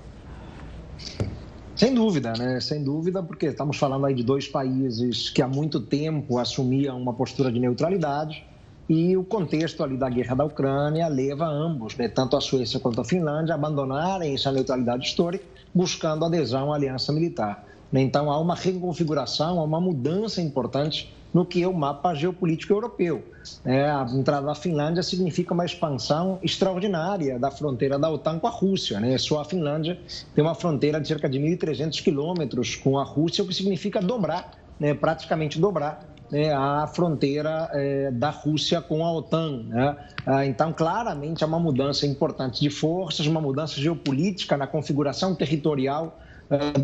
Sem 1.76 1.94
dúvida, 1.94 2.32
né? 2.38 2.62
Sem 2.62 2.82
dúvida, 2.82 3.22
porque 3.22 3.48
estamos 3.48 3.76
falando 3.76 4.06
aí 4.06 4.14
de 4.14 4.24
dois 4.24 4.48
países 4.48 5.30
que 5.30 5.42
há 5.42 5.48
muito 5.48 5.82
tempo 5.82 6.38
assumiam 6.38 6.98
uma 6.98 7.14
postura 7.14 7.52
de 7.52 7.60
neutralidade 7.60 8.46
e 8.88 9.18
o 9.18 9.26
contexto 9.26 9.84
ali 9.84 9.98
da 9.98 10.10
guerra 10.10 10.36
da 10.36 10.46
Ucrânia 10.46 11.08
leva 11.10 11.46
ambos, 11.46 11.98
né, 11.98 12.08
tanto 12.08 12.38
a 12.38 12.42
Suécia 12.42 12.80
quanto 12.80 13.02
a 13.02 13.04
Finlândia, 13.04 13.54
a 13.54 13.58
abandonarem 13.58 14.34
essa 14.34 14.54
neutralidade 14.54 15.06
histórica, 15.06 15.44
buscando 15.74 16.24
adesão 16.24 16.72
à 16.72 16.78
aliança 16.78 17.12
militar. 17.12 17.66
Então 17.92 18.32
há 18.32 18.40
uma 18.40 18.56
reconfiguração, 18.56 19.60
há 19.60 19.64
uma 19.64 19.82
mudança 19.82 20.42
importante 20.42 21.14
no 21.36 21.46
que 21.46 21.62
é 21.62 21.68
o 21.68 21.74
mapa 21.74 22.16
geopolítico 22.16 22.72
europeu. 22.72 23.22
É, 23.66 23.90
a 23.90 24.08
entrada 24.14 24.48
da 24.48 24.56
Finlândia 24.56 25.04
significa 25.04 25.54
uma 25.54 25.66
expansão 25.66 26.40
extraordinária 26.42 27.38
da 27.38 27.52
fronteira 27.52 28.00
da 28.00 28.10
OTAN 28.10 28.40
com 28.40 28.48
a 28.48 28.50
Rússia. 28.50 29.02
Né? 29.02 29.18
Só 29.18 29.42
a 29.42 29.44
Finlândia 29.44 30.00
tem 30.34 30.42
uma 30.42 30.56
fronteira 30.56 30.98
de 31.02 31.10
cerca 31.10 31.28
de 31.28 31.38
1.300 31.38 32.02
quilômetros 32.02 32.78
com 32.78 32.98
a 32.98 33.04
Rússia, 33.04 33.44
o 33.44 33.48
que 33.48 33.54
significa 33.54 34.00
dobrar, 34.00 34.52
né? 34.80 34.94
praticamente 34.94 35.60
dobrar 35.60 36.06
né, 36.32 36.54
a 36.54 36.88
fronteira 36.88 37.70
é, 37.74 38.12
da 38.12 38.30
Rússia 38.30 38.80
com 38.82 39.06
a 39.06 39.12
OTAN. 39.12 39.64
Né? 39.64 39.98
Ah, 40.26 40.46
então, 40.46 40.72
claramente, 40.72 41.44
há 41.44 41.48
uma 41.48 41.60
mudança 41.60 42.08
importante 42.08 42.62
de 42.62 42.70
forças, 42.70 43.28
uma 43.28 43.42
mudança 43.42 43.76
geopolítica 43.76 44.56
na 44.56 44.68
configuração 44.68 45.36
territorial 45.36 46.18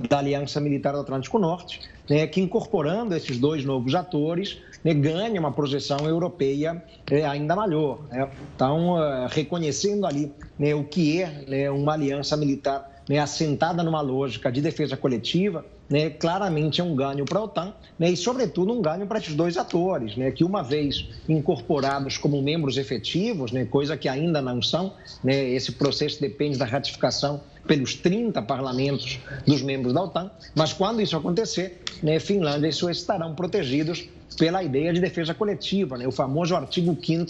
da 0.09 0.19
Aliança 0.19 0.59
Militar 0.59 0.93
do 0.93 0.99
Atlântico 0.99 1.37
Norte, 1.37 1.81
né, 2.09 2.25
que 2.27 2.41
incorporando 2.41 3.15
esses 3.15 3.37
dois 3.37 3.63
novos 3.63 3.93
atores, 3.93 4.57
né, 4.83 4.93
ganha 4.93 5.39
uma 5.39 5.51
projeção 5.51 5.99
europeia 6.05 6.83
é, 7.09 7.25
ainda 7.25 7.55
maior. 7.55 8.01
Né? 8.09 8.27
Então, 8.55 8.95
uh, 8.95 9.27
reconhecendo 9.29 10.05
ali 10.05 10.31
né, 10.57 10.73
o 10.73 10.83
que 10.83 11.21
é 11.21 11.45
né, 11.47 11.71
uma 11.71 11.93
aliança 11.93 12.35
militar 12.35 13.03
né, 13.07 13.19
assentada 13.19 13.83
numa 13.83 14.01
lógica 14.01 14.51
de 14.51 14.61
defesa 14.61 14.97
coletiva, 14.97 15.65
né, 15.91 16.09
claramente 16.09 16.79
é 16.79 16.83
um 16.83 16.95
ganho 16.95 17.25
para 17.25 17.39
a 17.39 17.43
OTAN 17.43 17.73
né, 17.99 18.09
e, 18.09 18.15
sobretudo, 18.15 18.71
um 18.71 18.81
ganho 18.81 19.05
para 19.05 19.19
esses 19.19 19.35
dois 19.35 19.57
atores, 19.57 20.15
né, 20.15 20.31
que, 20.31 20.43
uma 20.43 20.63
vez 20.63 21.05
incorporados 21.27 22.17
como 22.17 22.41
membros 22.41 22.77
efetivos, 22.77 23.51
né, 23.51 23.65
coisa 23.65 23.97
que 23.97 24.07
ainda 24.07 24.41
não 24.41 24.61
são, 24.61 24.93
né, 25.21 25.49
esse 25.49 25.73
processo 25.73 26.21
depende 26.21 26.57
da 26.57 26.65
ratificação 26.65 27.41
pelos 27.67 27.93
30 27.93 28.41
parlamentos 28.41 29.19
dos 29.45 29.61
membros 29.61 29.93
da 29.93 30.03
OTAN, 30.03 30.31
mas 30.55 30.71
quando 30.71 31.01
isso 31.01 31.15
acontecer, 31.17 31.81
né, 32.01 32.19
Finlândia 32.19 32.69
e 32.69 32.73
Suécia 32.73 33.01
estarão 33.01 33.35
protegidos 33.35 34.07
pela 34.37 34.63
ideia 34.63 34.93
de 34.93 35.01
defesa 35.01 35.33
coletiva, 35.33 35.97
o 36.07 36.11
famoso 36.11 36.55
artigo 36.55 36.97
5 36.99 37.25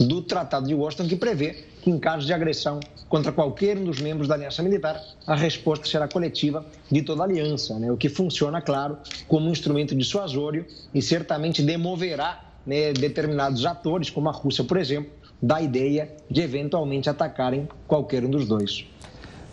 do 0.00 0.22
Tratado 0.22 0.66
de 0.66 0.74
Washington, 0.74 1.06
que 1.06 1.16
prevê 1.16 1.64
que, 1.82 1.90
em 1.90 1.98
caso 1.98 2.26
de 2.26 2.32
agressão 2.32 2.80
contra 3.08 3.32
qualquer 3.32 3.76
um 3.76 3.84
dos 3.84 4.00
membros 4.00 4.28
da 4.28 4.34
aliança 4.34 4.62
militar, 4.62 5.00
a 5.26 5.34
resposta 5.34 5.86
será 5.86 6.08
coletiva 6.08 6.64
de 6.90 7.02
toda 7.02 7.22
a 7.22 7.24
aliança, 7.24 7.78
né, 7.78 7.90
o 7.90 7.96
que 7.96 8.08
funciona, 8.08 8.60
claro, 8.60 8.98
como 9.28 9.48
um 9.48 9.52
instrumento 9.52 9.94
dissuasório 9.94 10.66
e 10.92 11.00
certamente 11.00 11.62
demoverá 11.62 12.44
né, 12.66 12.92
determinados 12.92 13.64
atores, 13.64 14.10
como 14.10 14.28
a 14.28 14.32
Rússia, 14.32 14.64
por 14.64 14.76
exemplo, 14.76 15.10
da 15.40 15.60
ideia 15.60 16.14
de 16.30 16.40
eventualmente 16.40 17.08
atacarem 17.08 17.68
qualquer 17.86 18.24
um 18.24 18.30
dos 18.30 18.46
dois. 18.46 18.84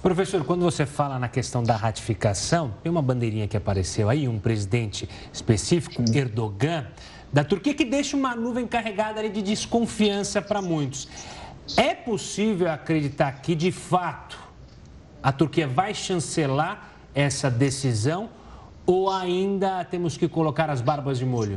Professor, 0.01 0.43
quando 0.43 0.63
você 0.63 0.85
fala 0.85 1.17
na 1.17 1.29
questão 1.29 1.63
da 1.63 1.77
ratificação, 1.77 2.73
tem 2.83 2.91
uma 2.91 3.01
bandeirinha 3.01 3.47
que 3.47 3.55
apareceu 3.55 4.09
aí, 4.09 4.27
um 4.27 4.37
presidente 4.37 5.07
específico, 5.31 6.03
Erdogan, 6.13 6.87
da 7.31 7.43
Turquia, 7.43 7.73
que 7.73 7.85
deixa 7.85 8.17
uma 8.17 8.35
nuvem 8.35 8.67
carregada 8.67 9.27
de 9.29 9.41
desconfiança 9.41 10.41
para 10.41 10.61
muitos. 10.61 11.07
É 11.77 11.95
possível 11.95 12.69
acreditar 12.69 13.31
que, 13.41 13.55
de 13.55 13.71
fato, 13.71 14.37
a 15.21 15.31
Turquia 15.31 15.67
vai 15.67 15.93
chancelar 15.93 16.89
essa 17.15 17.49
decisão 17.49 18.29
ou 18.85 19.09
ainda 19.09 19.83
temos 19.85 20.17
que 20.17 20.27
colocar 20.27 20.69
as 20.69 20.81
barbas 20.81 21.17
de 21.17 21.25
molho? 21.25 21.55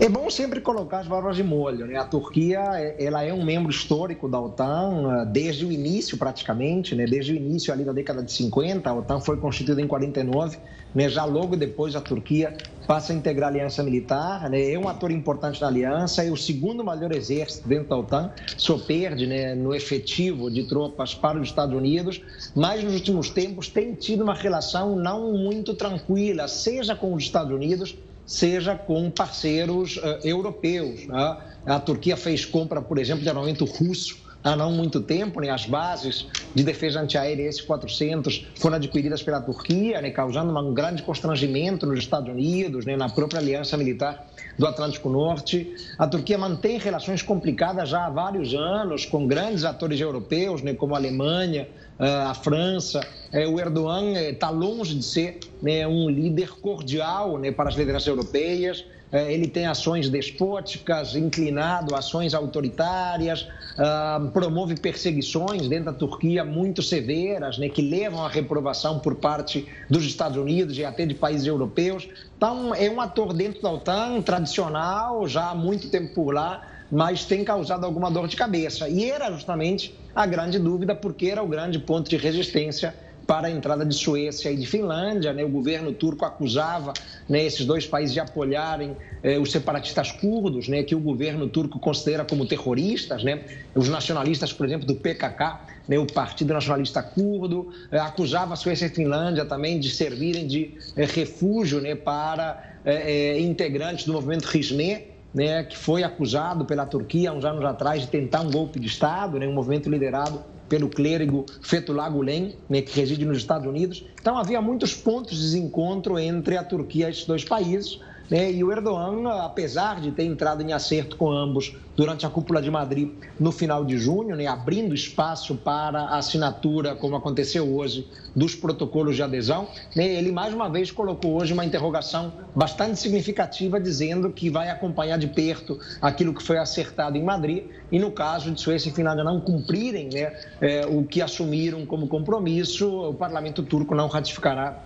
É 0.00 0.08
bom 0.08 0.28
sempre 0.28 0.60
colocar 0.60 0.98
as 0.98 1.06
barbas 1.06 1.36
de 1.36 1.44
molho. 1.44 1.86
Né? 1.86 1.96
A 1.96 2.04
Turquia 2.04 2.58
ela 2.98 3.22
é 3.22 3.32
um 3.32 3.44
membro 3.44 3.70
histórico 3.70 4.28
da 4.28 4.40
OTAN 4.40 5.06
ah, 5.08 5.24
desde 5.24 5.64
o 5.64 5.70
início, 5.70 6.18
praticamente, 6.18 6.94
né? 6.94 7.06
desde 7.06 7.32
o 7.32 7.36
início 7.36 7.72
ali 7.72 7.84
da 7.84 7.92
década 7.92 8.22
de 8.22 8.32
50. 8.32 8.90
A 8.90 8.94
OTAN 8.94 9.20
foi 9.20 9.36
constituída 9.36 9.80
em 9.80 9.86
49. 9.86 10.58
Né? 10.92 11.08
Já 11.08 11.24
logo 11.24 11.54
depois 11.56 11.94
a 11.94 12.00
Turquia 12.00 12.56
passa 12.84 13.12
a 13.12 13.16
integrar 13.16 13.50
a 13.50 13.52
aliança 13.52 13.82
militar. 13.82 14.50
Né? 14.50 14.72
É 14.72 14.78
um 14.78 14.88
ator 14.88 15.12
importante 15.12 15.60
na 15.60 15.68
aliança, 15.68 16.24
é 16.24 16.30
o 16.30 16.36
segundo 16.36 16.82
maior 16.82 17.12
exército 17.12 17.68
dentro 17.68 17.90
da 17.90 17.98
OTAN. 17.98 18.32
Só 18.56 18.78
perde 18.78 19.26
né, 19.26 19.54
no 19.54 19.72
efetivo 19.72 20.50
de 20.50 20.64
tropas 20.64 21.14
para 21.14 21.38
os 21.38 21.46
Estados 21.46 21.76
Unidos, 21.76 22.20
mas 22.56 22.82
nos 22.82 22.94
últimos 22.94 23.30
tempos 23.30 23.68
tem 23.68 23.94
tido 23.94 24.24
uma 24.24 24.34
relação 24.34 24.96
não 24.96 25.32
muito 25.32 25.74
tranquila, 25.74 26.48
seja 26.48 26.96
com 26.96 27.14
os 27.14 27.22
Estados 27.22 27.52
Unidos 27.52 27.96
seja 28.26 28.74
com 28.74 29.10
parceiros 29.10 29.96
uh, 29.96 30.18
europeus. 30.24 31.06
Né? 31.06 31.36
A 31.66 31.80
Turquia 31.80 32.16
fez 32.16 32.44
compra, 32.44 32.80
por 32.80 32.98
exemplo, 32.98 33.22
de 33.22 33.28
armamento 33.28 33.64
russo 33.64 34.22
há 34.42 34.56
não 34.56 34.72
muito 34.72 35.00
tempo, 35.00 35.40
né? 35.40 35.50
as 35.50 35.66
bases 35.66 36.26
de 36.54 36.64
defesa 36.64 37.00
antiaérea 37.00 37.48
S-400 37.48 38.44
foram 38.56 38.76
adquiridas 38.76 39.22
pela 39.22 39.40
Turquia, 39.40 40.00
né? 40.00 40.10
causando 40.10 40.56
um 40.58 40.74
grande 40.74 41.02
constrangimento 41.02 41.86
nos 41.86 42.00
Estados 42.00 42.28
Unidos, 42.28 42.84
né? 42.84 42.96
na 42.96 43.08
própria 43.08 43.40
aliança 43.40 43.76
militar 43.76 44.26
do 44.58 44.66
Atlântico 44.66 45.08
Norte. 45.08 45.74
A 45.98 46.06
Turquia 46.06 46.36
mantém 46.36 46.78
relações 46.78 47.22
complicadas 47.22 47.88
já 47.88 48.06
há 48.06 48.10
vários 48.10 48.54
anos 48.54 49.06
com 49.06 49.26
grandes 49.26 49.64
atores 49.64 50.00
europeus, 50.00 50.62
né? 50.62 50.74
como 50.74 50.94
a 50.94 50.98
Alemanha, 50.98 51.68
a 52.06 52.34
França. 52.34 53.00
É, 53.32 53.46
o 53.46 53.58
Erdogan 53.58 54.12
está 54.12 54.50
longe 54.50 54.94
de 54.94 55.04
ser 55.04 55.38
né, 55.62 55.86
um 55.86 56.08
líder 56.10 56.50
cordial 56.60 57.38
né, 57.38 57.50
para 57.52 57.68
as 57.68 57.76
lideranças 57.76 58.08
europeias. 58.08 58.84
É, 59.12 59.30
ele 59.30 59.46
tem 59.46 59.66
ações 59.66 60.08
despóticas, 60.08 61.14
inclinado 61.14 61.94
ações 61.94 62.32
autoritárias, 62.32 63.42
uh, 63.42 64.30
promove 64.30 64.74
perseguições 64.74 65.68
dentro 65.68 65.86
da 65.86 65.92
Turquia 65.92 66.42
muito 66.46 66.82
severas, 66.82 67.58
né, 67.58 67.68
que 67.68 67.82
levam 67.82 68.24
à 68.24 68.28
reprovação 68.28 68.98
por 68.98 69.16
parte 69.16 69.68
dos 69.90 70.06
Estados 70.06 70.38
Unidos 70.38 70.78
e 70.78 70.84
até 70.84 71.04
de 71.04 71.14
países 71.14 71.46
europeus. 71.46 72.08
Então, 72.38 72.74
é 72.74 72.88
um 72.88 73.02
ator 73.02 73.34
dentro 73.34 73.60
da 73.60 73.70
OTAN, 73.70 74.22
tradicional, 74.22 75.28
já 75.28 75.50
há 75.50 75.54
muito 75.54 75.90
tempo 75.90 76.14
por 76.14 76.32
lá, 76.32 76.62
mas 76.90 77.26
tem 77.26 77.44
causado 77.44 77.84
alguma 77.84 78.10
dor 78.10 78.26
de 78.26 78.36
cabeça. 78.36 78.88
E 78.88 79.10
era 79.10 79.30
justamente 79.30 79.94
a 80.14 80.26
grande 80.26 80.58
dúvida, 80.58 80.94
porque 80.94 81.26
era 81.26 81.42
o 81.42 81.48
grande 81.48 81.78
ponto 81.78 82.08
de 82.08 82.16
resistência 82.16 82.94
para 83.26 83.46
a 83.48 83.50
entrada 83.50 83.84
de 83.84 83.94
Suécia 83.94 84.50
e 84.50 84.56
de 84.56 84.66
Finlândia. 84.66 85.32
Né? 85.32 85.44
O 85.44 85.48
governo 85.48 85.92
turco 85.92 86.24
acusava 86.24 86.92
né, 87.28 87.44
esses 87.44 87.64
dois 87.64 87.86
países 87.86 88.12
de 88.12 88.20
apoiarem 88.20 88.96
eh, 89.22 89.38
os 89.38 89.50
separatistas 89.50 90.12
curdos, 90.12 90.68
né, 90.68 90.82
que 90.82 90.94
o 90.94 91.00
governo 91.00 91.48
turco 91.48 91.78
considera 91.78 92.24
como 92.24 92.46
terroristas, 92.46 93.22
né? 93.22 93.44
os 93.74 93.88
nacionalistas, 93.88 94.52
por 94.52 94.66
exemplo, 94.66 94.86
do 94.86 94.94
PKK, 94.94 95.60
né, 95.88 95.98
o 95.98 96.06
Partido 96.06 96.52
Nacionalista 96.52 97.02
Curdo, 97.02 97.72
eh, 97.90 97.98
acusava 97.98 98.54
a 98.54 98.56
Suécia 98.56 98.86
e 98.86 98.90
a 98.90 98.94
Finlândia 98.94 99.44
também 99.44 99.78
de 99.78 99.90
servirem 99.90 100.46
de 100.46 100.74
eh, 100.96 101.04
refúgio 101.04 101.80
né, 101.80 101.94
para 101.94 102.76
eh, 102.84 103.36
eh 103.36 103.40
integrantes 103.40 104.04
do 104.04 104.12
movimento 104.12 104.56
Hizmet, 104.56 105.11
né, 105.34 105.64
que 105.64 105.76
foi 105.76 106.02
acusado 106.02 106.64
pela 106.64 106.84
Turquia 106.84 107.32
uns 107.32 107.44
anos 107.44 107.64
atrás 107.64 108.02
de 108.02 108.08
tentar 108.08 108.40
um 108.42 108.50
golpe 108.50 108.78
de 108.78 108.86
Estado, 108.86 109.38
né, 109.38 109.46
um 109.46 109.52
movimento 109.52 109.88
liderado 109.88 110.42
pelo 110.68 110.88
clérigo 110.88 111.44
Fethullah 111.60 112.08
Gulen, 112.08 112.56
né, 112.68 112.80
que 112.80 112.98
reside 112.98 113.24
nos 113.24 113.38
Estados 113.38 113.66
Unidos. 113.66 114.04
Então 114.20 114.38
havia 114.38 114.60
muitos 114.60 114.94
pontos 114.94 115.36
de 115.36 115.42
desencontro 115.42 116.18
entre 116.18 116.56
a 116.56 116.64
Turquia 116.64 117.08
e 117.08 117.10
esses 117.10 117.26
dois 117.26 117.44
países. 117.44 118.00
Né? 118.32 118.50
E 118.50 118.64
o 118.64 118.72
Erdogan, 118.72 119.28
apesar 119.44 120.00
de 120.00 120.10
ter 120.10 120.24
entrado 120.24 120.62
em 120.62 120.72
acerto 120.72 121.18
com 121.18 121.30
ambos 121.30 121.76
durante 121.94 122.24
a 122.24 122.30
cúpula 122.30 122.62
de 122.62 122.70
Madrid 122.70 123.10
no 123.38 123.52
final 123.52 123.84
de 123.84 123.98
junho, 123.98 124.34
né? 124.34 124.46
abrindo 124.46 124.94
espaço 124.94 125.54
para 125.54 126.00
a 126.00 126.16
assinatura, 126.16 126.94
como 126.94 127.14
aconteceu 127.14 127.70
hoje, 127.76 128.08
dos 128.34 128.54
protocolos 128.54 129.16
de 129.16 129.22
adesão, 129.22 129.68
né? 129.94 130.06
ele 130.06 130.32
mais 130.32 130.54
uma 130.54 130.70
vez 130.70 130.90
colocou 130.90 131.38
hoje 131.38 131.52
uma 131.52 131.62
interrogação 131.62 132.32
bastante 132.56 132.98
significativa, 132.98 133.78
dizendo 133.78 134.30
que 134.30 134.48
vai 134.48 134.70
acompanhar 134.70 135.18
de 135.18 135.26
perto 135.26 135.78
aquilo 136.00 136.32
que 136.32 136.42
foi 136.42 136.56
acertado 136.56 137.18
em 137.18 137.22
Madrid 137.22 137.64
e, 137.90 137.98
no 137.98 138.10
caso 138.10 138.50
de 138.50 138.58
Suécia 138.58 138.88
e 138.88 138.92
Finlândia 138.94 139.22
não 139.22 139.42
cumprirem 139.42 140.08
né? 140.10 140.34
é, 140.58 140.86
o 140.86 141.04
que 141.04 141.20
assumiram 141.20 141.84
como 141.84 142.08
compromisso, 142.08 143.10
o 143.10 143.12
parlamento 143.12 143.62
turco 143.62 143.94
não 143.94 144.08
ratificará 144.08 144.82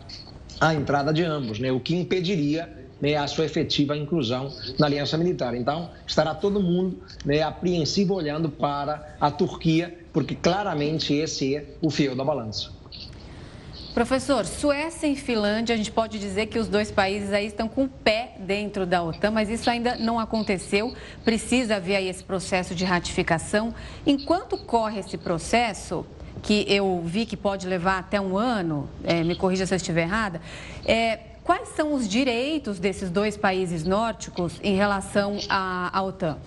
a 0.60 0.74
entrada 0.74 1.12
de 1.12 1.22
ambos, 1.22 1.60
né? 1.60 1.70
o 1.70 1.78
que 1.78 1.94
impediria 1.94 2.85
né, 3.00 3.16
a 3.16 3.26
sua 3.26 3.44
efetiva 3.44 3.96
inclusão 3.96 4.52
na 4.78 4.86
aliança 4.86 5.16
militar. 5.16 5.54
Então, 5.54 5.90
estará 6.06 6.34
todo 6.34 6.60
mundo 6.60 6.98
né, 7.24 7.42
apreensivo 7.42 8.14
olhando 8.14 8.48
para 8.48 9.16
a 9.20 9.30
Turquia, 9.30 9.98
porque 10.12 10.34
claramente 10.34 11.14
esse 11.14 11.56
é 11.56 11.64
o 11.80 11.90
fiel 11.90 12.14
da 12.14 12.24
balança. 12.24 12.76
Professor, 13.96 14.44
Suécia 14.44 15.06
e 15.06 15.16
Finlândia, 15.16 15.74
a 15.74 15.76
gente 15.78 15.90
pode 15.90 16.18
dizer 16.18 16.48
que 16.48 16.58
os 16.58 16.68
dois 16.68 16.90
países 16.90 17.32
aí 17.32 17.46
estão 17.46 17.66
com 17.66 17.84
o 17.84 17.88
pé 17.88 18.34
dentro 18.40 18.84
da 18.84 19.02
OTAN, 19.02 19.30
mas 19.30 19.48
isso 19.48 19.70
ainda 19.70 19.96
não 19.96 20.20
aconteceu. 20.20 20.94
Precisa 21.24 21.76
haver 21.76 21.96
aí 21.96 22.06
esse 22.06 22.22
processo 22.22 22.74
de 22.74 22.84
ratificação. 22.84 23.74
Enquanto 24.06 24.58
corre 24.58 25.00
esse 25.00 25.16
processo, 25.16 26.04
que 26.42 26.66
eu 26.68 27.02
vi 27.04 27.24
que 27.24 27.36
pode 27.36 27.66
levar 27.66 27.98
até 27.98 28.20
um 28.20 28.36
ano, 28.36 28.88
é, 29.02 29.24
me 29.24 29.34
corrija 29.34 29.66
se 29.66 29.72
eu 29.72 29.76
estiver 29.76 30.02
errada, 30.02 30.40
é, 30.84 31.18
Quais 31.46 31.68
são 31.68 31.94
os 31.94 32.08
direitos 32.08 32.80
desses 32.80 33.08
dois 33.08 33.36
países 33.36 33.84
nórdicos 33.84 34.54
em 34.64 34.74
relação 34.74 35.38
à, 35.48 35.96
à 35.96 36.02
OTAN? 36.02 36.38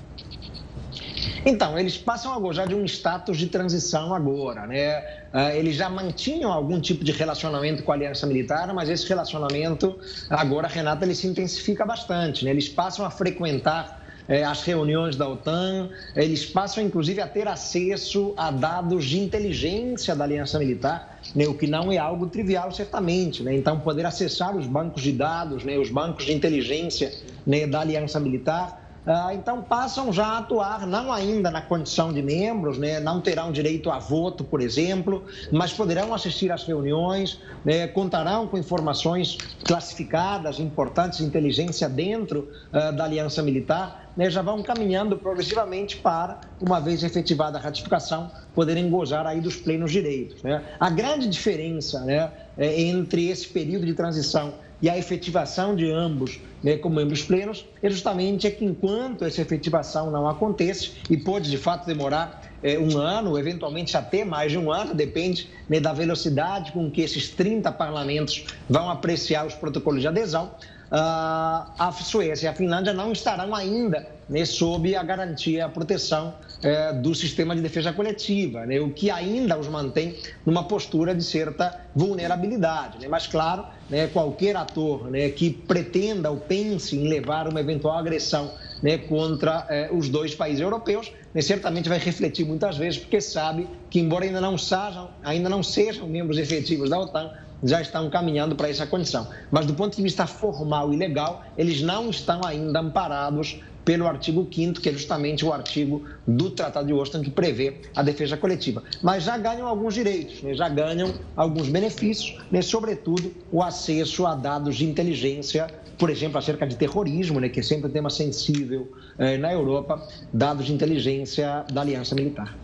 Então, 1.45 1.80
eles 1.80 1.97
passam 1.97 2.34
a 2.34 2.38
gozar 2.38 2.68
de 2.68 2.76
um 2.76 2.84
status 2.84 3.38
de 3.38 3.47
transição 3.47 4.14
agora, 4.14 4.68
né? 4.68 5.02
Ah, 5.32 5.56
eles 5.56 5.78
já 5.78 5.89
mantinham 5.89 6.52
algum 6.52 6.82
tipo 6.82 7.06
de 7.06 7.14
relacionamento 7.14 7.82
com 7.82 7.93
a 7.93 7.95
aliança 7.95 8.28
militar, 8.28 8.74
mas 8.74 8.89
esse 8.89 9.08
relacionamento, 9.08 9.97
agora, 10.30 10.68
Renata, 10.68 11.06
ele 11.06 11.16
se 11.16 11.28
intensifica 11.28 11.86
bastante, 11.86 12.43
né? 12.43 12.52
Eles 12.52 12.68
passam 12.68 13.06
a 13.06 13.10
frequentar 13.10 14.04
é, 14.30 14.43
as 14.43 14.62
reuniões 14.64 15.16
da 15.16 15.28
OTAN, 15.28 15.89
eles 16.16 16.45
passam 16.45 16.84
inclusive 16.84 17.20
a 17.20 17.28
ter 17.28 17.47
acesso 17.47 18.34
a 18.38 18.52
dados 18.52 19.06
de 19.06 19.20
inteligência 19.20 20.14
da 20.16 20.26
Aliança 20.26 20.60
Militar, 20.60 21.18
né, 21.36 21.48
o 21.48 21.54
que 21.54 21.68
não 21.68 21.92
é 21.92 21.98
algo 21.98 22.28
trivial, 22.28 22.72
certamente. 22.72 23.44
Né? 23.44 23.56
Então, 23.56 23.80
poder 23.80 24.06
acessar 24.06 24.56
os 24.56 24.68
bancos 24.68 25.02
de 25.02 25.12
dados, 25.12 25.64
né, 25.64 25.78
os 25.78 25.90
bancos 25.90 26.26
de 26.26 26.34
inteligência 26.34 27.14
né, 27.46 27.68
da 27.68 27.82
Aliança 27.82 28.20
Militar, 28.20 28.89
então 29.34 29.64
passam 29.64 30.14
já 30.14 30.26
a 30.28 30.38
atuar, 30.38 30.86
não 30.86 31.12
ainda 31.12 31.49
na 31.49 31.62
condição 31.62 32.14
de 32.14 32.22
membros, 32.22 32.78
né? 32.78 32.99
não 32.99 33.20
terão 33.20 33.51
direito 33.51 33.89
a 33.89 33.97
voto, 33.97 34.43
por 34.43 34.62
exemplo, 34.62 35.24
mas 35.51 35.74
poderão 35.74 36.14
assistir 36.14 36.51
às 36.51 36.64
reuniões, 36.64 37.41
né? 37.66 37.88
contarão 37.88 38.47
com 38.47 38.55
informações 38.55 39.36
classificadas, 39.64 40.60
importantes 40.60 41.22
inteligência 41.22 41.89
dentro 41.89 42.51
uh, 42.68 42.95
da 42.95 43.05
Aliança 43.05 43.41
Militar, 43.41 44.12
né? 44.16 44.30
já 44.30 44.43
vão 44.43 44.62
caminhando 44.62 45.18
progressivamente 45.18 45.97
para, 45.97 46.39
uma 46.62 46.80
vez 46.80 47.03
efetivada 47.03 47.57
a 47.57 47.62
ratificação, 47.62 48.30
poderem 48.53 48.91
gozar 48.91 49.26
aí 49.26 49.41
dos 49.41 49.55
plenos 49.55 49.91
direitos. 49.91 50.43
Né? 50.43 50.64
A 50.80 50.89
grande 50.91 51.28
diferença 51.28 52.01
né, 52.01 52.30
é 52.55 52.80
entre 52.80 53.28
esse 53.28 53.47
período 53.47 53.88
de 53.88 53.95
transição 53.95 54.53
e 54.82 54.90
a 54.90 54.98
efetivação 54.98 55.76
de 55.76 55.92
ambos 55.92 56.40
né, 56.64 56.78
como 56.78 56.96
membros 56.96 57.24
plenos 57.24 57.66
é 57.82 57.90
justamente 57.90 58.48
é 58.48 58.52
que 58.52 58.66
enquanto 58.66 59.24
essa 59.24 59.42
efetivação 59.42 60.12
não 60.12 60.28
acontece, 60.28 60.94
e 61.10 61.18
pode 61.18 61.50
de 61.50 61.58
fato 61.58 61.86
demorar 61.86 62.42
é, 62.62 62.78
um 62.78 62.98
ano, 62.98 63.38
eventualmente 63.38 63.96
até 63.96 64.26
mais 64.26 64.52
de 64.52 64.58
um 64.58 64.72
ano, 64.72 64.94
depende 64.94 65.50
né, 65.68 65.80
da 65.80 65.94
velocidade 65.94 66.72
com 66.72 66.90
que 66.92 67.02
esses 67.02 67.30
30 67.30 67.72
parlamentos 67.72 68.46
vão 68.70 68.90
apreciar 68.90 69.46
os 69.46 69.54
protocolos 69.54 70.02
de 70.02 70.08
adesão, 70.08 70.52
ah, 70.92 71.72
a 71.78 71.92
Suécia 71.92 72.48
e 72.48 72.50
a 72.50 72.54
Finlândia 72.54 72.94
não 72.94 73.12
estarão 73.12 73.54
ainda 73.54 74.08
né, 74.28 74.44
sob 74.44 74.96
a 74.96 75.04
garantia, 75.04 75.66
a 75.66 75.70
proteção 75.70 76.34
é, 76.62 76.93
do 76.93 77.16
sistema 77.16 77.55
de 77.55 77.62
defesa 77.62 77.93
coletiva, 77.93 78.66
né, 78.66 78.80
o 78.80 78.91
que 78.91 79.10
ainda 79.10 79.57
os 79.57 79.68
mantém 79.68 80.18
numa 80.45 80.64
postura 80.64 81.16
de 81.16 81.24
certa 81.24 81.80
vulnerabilidade. 81.95 82.99
Né, 82.99 83.07
mas, 83.07 83.28
claro, 83.28 83.66
né, 83.89 84.07
qualquer 84.07 84.55
ator 84.55 85.10
né, 85.10 85.30
que 85.30 85.49
pretenda 85.49 86.30
ou 86.30 86.38
pense 86.38 86.95
em 86.95 87.07
levar 87.07 87.47
uma 87.47 87.60
eventual 87.60 87.97
agressão 87.97 88.51
né, 88.82 88.97
contra 88.97 89.66
é, 89.70 89.89
os 89.91 90.10
dois 90.10 90.36
países 90.36 90.62
europeus, 90.62 91.12
né, 91.34 91.41
certamente 91.41 91.88
vai 91.89 91.97
refletir 91.97 92.45
muitas 92.45 92.78
vezes, 92.78 92.99
porque 92.99 93.22
sabe 93.22 93.68
que, 93.89 93.99
embora 93.99 94.26
ainda 94.26 94.41
não 94.41 94.57
sejam, 94.57 95.10
ainda 95.24 95.49
não 95.49 95.64
sejam 95.64 96.07
membros 96.07 96.38
efetivos 96.38 96.89
da 96.89 96.99
OTAN, 96.99 97.32
já 97.64 97.82
estão 97.82 98.10
caminhando 98.10 98.55
para 98.55 98.70
essa 98.70 98.88
condição. 98.88 99.28
Mas 99.51 99.66
do 99.66 99.74
ponto 99.74 99.95
de 99.95 100.01
vista 100.01 100.26
formal 100.26 100.93
e 100.93 100.97
legal, 100.97 101.43
eles 101.57 101.82
não 101.82 102.10
estão 102.10 102.41
ainda 102.45 102.80
amparados 102.80 103.60
pelo 103.90 104.06
artigo 104.06 104.48
5 104.54 104.82
que 104.82 104.90
é 104.90 104.92
justamente 104.92 105.44
o 105.44 105.52
artigo 105.52 106.04
do 106.28 106.52
Tratado 106.52 106.86
de 106.86 106.94
Washington 106.94 107.24
que 107.24 107.32
prevê 107.32 107.78
a 107.96 108.04
defesa 108.04 108.38
coletiva. 108.38 108.84
Mas 109.02 109.24
já 109.24 109.36
ganham 109.36 109.68
alguns 109.68 109.96
direitos, 109.96 110.44
né? 110.44 110.54
já 110.54 110.70
ganham 110.70 111.12
alguns 111.36 111.70
benefícios, 111.70 112.38
né? 112.52 112.62
sobretudo 112.62 113.34
o 113.52 113.64
acesso 113.64 114.28
a 114.28 114.36
dados 114.36 114.76
de 114.76 114.86
inteligência, 114.86 115.66
por 115.98 116.12
exemplo, 116.12 116.38
acerca 116.38 116.68
de 116.68 116.76
terrorismo, 116.76 117.40
né? 117.40 117.50
que 117.50 117.62
é 117.62 117.64
sempre 117.64 117.90
um 117.90 117.92
tema 117.92 118.12
sensível 118.12 118.92
eh, 119.18 119.40
na 119.40 119.52
Europa, 119.52 120.08
dados 120.32 120.68
de 120.68 120.74
inteligência 120.74 121.66
da 121.74 121.82
Aliança 121.82 122.14
Militar. 122.14 122.56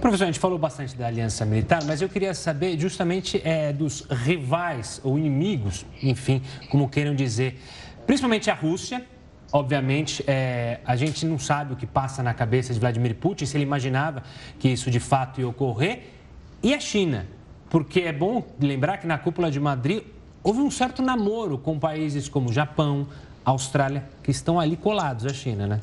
Professor, 0.00 0.24
a 0.24 0.26
gente 0.28 0.38
falou 0.38 0.58
bastante 0.58 0.96
da 0.96 1.06
aliança 1.06 1.44
militar, 1.44 1.84
mas 1.84 2.00
eu 2.00 2.08
queria 2.08 2.32
saber 2.32 2.80
justamente 2.80 3.42
é, 3.44 3.74
dos 3.74 4.06
rivais 4.08 5.02
ou 5.04 5.18
inimigos, 5.18 5.84
enfim, 6.02 6.40
como 6.70 6.88
queiram 6.88 7.14
dizer, 7.14 7.60
principalmente 8.06 8.50
a 8.50 8.54
Rússia, 8.54 9.04
Obviamente, 9.52 10.24
é, 10.26 10.80
a 10.82 10.96
gente 10.96 11.26
não 11.26 11.38
sabe 11.38 11.74
o 11.74 11.76
que 11.76 11.86
passa 11.86 12.22
na 12.22 12.32
cabeça 12.32 12.72
de 12.72 12.80
Vladimir 12.80 13.14
Putin, 13.14 13.44
se 13.44 13.56
ele 13.56 13.64
imaginava 13.64 14.22
que 14.58 14.68
isso 14.68 14.90
de 14.90 14.98
fato 14.98 15.40
ia 15.40 15.46
ocorrer. 15.46 16.04
E 16.62 16.72
a 16.72 16.80
China, 16.80 17.26
porque 17.68 18.00
é 18.00 18.12
bom 18.12 18.42
lembrar 18.58 18.96
que 18.96 19.06
na 19.06 19.18
cúpula 19.18 19.50
de 19.50 19.60
Madrid 19.60 20.04
houve 20.42 20.60
um 20.60 20.70
certo 20.70 21.02
namoro 21.02 21.58
com 21.58 21.78
países 21.78 22.30
como 22.30 22.50
Japão, 22.50 23.06
Austrália, 23.44 24.04
que 24.22 24.30
estão 24.30 24.58
ali 24.58 24.76
colados 24.76 25.26
à 25.26 25.34
China, 25.34 25.66
né? 25.66 25.80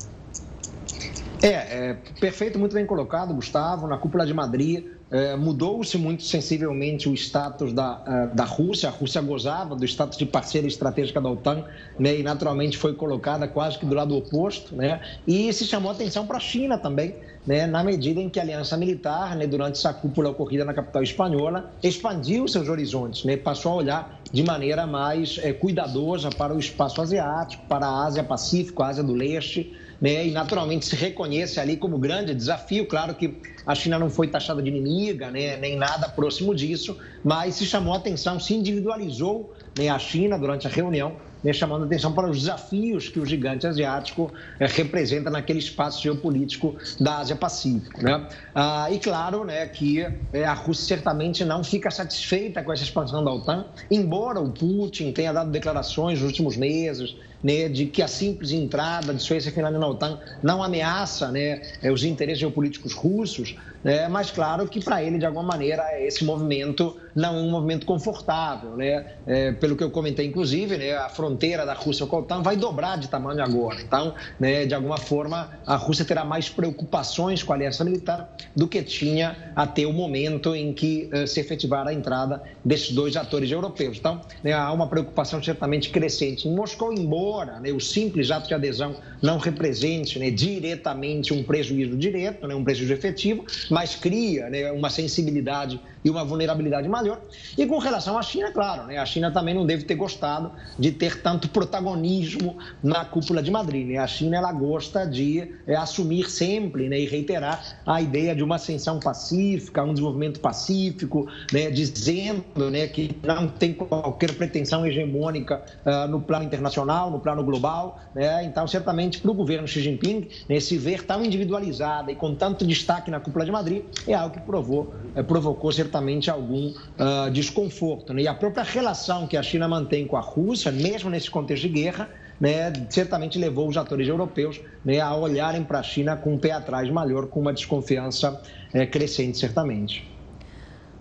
É, 1.42 1.48
é 1.90 1.94
perfeito, 2.18 2.58
muito 2.58 2.74
bem 2.74 2.84
colocado, 2.84 3.32
Gustavo. 3.32 3.86
Na 3.86 3.98
cúpula 3.98 4.26
de 4.26 4.34
Madrid, 4.34 4.84
é, 5.10 5.34
mudou-se 5.34 5.98
muito 5.98 6.22
sensivelmente 6.22 7.08
o 7.08 7.14
status 7.14 7.72
da, 7.72 8.02
é, 8.06 8.26
da 8.34 8.44
Rússia. 8.44 8.88
A 8.88 8.92
Rússia 8.92 9.20
gozava 9.20 9.74
do 9.74 9.84
status 9.84 10.16
de 10.16 10.24
parceira 10.24 10.66
estratégica 10.66 11.20
da 11.20 11.28
OTAN 11.28 11.64
né, 11.98 12.18
e, 12.18 12.22
naturalmente, 12.22 12.78
foi 12.78 12.94
colocada 12.94 13.48
quase 13.48 13.78
que 13.78 13.84
do 13.84 13.94
lado 13.94 14.16
oposto. 14.16 14.74
Né, 14.74 15.00
e 15.26 15.52
se 15.52 15.64
chamou 15.64 15.90
atenção 15.90 16.26
para 16.26 16.36
a 16.36 16.40
China 16.40 16.78
também, 16.78 17.16
né, 17.44 17.66
na 17.66 17.82
medida 17.82 18.20
em 18.20 18.28
que 18.28 18.38
a 18.38 18.42
aliança 18.42 18.76
militar, 18.76 19.34
né, 19.34 19.46
durante 19.46 19.78
essa 19.78 19.92
cúpula 19.92 20.30
ocorrida 20.30 20.64
na 20.64 20.72
capital 20.72 21.02
espanhola, 21.02 21.72
expandiu 21.82 22.46
seus 22.46 22.68
horizontes, 22.68 23.24
né, 23.24 23.36
passou 23.36 23.72
a 23.72 23.74
olhar 23.76 24.20
de 24.32 24.44
maneira 24.44 24.86
mais 24.86 25.40
é, 25.42 25.52
cuidadosa 25.52 26.30
para 26.30 26.54
o 26.54 26.58
espaço 26.58 27.02
asiático, 27.02 27.64
para 27.68 27.86
a 27.86 28.06
Ásia-Pacífico, 28.06 28.82
a 28.82 28.88
Ásia 28.88 29.02
do 29.02 29.12
Leste 29.12 29.74
né, 30.00 30.26
e 30.26 30.30
naturalmente 30.30 30.86
se 30.86 30.96
reconhece 30.96 31.60
ali 31.60 31.76
como 31.76 31.98
grande 31.98 32.34
desafio. 32.34 32.86
Claro 32.86 33.14
que 33.14 33.36
A 33.66 33.74
China 33.74 33.98
não 33.98 34.08
foi 34.08 34.26
taxada 34.28 34.62
de 34.62 34.68
inimiga, 34.68 35.30
né, 35.30 35.56
nem 35.56 35.76
nada 35.76 36.08
próximo 36.08 36.54
disso, 36.54 36.96
mas 37.22 37.56
se 37.56 37.66
chamou 37.66 37.92
a 37.92 37.98
atenção, 37.98 38.40
se 38.40 38.54
individualizou 38.54 39.54
né, 39.78 39.88
a 39.88 39.98
China 39.98 40.38
durante 40.38 40.66
a 40.66 40.70
reunião 40.70 41.16
né, 41.42 41.52
chamando 41.52 41.84
atenção 41.84 42.12
para 42.12 42.28
os 42.28 42.40
desafios 42.40 43.08
que 43.08 43.18
o 43.18 43.26
gigante 43.26 43.66
asiático 43.66 44.32
é, 44.58 44.66
representa 44.66 45.30
naquele 45.30 45.58
espaço 45.58 46.02
geopolítico 46.02 46.76
da 46.98 47.18
Ásia-Pacífico. 47.18 48.02
Né? 48.02 48.26
Ah, 48.54 48.88
e 48.90 48.98
claro 48.98 49.44
né, 49.44 49.66
que 49.66 50.06
é, 50.32 50.44
a 50.44 50.52
Rússia 50.52 50.96
certamente 50.96 51.44
não 51.44 51.62
fica 51.62 51.90
satisfeita 51.90 52.62
com 52.62 52.72
essa 52.72 52.82
expansão 52.82 53.24
da 53.24 53.32
OTAN, 53.32 53.66
embora 53.90 54.40
o 54.40 54.50
Putin 54.50 55.12
tenha 55.12 55.32
dado 55.32 55.50
declarações 55.50 56.20
nos 56.20 56.26
últimos 56.26 56.56
meses 56.56 57.14
né, 57.42 57.68
de 57.68 57.86
que 57.86 58.02
a 58.02 58.08
simples 58.08 58.52
entrada 58.52 59.14
de 59.14 59.22
Suécia 59.22 59.50
e 59.50 59.52
Finlândia 59.52 59.78
na 59.78 59.88
OTAN 59.88 60.18
não 60.42 60.62
ameaça 60.62 61.30
né, 61.30 61.62
é, 61.82 61.90
os 61.90 62.04
interesses 62.04 62.38
geopolíticos 62.38 62.92
russos, 62.92 63.56
né, 63.82 64.08
mas 64.08 64.30
claro 64.30 64.68
que 64.68 64.82
para 64.82 65.02
ele, 65.02 65.18
de 65.18 65.26
alguma 65.26 65.44
maneira, 65.44 65.82
esse 66.00 66.24
movimento 66.24 66.96
não 67.14 67.36
é 67.36 67.40
um 67.40 67.50
movimento 67.50 67.86
confortável. 67.86 68.76
Né? 68.76 69.06
É, 69.26 69.52
pelo 69.52 69.76
que 69.76 69.82
eu 69.82 69.90
comentei, 69.90 70.26
inclusive, 70.26 70.76
né, 70.76 70.96
a 70.96 71.08
fronteira 71.08 71.29
da 71.36 71.74
Rússia 71.74 72.06
com 72.06 72.16
a 72.16 72.18
OTAN 72.20 72.42
vai 72.42 72.56
dobrar 72.56 72.98
de 72.98 73.08
tamanho 73.08 73.42
agora. 73.42 73.80
Então, 73.80 74.14
né, 74.38 74.66
de 74.66 74.74
alguma 74.74 74.98
forma, 74.98 75.50
a 75.66 75.76
Rússia 75.76 76.04
terá 76.04 76.24
mais 76.24 76.48
preocupações 76.48 77.42
com 77.42 77.52
a 77.52 77.56
aliança 77.56 77.84
militar 77.84 78.34
do 78.54 78.66
que 78.66 78.82
tinha 78.82 79.52
até 79.54 79.86
o 79.86 79.92
momento 79.92 80.54
em 80.54 80.72
que 80.72 81.08
uh, 81.12 81.26
se 81.26 81.40
efetivar 81.40 81.86
a 81.86 81.92
entrada 81.92 82.42
desses 82.64 82.92
dois 82.92 83.16
atores 83.16 83.50
europeus. 83.50 83.98
Então, 83.98 84.20
né, 84.42 84.52
há 84.52 84.72
uma 84.72 84.86
preocupação 84.86 85.42
certamente 85.42 85.90
crescente 85.90 86.48
em 86.48 86.54
Moscou, 86.54 86.92
embora 86.92 87.60
né, 87.60 87.70
o 87.70 87.80
simples 87.80 88.30
ato 88.30 88.48
de 88.48 88.54
adesão 88.54 88.96
não 89.22 89.38
represente 89.38 90.18
né, 90.18 90.30
diretamente 90.30 91.32
um 91.32 91.42
prejuízo 91.42 91.96
direto, 91.96 92.46
né, 92.46 92.54
um 92.54 92.64
prejuízo 92.64 92.92
efetivo, 92.92 93.44
mas 93.70 93.94
cria 93.94 94.48
né, 94.48 94.70
uma 94.72 94.90
sensibilidade 94.90 95.80
e 96.04 96.10
uma 96.10 96.24
vulnerabilidade 96.24 96.88
maior. 96.88 97.20
E 97.56 97.66
com 97.66 97.78
relação 97.78 98.18
à 98.18 98.22
China, 98.22 98.50
claro, 98.50 98.86
né, 98.86 98.98
a 98.98 99.06
China 99.06 99.30
também 99.30 99.54
não 99.54 99.66
deve 99.66 99.84
ter 99.84 99.94
gostado 99.94 100.52
de 100.78 100.90
ter 100.92 101.22
tanto 101.22 101.48
protagonismo 101.48 102.56
na 102.82 103.04
cúpula 103.04 103.42
de 103.42 103.50
Madrid. 103.50 103.86
Né? 103.86 103.98
A 103.98 104.06
China 104.06 104.36
ela 104.36 104.52
gosta 104.52 105.06
de 105.06 105.54
é, 105.66 105.76
assumir 105.76 106.30
sempre 106.30 106.88
né, 106.88 106.98
e 107.00 107.06
reiterar 107.06 107.78
a 107.86 108.00
ideia 108.00 108.34
de 108.34 108.42
uma 108.42 108.56
ascensão 108.56 108.98
pacífica, 108.98 109.82
um 109.82 109.92
desenvolvimento 109.92 110.40
pacífico, 110.40 111.28
né, 111.52 111.70
dizendo 111.70 112.44
né, 112.70 112.86
que 112.86 113.16
não 113.22 113.48
tem 113.48 113.72
qualquer 113.72 114.34
pretensão 114.34 114.86
hegemônica 114.86 115.62
uh, 115.84 116.08
no 116.08 116.20
plano 116.20 116.44
internacional, 116.44 117.10
no 117.10 117.20
plano 117.20 117.42
global. 117.44 118.00
Né? 118.14 118.44
Então, 118.44 118.66
certamente, 118.66 119.20
para 119.20 119.30
o 119.30 119.34
governo 119.34 119.66
Xi 119.66 119.80
Jinping, 119.80 120.28
né, 120.48 120.60
se 120.60 120.76
ver 120.78 121.04
tão 121.04 121.24
individualizada 121.24 122.10
e 122.10 122.14
com 122.14 122.34
tanto 122.34 122.66
destaque 122.66 123.10
na 123.10 123.20
cúpula 123.20 123.44
de 123.44 123.52
Madrid, 123.52 123.82
é 124.06 124.14
algo 124.14 124.34
que 124.34 124.40
provou, 124.40 124.94
é, 125.14 125.22
provocou 125.22 125.72
certamente 125.90 126.30
algum 126.30 126.68
uh, 126.68 127.30
desconforto. 127.32 128.14
Né? 128.14 128.22
E 128.22 128.28
a 128.28 128.34
própria 128.34 128.62
relação 128.62 129.26
que 129.26 129.36
a 129.36 129.42
China 129.42 129.66
mantém 129.66 130.06
com 130.06 130.16
a 130.16 130.20
Rússia, 130.20 130.70
mesmo 130.70 131.10
nesse 131.10 131.28
contexto 131.28 131.62
de 131.62 131.68
guerra, 131.68 132.08
né, 132.40 132.72
certamente 132.88 133.38
levou 133.38 133.68
os 133.68 133.76
atores 133.76 134.08
europeus 134.08 134.60
né, 134.84 135.00
a 135.00 135.14
olharem 135.14 135.64
para 135.64 135.80
a 135.80 135.82
China 135.82 136.16
com 136.16 136.34
um 136.34 136.38
pé 136.38 136.52
atrás 136.52 136.88
maior, 136.88 137.26
com 137.26 137.40
uma 137.40 137.52
desconfiança 137.52 138.40
é, 138.72 138.86
crescente, 138.86 139.36
certamente. 139.36 140.08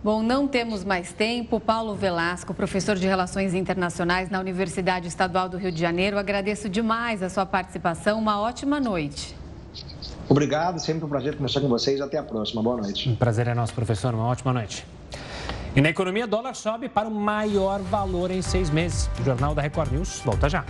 Bom, 0.03 0.23
não 0.23 0.47
temos 0.47 0.83
mais 0.83 1.13
tempo. 1.13 1.59
Paulo 1.59 1.93
Velasco, 1.93 2.53
professor 2.53 2.95
de 2.95 3.05
Relações 3.05 3.53
Internacionais 3.53 4.29
na 4.29 4.39
Universidade 4.39 5.07
Estadual 5.07 5.47
do 5.47 5.57
Rio 5.57 5.71
de 5.71 5.79
Janeiro, 5.79 6.17
agradeço 6.17 6.67
demais 6.67 7.21
a 7.21 7.29
sua 7.29 7.45
participação. 7.45 8.17
Uma 8.17 8.41
ótima 8.41 8.79
noite. 8.79 9.38
Obrigado, 10.29 10.79
sempre 10.79 11.03
um 11.03 11.09
prazer 11.09 11.35
conversar 11.35 11.59
com 11.59 11.67
vocês. 11.67 11.99
Até 11.99 12.17
a 12.19 12.23
próxima. 12.23 12.61
Boa 12.61 12.77
noite. 12.77 13.09
Um 13.09 13.15
prazer 13.15 13.47
é 13.47 13.55
nosso, 13.55 13.73
professor. 13.73 14.13
Uma 14.13 14.27
ótima 14.27 14.53
noite. 14.53 14.85
E 15.75 15.81
na 15.81 15.89
economia, 15.89 16.27
dólar 16.27 16.55
sobe 16.55 16.87
para 16.87 17.07
o 17.07 17.11
maior 17.11 17.81
valor 17.81 18.29
em 18.29 18.41
seis 18.41 18.69
meses. 18.69 19.09
O 19.19 19.23
Jornal 19.23 19.55
da 19.55 19.61
Record 19.63 19.91
News 19.91 20.21
volta 20.23 20.47
já. 20.47 20.63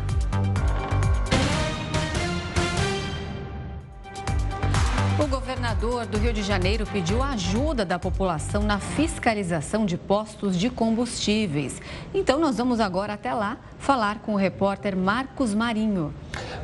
O 5.22 5.28
governador 5.28 6.05
do 6.05 6.18
Rio 6.18 6.32
de 6.32 6.41
Janeiro 6.41 6.86
pediu 6.86 7.22
ajuda 7.22 7.84
da 7.84 7.99
população 7.99 8.64
na 8.64 8.80
fiscalização 8.80 9.86
de 9.86 9.97
postos 9.97 10.57
de 10.57 10.70
combustíveis. 10.70 11.82
Então, 12.14 12.39
nós 12.39 12.57
vamos 12.57 12.80
agora 12.80 13.14
até 13.14 13.34
lá 13.34 13.57
falar 13.78 14.20
com 14.20 14.34
o 14.34 14.38
repórter 14.38 14.95
Marcos 14.95 15.53
Marinho. 15.53 16.14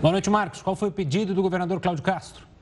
Boa 0.01 0.13
noite, 0.13 0.29
Marcos. 0.29 0.61
Qual 0.61 0.77
foi 0.77 0.87
o 0.87 0.91
pedido 0.93 1.33
do 1.33 1.41
governador 1.41 1.81
Cláudio 1.81 2.03
Castro? 2.03 2.54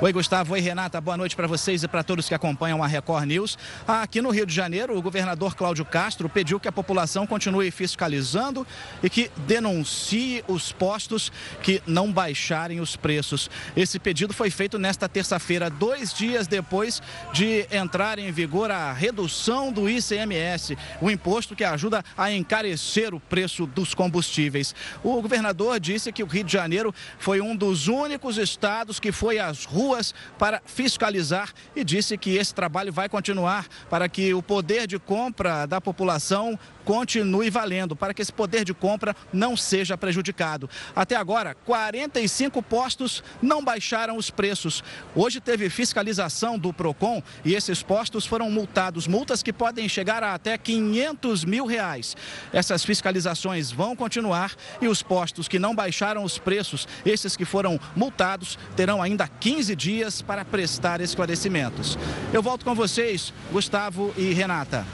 Oi, 0.00 0.12
Gustavo. 0.12 0.54
Oi, 0.54 0.60
Renata. 0.60 1.00
Boa 1.00 1.16
noite 1.16 1.36
para 1.36 1.46
vocês 1.46 1.84
e 1.84 1.88
para 1.88 2.02
todos 2.02 2.28
que 2.28 2.34
acompanham 2.34 2.82
a 2.82 2.86
Record 2.86 3.26
News. 3.26 3.56
Aqui 3.86 4.20
no 4.20 4.30
Rio 4.30 4.44
de 4.44 4.52
Janeiro, 4.52 4.98
o 4.98 5.00
governador 5.00 5.54
Cláudio 5.54 5.84
Castro 5.84 6.28
pediu 6.28 6.58
que 6.58 6.66
a 6.66 6.72
população 6.72 7.28
continue 7.28 7.70
fiscalizando 7.70 8.66
e 9.04 9.08
que 9.08 9.30
denuncie 9.46 10.42
os 10.48 10.72
postos 10.72 11.30
que 11.62 11.80
não 11.86 12.12
baixarem 12.12 12.80
os 12.80 12.96
preços. 12.96 13.48
Esse 13.76 14.00
pedido 14.00 14.34
foi 14.34 14.50
feito 14.50 14.80
nesta 14.80 15.08
terça-feira, 15.08 15.70
dois 15.70 16.12
dias 16.12 16.48
depois 16.48 17.00
de 17.32 17.64
entrar 17.70 18.18
em 18.18 18.32
vigor 18.32 18.72
a 18.72 18.92
redução 18.92 19.72
do 19.72 19.88
ICMS, 19.88 20.76
o 21.00 21.08
imposto 21.08 21.54
que 21.54 21.62
ajuda 21.62 22.04
a 22.18 22.32
encarecer 22.32 23.14
o 23.14 23.20
preço 23.20 23.64
dos 23.64 23.94
combustíveis. 23.94 24.74
O 25.04 25.22
governador 25.22 25.78
disse 25.78 26.10
que 26.10 26.24
o 26.24 26.26
Rio 26.26 26.42
de 26.42 26.52
Janeiro 26.52 26.92
foi 27.16 27.40
um 27.40 27.54
dos 27.54 27.86
únicos 27.86 28.38
estados 28.38 28.98
que 28.98 29.12
foi 29.12 29.38
às 29.38 29.64
ruas 29.64 29.83
ruas 29.84 30.14
para 30.38 30.62
fiscalizar 30.64 31.52
e 31.76 31.84
disse 31.84 32.16
que 32.16 32.36
esse 32.36 32.54
trabalho 32.54 32.92
vai 32.92 33.08
continuar 33.08 33.66
para 33.90 34.08
que 34.08 34.32
o 34.32 34.42
poder 34.42 34.86
de 34.86 34.98
compra 34.98 35.66
da 35.66 35.80
população 35.80 36.58
continue 36.84 37.50
valendo, 37.50 37.96
para 37.96 38.12
que 38.12 38.20
esse 38.20 38.32
poder 38.32 38.64
de 38.64 38.74
compra 38.74 39.16
não 39.32 39.56
seja 39.56 39.96
prejudicado. 39.96 40.68
Até 40.94 41.16
agora, 41.16 41.54
45 41.54 42.62
postos 42.62 43.22
não 43.40 43.64
baixaram 43.64 44.16
os 44.16 44.30
preços. 44.30 44.84
Hoje 45.14 45.40
teve 45.40 45.70
fiscalização 45.70 46.58
do 46.58 46.72
PROCON 46.72 47.22
e 47.44 47.54
esses 47.54 47.82
postos 47.82 48.26
foram 48.26 48.50
multados, 48.50 49.06
multas 49.06 49.42
que 49.42 49.52
podem 49.52 49.88
chegar 49.88 50.22
a 50.22 50.34
até 50.34 50.58
500 50.58 51.44
mil 51.44 51.66
reais. 51.66 52.16
Essas 52.52 52.84
fiscalizações 52.84 53.70
vão 53.70 53.96
continuar 53.96 54.52
e 54.80 54.88
os 54.88 55.02
postos 55.02 55.48
que 55.48 55.58
não 55.58 55.74
baixaram 55.74 56.22
os 56.22 56.38
preços, 56.38 56.86
esses 57.04 57.36
que 57.36 57.44
foram 57.44 57.80
multados, 57.96 58.58
terão 58.76 59.02
ainda 59.02 59.26
15 59.74 59.76
dias 59.76 60.22
para 60.22 60.44
prestar 60.44 61.00
esclarecimentos. 61.00 61.98
Eu 62.32 62.42
volto 62.42 62.64
com 62.64 62.74
vocês, 62.74 63.32
Gustavo 63.52 64.12
e 64.16 64.32
Renata. 64.32 64.84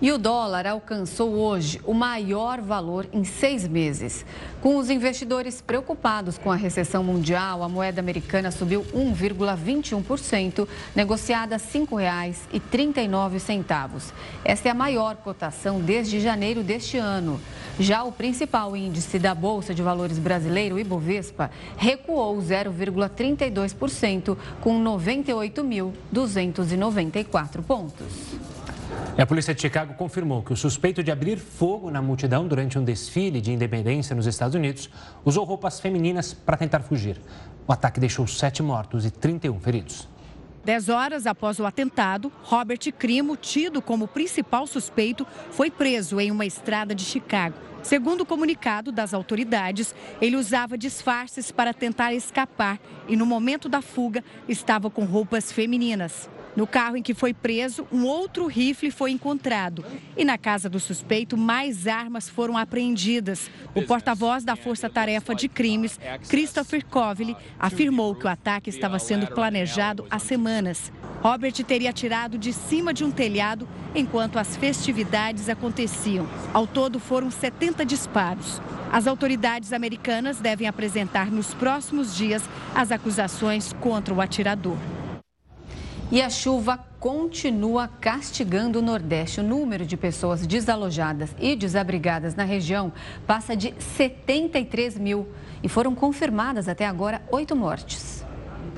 E 0.00 0.12
o 0.12 0.18
dólar 0.18 0.64
alcançou 0.64 1.34
hoje 1.34 1.80
o 1.84 1.92
maior 1.92 2.60
valor 2.60 3.08
em 3.12 3.24
seis 3.24 3.66
meses. 3.66 4.24
Com 4.60 4.76
os 4.76 4.90
investidores 4.90 5.60
preocupados 5.60 6.38
com 6.38 6.52
a 6.52 6.56
recessão 6.56 7.02
mundial, 7.02 7.64
a 7.64 7.68
moeda 7.68 8.00
americana 8.00 8.52
subiu 8.52 8.86
1,21%, 8.94 10.68
negociada 10.94 11.56
a 11.56 11.58
R$ 11.58 11.64
5,39. 11.64 14.12
Essa 14.44 14.68
é 14.68 14.70
a 14.70 14.74
maior 14.74 15.16
cotação 15.16 15.80
desde 15.80 16.20
janeiro 16.20 16.62
deste 16.62 16.96
ano. 16.96 17.40
Já 17.80 18.02
o 18.02 18.10
principal 18.10 18.76
índice 18.76 19.20
da 19.20 19.32
Bolsa 19.34 19.72
de 19.72 19.80
Valores 19.82 20.18
brasileiro, 20.18 20.74
o 20.74 20.80
Ibovespa, 20.80 21.48
recuou 21.76 22.36
0,32%, 22.38 24.36
com 24.60 24.82
98.294 24.82 27.62
pontos. 27.62 28.34
A 29.16 29.24
polícia 29.24 29.54
de 29.54 29.60
Chicago 29.60 29.94
confirmou 29.94 30.42
que 30.42 30.52
o 30.52 30.56
suspeito 30.56 31.04
de 31.04 31.12
abrir 31.12 31.38
fogo 31.38 31.88
na 31.90 32.02
multidão 32.02 32.48
durante 32.48 32.76
um 32.78 32.84
desfile 32.84 33.40
de 33.40 33.52
independência 33.52 34.14
nos 34.14 34.26
Estados 34.26 34.56
Unidos 34.56 34.90
usou 35.24 35.44
roupas 35.44 35.78
femininas 35.78 36.34
para 36.34 36.56
tentar 36.56 36.80
fugir. 36.80 37.20
O 37.66 37.72
ataque 37.72 38.00
deixou 38.00 38.26
sete 38.26 38.60
mortos 38.62 39.06
e 39.06 39.10
31 39.10 39.60
feridos. 39.60 40.08
Dez 40.68 40.90
horas 40.90 41.26
após 41.26 41.58
o 41.58 41.64
atentado, 41.64 42.30
Robert 42.42 42.92
Crimo, 42.98 43.38
tido 43.38 43.80
como 43.80 44.06
principal 44.06 44.66
suspeito, 44.66 45.26
foi 45.50 45.70
preso 45.70 46.20
em 46.20 46.30
uma 46.30 46.44
estrada 46.44 46.94
de 46.94 47.06
Chicago. 47.06 47.56
Segundo 47.82 48.20
o 48.20 48.26
comunicado 48.26 48.92
das 48.92 49.14
autoridades, 49.14 49.94
ele 50.20 50.36
usava 50.36 50.76
disfarces 50.76 51.50
para 51.50 51.72
tentar 51.72 52.12
escapar 52.12 52.78
e, 53.08 53.16
no 53.16 53.24
momento 53.24 53.66
da 53.66 53.80
fuga, 53.80 54.22
estava 54.46 54.90
com 54.90 55.06
roupas 55.06 55.50
femininas. 55.50 56.28
No 56.58 56.66
carro 56.66 56.96
em 56.96 57.02
que 57.04 57.14
foi 57.14 57.32
preso, 57.32 57.86
um 57.92 58.04
outro 58.04 58.48
rifle 58.48 58.90
foi 58.90 59.12
encontrado. 59.12 59.84
E 60.16 60.24
na 60.24 60.36
casa 60.36 60.68
do 60.68 60.80
suspeito, 60.80 61.36
mais 61.36 61.86
armas 61.86 62.28
foram 62.28 62.58
apreendidas. 62.58 63.48
O 63.76 63.82
porta-voz 63.82 64.42
da 64.42 64.56
Força 64.56 64.90
Tarefa 64.90 65.36
de 65.36 65.48
Crimes, 65.48 66.00
Christopher 66.28 66.84
Covely, 66.84 67.36
afirmou 67.60 68.12
que 68.12 68.24
o 68.24 68.28
ataque 68.28 68.70
estava 68.70 68.98
sendo 68.98 69.28
planejado 69.28 70.04
há 70.10 70.18
semanas. 70.18 70.90
Robert 71.22 71.52
teria 71.64 71.90
atirado 71.90 72.36
de 72.36 72.52
cima 72.52 72.92
de 72.92 73.04
um 73.04 73.12
telhado 73.12 73.68
enquanto 73.94 74.36
as 74.36 74.56
festividades 74.56 75.48
aconteciam. 75.48 76.26
Ao 76.52 76.66
todo, 76.66 76.98
foram 76.98 77.30
70 77.30 77.86
disparos. 77.86 78.60
As 78.90 79.06
autoridades 79.06 79.72
americanas 79.72 80.40
devem 80.40 80.66
apresentar 80.66 81.30
nos 81.30 81.54
próximos 81.54 82.16
dias 82.16 82.42
as 82.74 82.90
acusações 82.90 83.72
contra 83.74 84.12
o 84.12 84.20
atirador. 84.20 84.76
E 86.10 86.22
a 86.22 86.30
chuva 86.30 86.78
continua 86.98 87.86
castigando 87.86 88.78
o 88.78 88.82
Nordeste. 88.82 89.40
O 89.40 89.42
número 89.42 89.84
de 89.84 89.94
pessoas 89.94 90.46
desalojadas 90.46 91.36
e 91.38 91.54
desabrigadas 91.54 92.34
na 92.34 92.44
região 92.44 92.90
passa 93.26 93.54
de 93.54 93.74
73 93.78 94.96
mil 94.96 95.28
e 95.62 95.68
foram 95.68 95.94
confirmadas 95.94 96.66
até 96.66 96.86
agora 96.86 97.20
oito 97.30 97.54
mortes. 97.54 98.24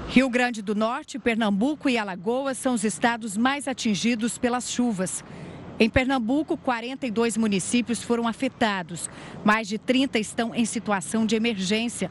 Rio 0.09 0.29
Grande 0.29 0.61
do 0.61 0.75
Norte, 0.75 1.21
Pernambuco 1.21 1.89
e 1.89 1.97
Alagoas 1.97 2.59
são 2.59 2.75
os 2.75 2.83
estados 2.83 3.37
mais 3.37 3.69
atingidos 3.69 4.37
pelas 4.37 4.69
chuvas. 4.69 5.23
Em 5.79 5.89
Pernambuco, 5.89 6.57
42 6.57 7.37
municípios 7.37 8.03
foram 8.03 8.27
afetados. 8.27 9.09
Mais 9.45 9.69
de 9.69 9.79
30 9.79 10.19
estão 10.19 10.53
em 10.53 10.65
situação 10.65 11.25
de 11.25 11.37
emergência. 11.37 12.11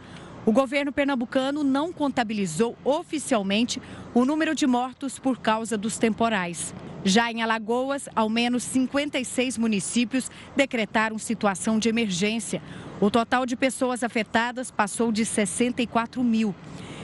O 0.50 0.52
governo 0.52 0.92
pernambucano 0.92 1.64
não 1.64 1.94
contabilizou 1.94 2.76
oficialmente 2.84 3.80
o 4.16 4.26
número 4.26 4.56
de 4.56 4.66
mortos 4.66 5.20
por 5.20 5.38
causa 5.38 5.78
dos 5.78 6.00
temporais. 6.00 6.74
Já 7.06 7.32
em 7.32 7.44
Alagoas, 7.44 8.10
ao 8.16 8.28
menos 8.28 8.64
56 8.64 9.60
municípios 9.60 10.32
decretaram 10.56 11.20
situação 11.20 11.78
de 11.78 11.88
emergência. 11.88 12.64
O 13.00 13.12
total 13.12 13.46
de 13.46 13.56
pessoas 13.56 14.04
afetadas 14.04 14.72
passou 14.72 15.12
de 15.12 15.24
64 15.24 16.24
mil 16.24 16.56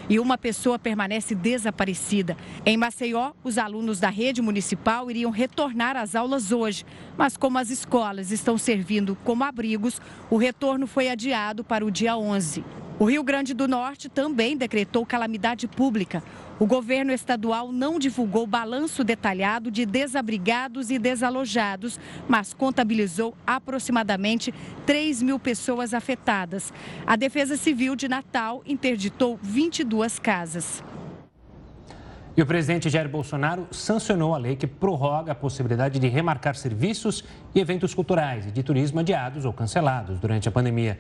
e 0.10 0.20
uma 0.20 0.40
pessoa 0.40 0.80
permanece 0.80 1.36
desaparecida. 1.36 2.36
Em 2.66 2.78
Maceió, 2.78 3.34
os 3.44 3.60
alunos 3.60 4.00
da 4.00 4.10
rede 4.10 4.42
municipal 4.42 5.12
iriam 5.12 5.30
retornar 5.30 5.96
às 5.96 6.16
aulas 6.16 6.52
hoje, 6.52 6.84
mas 7.16 7.38
como 7.38 7.60
as 7.60 7.70
escolas 7.70 8.32
estão 8.32 8.58
servindo 8.58 9.16
como 9.24 9.44
abrigos, 9.44 10.02
o 10.32 10.38
retorno 10.38 10.88
foi 10.88 11.10
adiado 11.10 11.64
para 11.64 11.86
o 11.86 11.92
dia 11.92 12.18
11. 12.18 12.85
O 13.06 13.08
Rio 13.08 13.24
Grande 13.24 13.54
do 13.54 13.68
Norte 13.68 14.10
também 14.10 14.58
decretou 14.58 15.06
calamidade 15.06 15.68
pública. 15.68 16.24
O 16.58 16.66
governo 16.66 17.12
estadual 17.12 17.72
não 17.72 18.00
divulgou 18.00 18.48
balanço 18.48 19.04
detalhado 19.04 19.70
de 19.70 19.86
desabrigados 19.86 20.90
e 20.90 20.98
desalojados, 20.98 22.00
mas 22.28 22.52
contabilizou 22.52 23.38
aproximadamente 23.46 24.52
3 24.88 25.22
mil 25.22 25.38
pessoas 25.38 25.94
afetadas. 25.94 26.74
A 27.06 27.16
Defesa 27.16 27.56
Civil 27.56 27.96
de 27.96 28.08
Natal 28.08 28.64
interditou 28.66 29.38
22 29.40 30.18
casas. 30.18 30.84
E 32.36 32.42
o 32.42 32.46
presidente 32.48 32.90
Jair 32.90 33.08
Bolsonaro 33.08 33.68
sancionou 33.70 34.34
a 34.34 34.40
lei 34.40 34.56
que 34.56 34.66
prorroga 34.66 35.34
a 35.34 35.36
possibilidade 35.36 36.00
de 36.00 36.08
remarcar 36.08 36.56
serviços 36.56 37.24
e 37.54 37.60
eventos 37.60 37.94
culturais 37.94 38.48
e 38.48 38.52
de 38.52 38.64
turismo 38.64 39.00
adiados 39.00 39.46
ou 39.46 39.54
cancelados 39.54 40.20
durante 40.20 40.50
a 40.50 40.52
pandemia. 40.52 40.98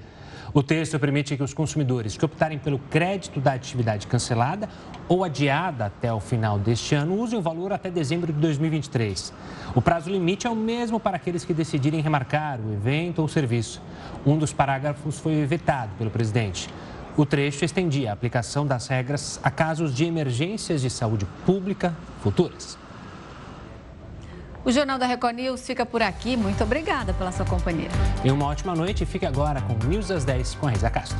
O 0.57 0.63
texto 0.63 0.97
permite 0.97 1.35
que 1.35 1.43
os 1.43 1.53
consumidores 1.53 2.15
que 2.15 2.23
optarem 2.23 2.57
pelo 2.57 2.79
crédito 2.79 3.41
da 3.41 3.51
atividade 3.51 4.07
cancelada 4.07 4.69
ou 5.05 5.21
adiada 5.21 5.87
até 5.87 6.13
o 6.13 6.21
final 6.21 6.57
deste 6.57 6.95
ano 6.95 7.19
usem 7.19 7.37
o 7.37 7.41
valor 7.41 7.73
até 7.73 7.91
dezembro 7.91 8.31
de 8.31 8.39
2023. 8.39 9.33
O 9.75 9.81
prazo 9.81 10.09
limite 10.09 10.47
é 10.47 10.49
o 10.49 10.55
mesmo 10.55 10.97
para 10.97 11.17
aqueles 11.17 11.43
que 11.43 11.53
decidirem 11.53 11.99
remarcar 11.99 12.61
o 12.61 12.71
evento 12.71 13.21
ou 13.21 13.27
serviço. 13.27 13.81
Um 14.25 14.37
dos 14.37 14.53
parágrafos 14.53 15.19
foi 15.19 15.45
vetado 15.45 15.91
pelo 15.97 16.09
presidente. 16.09 16.69
O 17.17 17.25
trecho 17.25 17.65
estendia 17.65 18.11
a 18.11 18.13
aplicação 18.13 18.65
das 18.65 18.87
regras 18.87 19.37
a 19.43 19.51
casos 19.51 19.93
de 19.93 20.05
emergências 20.05 20.81
de 20.81 20.89
saúde 20.89 21.27
pública 21.45 21.93
futuras. 22.21 22.77
O 24.65 24.71
Jornal 24.71 24.97
da 24.97 25.05
Record 25.05 25.35
News 25.35 25.61
fica 25.61 25.85
por 25.85 26.01
aqui. 26.01 26.35
Muito 26.35 26.63
obrigada 26.63 27.13
pela 27.13 27.31
sua 27.31 27.45
companhia. 27.45 27.87
E 28.23 28.31
uma 28.31 28.47
ótima 28.47 28.73
noite. 28.73 29.05
Fique 29.05 29.23
agora 29.23 29.61
com 29.61 29.75
News 29.87 30.09
às 30.09 30.25
10 30.25 30.55
com 30.55 30.65
a 30.65 30.71
Reza 30.71 30.89
Castro. 30.89 31.19